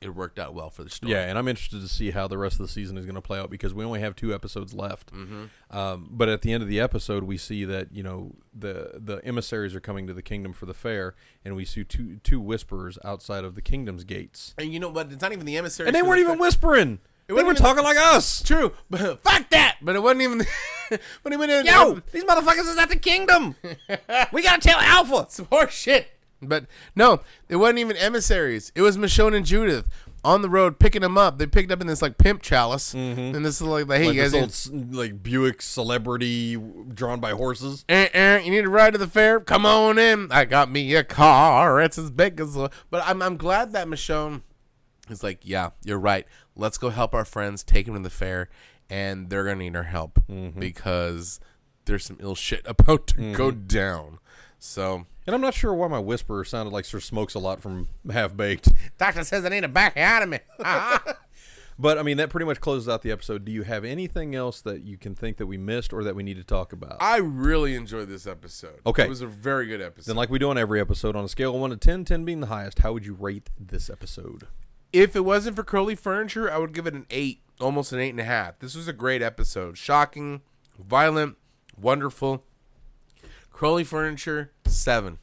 It 0.00 0.14
worked 0.14 0.38
out 0.38 0.54
well 0.54 0.68
for 0.68 0.84
the 0.84 0.90
story. 0.90 1.12
Yeah, 1.12 1.22
and 1.22 1.38
I'm 1.38 1.48
interested 1.48 1.80
to 1.80 1.88
see 1.88 2.10
how 2.10 2.28
the 2.28 2.36
rest 2.36 2.60
of 2.60 2.66
the 2.66 2.72
season 2.72 2.98
is 2.98 3.06
going 3.06 3.14
to 3.14 3.22
play 3.22 3.38
out 3.38 3.48
because 3.48 3.72
we 3.72 3.84
only 3.84 4.00
have 4.00 4.14
two 4.14 4.34
episodes 4.34 4.74
left. 4.74 5.14
Mm-hmm. 5.14 5.44
Um, 5.74 6.08
but 6.10 6.28
at 6.28 6.42
the 6.42 6.52
end 6.52 6.62
of 6.62 6.68
the 6.68 6.78
episode, 6.78 7.24
we 7.24 7.38
see 7.38 7.64
that 7.64 7.90
you 7.92 8.02
know 8.02 8.34
the 8.52 8.98
the 8.98 9.24
emissaries 9.24 9.74
are 9.74 9.80
coming 9.80 10.06
to 10.06 10.12
the 10.12 10.20
kingdom 10.20 10.52
for 10.52 10.66
the 10.66 10.74
fair, 10.74 11.14
and 11.42 11.56
we 11.56 11.64
see 11.64 11.84
two 11.84 12.16
two 12.22 12.38
whisperers 12.38 12.98
outside 13.02 13.44
of 13.44 13.54
the 13.54 13.62
kingdom's 13.62 14.04
gates, 14.04 14.54
And 14.58 14.72
you 14.72 14.80
know 14.80 14.90
what? 14.90 15.10
It's 15.10 15.22
not 15.22 15.32
even 15.32 15.46
the 15.46 15.56
emissaries, 15.56 15.86
and 15.86 15.96
they 15.96 16.02
weren't 16.02 16.20
even 16.20 16.38
whispering. 16.38 16.98
They 17.26 17.42
were 17.42 17.54
talking 17.54 17.82
like 17.84 17.96
us. 17.96 18.42
True, 18.42 18.72
but 18.90 19.22
fuck 19.24 19.48
that. 19.50 19.76
But 19.80 19.96
it 19.96 20.02
wasn't 20.02 20.22
even. 20.22 20.38
but 20.90 21.32
it 21.32 21.38
wasn't 21.38 21.52
even. 21.52 21.66
Yo, 21.66 22.00
these 22.12 22.24
motherfuckers 22.24 22.68
is 22.70 22.76
at 22.78 22.88
the 22.90 22.96
kingdom. 22.96 23.56
we 24.32 24.42
gotta 24.42 24.60
tell 24.60 24.78
Alpha. 24.80 25.26
some 25.30 25.46
horse 25.46 25.72
shit. 25.74 26.08
But 26.42 26.66
no, 26.94 27.20
it 27.48 27.56
wasn't 27.56 27.78
even 27.78 27.96
emissaries. 27.96 28.70
It 28.74 28.82
was 28.82 28.98
Michonne 28.98 29.34
and 29.34 29.46
Judith 29.46 29.88
on 30.22 30.42
the 30.42 30.50
road 30.50 30.78
picking 30.78 31.00
them 31.00 31.16
up. 31.16 31.38
They 31.38 31.46
picked 31.46 31.70
up 31.72 31.80
in 31.80 31.86
this 31.86 32.02
like 32.02 32.18
pimp 32.18 32.42
chalice, 32.42 32.92
and 32.92 33.34
this 33.42 33.56
is 33.56 33.62
like, 33.62 33.86
the 33.86 33.96
hey, 33.96 34.06
Like 34.08 34.16
you 34.16 34.22
guys, 34.22 34.68
old 34.68 34.94
like 34.94 35.22
Buick 35.22 35.62
celebrity 35.62 36.56
drawn 36.56 37.20
by 37.20 37.30
horses. 37.30 37.86
eh, 37.88 38.08
eh, 38.12 38.38
you 38.40 38.50
need 38.50 38.62
to 38.62 38.68
ride 38.68 38.92
to 38.92 38.98
the 38.98 39.06
fair? 39.06 39.40
Come 39.40 39.64
on 39.64 39.98
in. 39.98 40.30
I 40.30 40.44
got 40.44 40.70
me 40.70 40.94
a 40.96 41.04
car. 41.04 41.80
It's 41.80 41.96
as 41.96 42.10
big 42.10 42.38
as. 42.40 42.56
a-" 42.56 42.70
But 42.90 43.02
I'm 43.06 43.22
I'm 43.22 43.38
glad 43.38 43.72
that 43.72 43.86
Michonne 43.86 44.42
is 45.08 45.22
like, 45.22 45.38
yeah, 45.42 45.70
you're 45.84 45.98
right. 45.98 46.26
Let's 46.56 46.78
go 46.78 46.90
help 46.90 47.14
our 47.14 47.24
friends. 47.24 47.62
Take 47.62 47.86
them 47.86 47.94
to 47.94 48.00
the 48.00 48.10
fair, 48.10 48.48
and 48.88 49.30
they're 49.30 49.44
gonna 49.44 49.56
need 49.56 49.76
our 49.76 49.84
help 49.84 50.20
mm-hmm. 50.28 50.58
because 50.58 51.40
there's 51.84 52.04
some 52.04 52.18
ill 52.20 52.34
shit 52.34 52.62
about 52.66 53.06
to 53.08 53.14
mm-hmm. 53.14 53.32
go 53.34 53.50
down. 53.50 54.18
So 54.58 55.06
And 55.26 55.34
I'm 55.34 55.42
not 55.42 55.54
sure 55.54 55.74
why 55.74 55.88
my 55.88 55.98
whisperer 55.98 56.44
sounded 56.44 56.72
like 56.72 56.84
Sir 56.86 57.00
Smokes 57.00 57.34
a 57.34 57.38
lot 57.38 57.60
from 57.60 57.88
Half 58.10 58.36
Baked. 58.36 58.70
doctor 58.98 59.24
says 59.24 59.44
I 59.44 59.50
need 59.50 59.60
to 59.60 59.68
back 59.68 59.96
out 59.96 60.22
of 60.22 60.28
me. 60.28 60.38
But 61.78 61.98
I 61.98 62.02
mean, 62.02 62.18
that 62.18 62.30
pretty 62.30 62.46
much 62.46 62.60
closes 62.60 62.88
out 62.88 63.02
the 63.02 63.10
episode. 63.10 63.44
Do 63.44 63.52
you 63.52 63.64
have 63.64 63.84
anything 63.84 64.34
else 64.34 64.60
that 64.60 64.82
you 64.82 64.96
can 64.96 65.14
think 65.14 65.38
that 65.38 65.46
we 65.46 65.56
missed 65.56 65.92
or 65.92 66.04
that 66.04 66.14
we 66.14 66.22
need 66.22 66.36
to 66.36 66.44
talk 66.44 66.72
about? 66.72 66.98
I 67.00 67.16
really 67.16 67.74
enjoyed 67.74 68.08
this 68.08 68.26
episode. 68.26 68.80
Okay. 68.86 69.04
It 69.04 69.08
was 69.08 69.20
a 69.20 69.26
very 69.26 69.66
good 69.66 69.80
episode. 69.80 70.10
then, 70.10 70.16
like 70.16 70.30
we 70.30 70.38
do 70.38 70.50
on 70.50 70.58
every 70.58 70.80
episode, 70.80 71.16
on 71.16 71.24
a 71.24 71.28
scale 71.28 71.54
of 71.54 71.60
1 71.60 71.70
to 71.70 71.76
10, 71.76 72.04
10 72.04 72.24
being 72.24 72.40
the 72.40 72.46
highest, 72.46 72.80
how 72.80 72.92
would 72.92 73.04
you 73.04 73.14
rate 73.14 73.50
this 73.58 73.90
episode? 73.90 74.46
If 74.94 75.16
it 75.16 75.24
wasn't 75.24 75.56
for 75.56 75.64
Crowley 75.64 75.96
Furniture, 75.96 76.50
I 76.50 76.56
would 76.56 76.72
give 76.72 76.86
it 76.86 76.94
an 76.94 77.06
eight, 77.10 77.40
almost 77.60 77.92
an 77.92 77.98
eight 77.98 78.10
and 78.10 78.20
a 78.20 78.24
half. 78.24 78.60
This 78.60 78.76
was 78.76 78.86
a 78.86 78.92
great 78.92 79.22
episode. 79.22 79.76
Shocking, 79.76 80.40
violent, 80.78 81.36
wonderful. 81.78 82.44
Crowley 83.50 83.82
Furniture, 83.82 84.52
seven. 84.66 85.18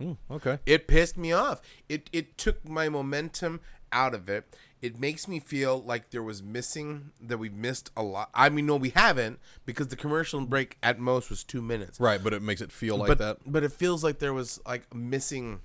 Hmm, 0.00 0.12
okay. 0.30 0.60
It 0.64 0.86
pissed 0.86 1.18
me 1.18 1.32
off. 1.32 1.60
It 1.88 2.08
it 2.12 2.38
took 2.38 2.66
my 2.66 2.88
momentum 2.88 3.60
out 3.92 4.14
of 4.14 4.28
it. 4.28 4.56
It 4.80 5.00
makes 5.00 5.26
me 5.26 5.40
feel 5.40 5.82
like 5.82 6.10
there 6.10 6.22
was 6.22 6.40
missing 6.40 7.10
that 7.20 7.38
we've 7.38 7.52
missed 7.52 7.90
a 7.96 8.02
lot. 8.04 8.30
I 8.32 8.48
mean, 8.48 8.66
no, 8.66 8.76
we 8.76 8.90
haven't 8.90 9.40
because 9.66 9.88
the 9.88 9.96
commercial 9.96 10.40
break 10.42 10.78
at 10.84 11.00
most 11.00 11.30
was 11.30 11.42
two 11.42 11.60
minutes. 11.60 11.98
Right, 11.98 12.22
but 12.22 12.32
it 12.32 12.42
makes 12.42 12.60
it 12.60 12.70
feel 12.70 12.96
like 12.96 13.08
but 13.08 13.18
that. 13.18 13.38
but 13.44 13.64
it 13.64 13.72
feels 13.72 14.04
like 14.04 14.20
there 14.20 14.32
was 14.32 14.60
like 14.64 14.94
missing 14.94 15.60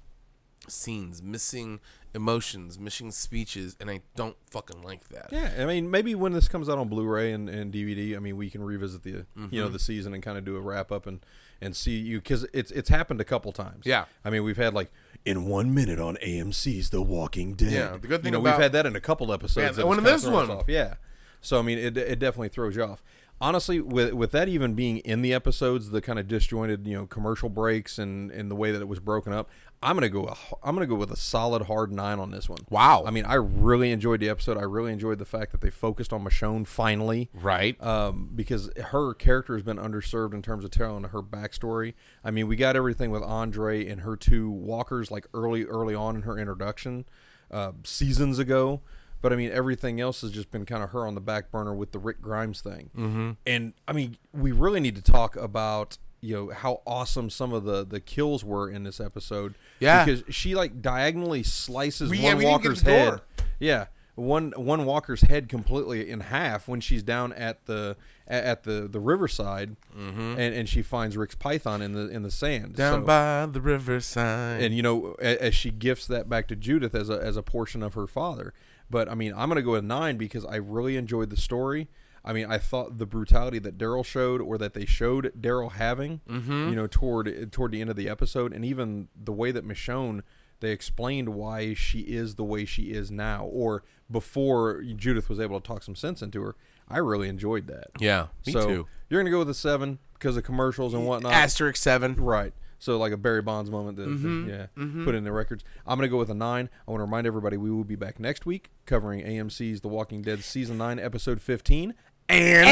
scenes, 0.68 1.22
missing 1.22 1.80
emotions, 2.16 2.78
missing 2.80 3.12
speeches, 3.12 3.76
and 3.80 3.90
I 3.90 4.02
don't 4.16 4.36
fucking 4.52 4.82
like 4.84 5.08
that. 5.10 5.30
Yeah, 5.32 5.52
I 5.60 5.66
mean, 5.66 5.90
maybe 5.90 6.14
when 6.16 6.34
this 6.34 6.48
comes 6.48 6.70
out 6.70 6.78
on 6.78 6.88
Blu-ray 6.88 7.32
and, 7.32 7.50
and 7.50 7.74
DVD, 7.74 8.16
I 8.16 8.20
mean, 8.20 8.38
we 8.38 8.50
can 8.50 8.62
revisit 8.64 9.04
the 9.04 9.10
you 9.10 9.26
Mm-hmm. 9.38 9.56
know 9.56 9.68
the 9.70 9.80
season 9.80 10.14
and 10.14 10.22
kind 10.22 10.38
of 10.38 10.46
do 10.46 10.56
a 10.56 10.62
wrap 10.62 10.92
up 10.92 11.08
and 11.08 11.26
and 11.62 11.76
see 11.76 11.98
you 11.98 12.20
because 12.20 12.46
it's 12.54 12.72
it's 12.72 12.90
happened 12.90 13.20
a 13.22 13.26
couple 13.26 13.52
times. 13.52 13.86
Yeah. 13.86 14.06
I 14.24 14.30
mean, 14.30 14.44
we've 14.44 14.58
had 14.58 14.74
like 14.74 14.92
in 15.26 15.46
one 15.46 15.74
minute 15.74 16.00
on 16.00 16.18
AMC's 16.18 16.90
The 16.92 17.02
Walking 17.02 17.54
Dead. 17.56 17.72
Yeah, 17.72 17.98
the 17.98 18.08
good 18.08 18.22
thing 18.22 18.34
you 18.34 18.40
know, 18.40 18.42
about- 18.42 18.58
we've 18.58 18.64
had 18.64 18.72
that 18.74 18.86
in 18.86 18.96
a 18.96 19.02
couple 19.02 19.32
episodes. 19.34 19.78
Yeah, 19.78 19.84
of 19.84 20.04
this 20.04 20.26
one. 20.26 20.50
off. 20.52 20.66
Yeah. 20.68 20.96
So 21.42 21.60
I 21.60 21.62
mean, 21.62 21.78
it 21.78 21.98
it 21.98 22.20
definitely 22.20 22.50
throws 22.50 22.76
you 22.76 22.84
off. 22.84 23.04
Honestly, 23.44 23.82
with 23.82 24.14
with 24.14 24.32
that 24.32 24.48
even 24.48 24.74
being 24.74 25.00
in 25.00 25.22
the 25.22 25.34
episodes, 25.34 25.90
the 25.90 26.02
kind 26.02 26.18
of 26.18 26.30
disjointed, 26.30 26.88
you 26.88 26.96
know, 26.96 27.06
commercial 27.06 27.50
breaks 27.50 28.00
and 28.00 28.32
and 28.32 28.50
the 28.50 28.56
way 28.56 28.72
that 28.72 28.82
it 28.82 28.88
was 28.88 29.02
broken 29.02 29.34
up, 29.34 29.50
I'm 29.82 29.98
gonna 29.98 30.08
go. 30.08 30.24
a 30.28 30.36
I'm 30.64 30.76
gonna 30.76 30.88
go 30.88 30.96
with 30.96 31.12
a 31.12 31.18
solid 31.18 31.64
hard 31.64 31.92
nine 31.92 32.20
on 32.20 32.32
this 32.32 32.48
one. 32.48 32.60
Wow. 32.70 33.04
I 33.06 33.12
mean, 33.12 33.26
I 33.26 33.34
really 33.34 33.92
enjoyed 33.92 34.22
the 34.22 34.30
episode. 34.30 34.58
I 34.58 34.62
really 34.62 34.94
enjoyed 34.94 35.20
the 35.20 35.26
fact 35.26 35.52
that 35.52 35.60
they 35.60 35.70
focused 35.70 36.14
on 36.14 36.24
Michonne 36.24 36.66
finally, 36.66 37.30
Right. 37.34 37.76
um, 37.84 38.30
because 38.34 38.70
her 38.92 39.14
character 39.14 39.56
has 39.56 39.64
been 39.64 39.76
underserved 39.78 40.34
in 40.34 40.42
terms 40.42 40.64
of 40.64 40.72
telling 40.72 41.04
her 41.04 41.22
backstory. 41.22 41.96
I 42.24 42.32
mean, 42.32 42.48
we 42.48 42.56
got 42.56 42.78
everything 42.78 43.12
with 43.12 43.24
Andre 43.24 43.86
and 43.86 44.02
her 44.02 44.16
two 44.16 44.50
walkers 44.50 45.12
like 45.12 45.28
early, 45.34 45.66
early 45.66 45.94
on 45.96 46.16
in 46.16 46.22
her 46.22 46.38
introduction, 46.38 47.04
uh, 47.52 47.74
seasons 47.84 48.40
ago. 48.40 48.80
But 49.24 49.34
I 49.34 49.36
mean, 49.38 49.50
everything 49.52 50.00
else 50.00 50.22
has 50.22 50.30
just 50.32 50.52
been 50.52 50.66
kind 50.66 50.84
of 50.84 50.92
her 50.92 51.08
on 51.08 51.16
the 51.16 51.22
back 51.22 51.50
burner 51.50 51.74
with 51.74 51.92
the 51.94 51.98
Rick 52.00 52.22
Grimes 52.22 52.62
thing. 52.62 52.92
Mm-hmm. 52.96 53.32
And 53.48 53.74
I 53.88 53.94
mean, 53.94 54.18
we 54.34 54.52
really 54.52 54.80
need 54.82 54.96
to 54.98 55.02
talk 55.02 55.36
about 55.36 55.98
you 56.22 56.36
know 56.36 56.52
how 56.54 56.82
awesome 56.86 57.30
some 57.32 57.52
of 57.54 57.64
the 57.64 57.84
the 57.86 58.00
kills 58.00 58.44
were 58.46 58.70
in 58.70 58.84
this 58.84 59.00
episode. 59.00 59.56
Yeah. 59.80 60.06
because 60.06 60.24
she 60.30 60.54
like 60.56 60.82
diagonally 60.82 61.42
slices 61.44 62.12
We- 62.12 62.22
one 62.22 62.38
we 62.38 62.46
walker's 62.46 62.82
head. 62.82 63.22
Yeah, 63.60 63.86
one 64.16 64.52
one 64.58 64.86
walker's 64.86 65.22
head 65.22 65.50
completely 65.50 66.10
in 66.10 66.20
half 66.20 66.68
when 66.68 66.80
she's 66.82 67.02
down 67.04 67.34
at 67.34 67.66
the 67.66 67.96
at, 68.28 68.64
the 68.64 68.88
the 68.90 69.00
riverside, 69.02 69.76
and 69.98 70.40
and 70.40 70.68
she 70.70 70.82
finds 70.82 71.18
Rick's 71.18 71.36
python 71.36 71.82
in 71.82 71.92
the 71.94 72.08
in 72.10 72.24
the 72.24 72.32
sand 72.32 72.76
Down 72.76 73.02
So- 73.02 73.06
by 73.06 73.46
the 73.52 73.60
riverside. 73.62 74.62
and 74.62 74.74
you 74.76 74.82
know 74.82 75.16
a- 75.20 75.42
as 75.44 75.56
she 75.56 75.72
gifts 75.72 76.08
that 76.08 76.30
back 76.30 76.48
to 76.50 76.56
Judith 76.56 76.96
as 76.96 77.10
a 77.10 77.20
as 77.22 77.36
a 77.38 77.44
portion 77.44 77.84
of 77.84 77.94
her 77.96 78.08
father. 78.08 78.54
But 78.90 79.10
I 79.10 79.16
mean, 79.16 79.34
I'm 79.36 79.50
gonna 79.50 79.62
go 79.62 79.72
with 79.72 79.84
nine 79.84 80.18
because 80.18 80.46
I 80.46 80.58
really 80.58 80.98
enjoyed 80.98 81.30
the 81.30 81.38
story. 81.38 81.88
I 82.26 82.32
mean, 82.32 82.46
I 82.50 82.58
thought 82.58 83.00
the 83.00 83.06
brutality 83.06 83.60
that 83.60 83.78
Daryl 83.78 84.06
showed, 84.06 84.40
or 84.40 84.58
that 84.58 84.74
they 84.74 84.86
showed 84.86 85.34
Daryl 85.40 85.74
having, 85.74 86.22
Mm-hmm. 86.30 86.70
you 86.70 86.76
know, 86.76 86.88
toward 86.88 87.52
toward 87.52 87.72
the 87.72 87.82
end 87.82 87.90
of 87.90 87.96
the 87.96 88.08
episode, 88.08 88.54
and 88.54 88.64
even 88.64 89.10
the 89.22 89.34
way 89.34 89.52
that 89.52 89.68
Michonne 89.68 90.22
they 90.60 90.72
explained 90.72 91.28
why 91.30 91.74
she 91.74 92.00
is 92.02 92.36
the 92.36 92.44
way 92.46 92.64
she 92.64 92.84
is 92.94 93.12
now, 93.12 93.44
or 93.46 93.84
before 94.10 94.82
Judith 94.96 95.28
was 95.28 95.40
able 95.40 95.60
to 95.60 95.68
talk 95.68 95.84
some 95.84 95.96
sense 95.96 96.22
into 96.22 96.42
her. 96.42 96.56
I 96.88 97.00
really 97.00 97.28
enjoyed 97.28 97.68
that. 97.68 97.88
Yeah, 98.00 98.28
me 98.46 98.54
so 98.54 98.68
too. 98.68 98.88
you're 99.10 99.20
gonna 99.22 99.32
go 99.32 99.40
with 99.40 99.50
a 99.50 99.54
seven 99.54 100.00
because 100.14 100.38
of 100.38 100.44
commercials 100.44 100.94
and 100.94 101.06
whatnot. 101.06 101.34
Asterisk 101.34 101.76
seven. 101.82 102.16
Right. 102.16 102.54
So 102.84 102.98
like 102.98 103.14
a 103.14 103.18
Barry 103.18 103.42
Bonds 103.42 103.72
moment 103.72 103.96
that, 103.96 104.04
that- 104.04 104.10
Mm-hmm. 104.24 104.50
yeah, 104.50 105.06
put 105.06 105.16
in 105.16 105.24
the 105.24 105.32
records. 105.32 105.64
I'm 105.88 105.98
gonna 105.98 106.10
go 106.10 106.18
with 106.18 106.30
a 106.30 106.34
nine. 106.34 106.70
I 106.86 106.92
want 106.92 107.00
to 107.00 107.06
remind 107.06 107.26
everybody 107.26 107.56
we 107.56 107.72
will 107.72 107.86
be 107.86 107.96
back 107.96 108.20
next 108.20 108.46
week 108.46 108.72
covering 108.86 109.22
AMC's 109.24 109.80
The 109.82 109.88
Walking 109.88 110.22
Dead 110.22 110.44
season 110.44 110.78
nine, 110.78 111.00
episode 111.00 111.40
fifteen, 111.40 111.94
and, 112.28 112.68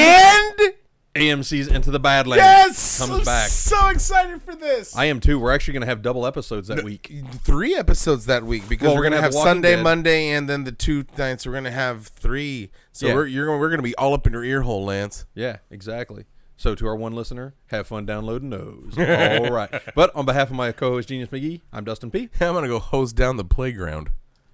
And 0.59 0.73
AMC's 1.15 1.67
Into 1.69 1.91
the 1.91 1.99
Badlands 1.99 2.41
yes, 2.43 2.99
comes 2.99 3.11
I'm 3.19 3.23
back. 3.25 3.47
So 3.49 3.87
excited 3.87 4.41
for 4.41 4.53
this. 4.55 4.95
I 4.97 5.05
am 5.05 5.19
too. 5.21 5.39
We're 5.39 5.53
actually 5.53 5.75
gonna 5.75 5.85
have 5.85 6.01
double 6.01 6.25
episodes 6.25 6.67
that 6.67 6.83
week. 6.83 7.09
three 7.43 7.75
episodes 7.75 8.25
that 8.25 8.43
week 8.43 8.67
because 8.67 8.87
Well, 8.87 8.95
we're, 8.95 8.99
we're 9.01 9.03
gonna, 9.05 9.15
gonna 9.17 9.23
have, 9.27 9.33
have 9.33 9.43
Sunday, 9.43 9.75
Dead. 9.77 9.83
Monday, 9.83 10.29
and 10.31 10.49
then 10.49 10.65
the 10.65 10.71
two 10.73 11.05
nights 11.17 11.45
we're 11.45 11.53
gonna 11.53 11.71
have 11.71 12.07
three. 12.07 12.69
So 12.91 13.07
Yeah. 13.07 13.13
we're 13.15 13.25
you're 13.27 13.45
gonna, 13.45 13.57
we're 13.59 13.69
gonna 13.69 13.81
be 13.81 13.95
all 13.95 14.13
up 14.13 14.27
in 14.27 14.33
your 14.33 14.43
ear 14.43 14.61
hole, 14.61 14.83
Lance. 14.85 15.25
Yeah, 15.35 15.57
exactly. 15.69 16.25
So 16.61 16.75
to 16.75 16.85
our 16.85 16.95
one 16.95 17.13
listener, 17.13 17.55
have 17.71 17.87
fun 17.87 18.05
downloading 18.05 18.51
those. 18.51 18.95
All 18.99 19.49
right. 19.49 19.81
But 19.95 20.15
on 20.15 20.27
behalf 20.27 20.51
of 20.51 20.55
my 20.55 20.71
co-host 20.71 21.09
Genius 21.09 21.29
McGee, 21.29 21.61
I'm 21.73 21.83
Dustin 21.83 22.11
P. 22.11 22.29
I'm 22.39 22.53
gonna 22.53 22.67
go 22.67 22.77
hose 22.77 23.13
down 23.13 23.37
the 23.37 23.43
playground. 23.43 24.11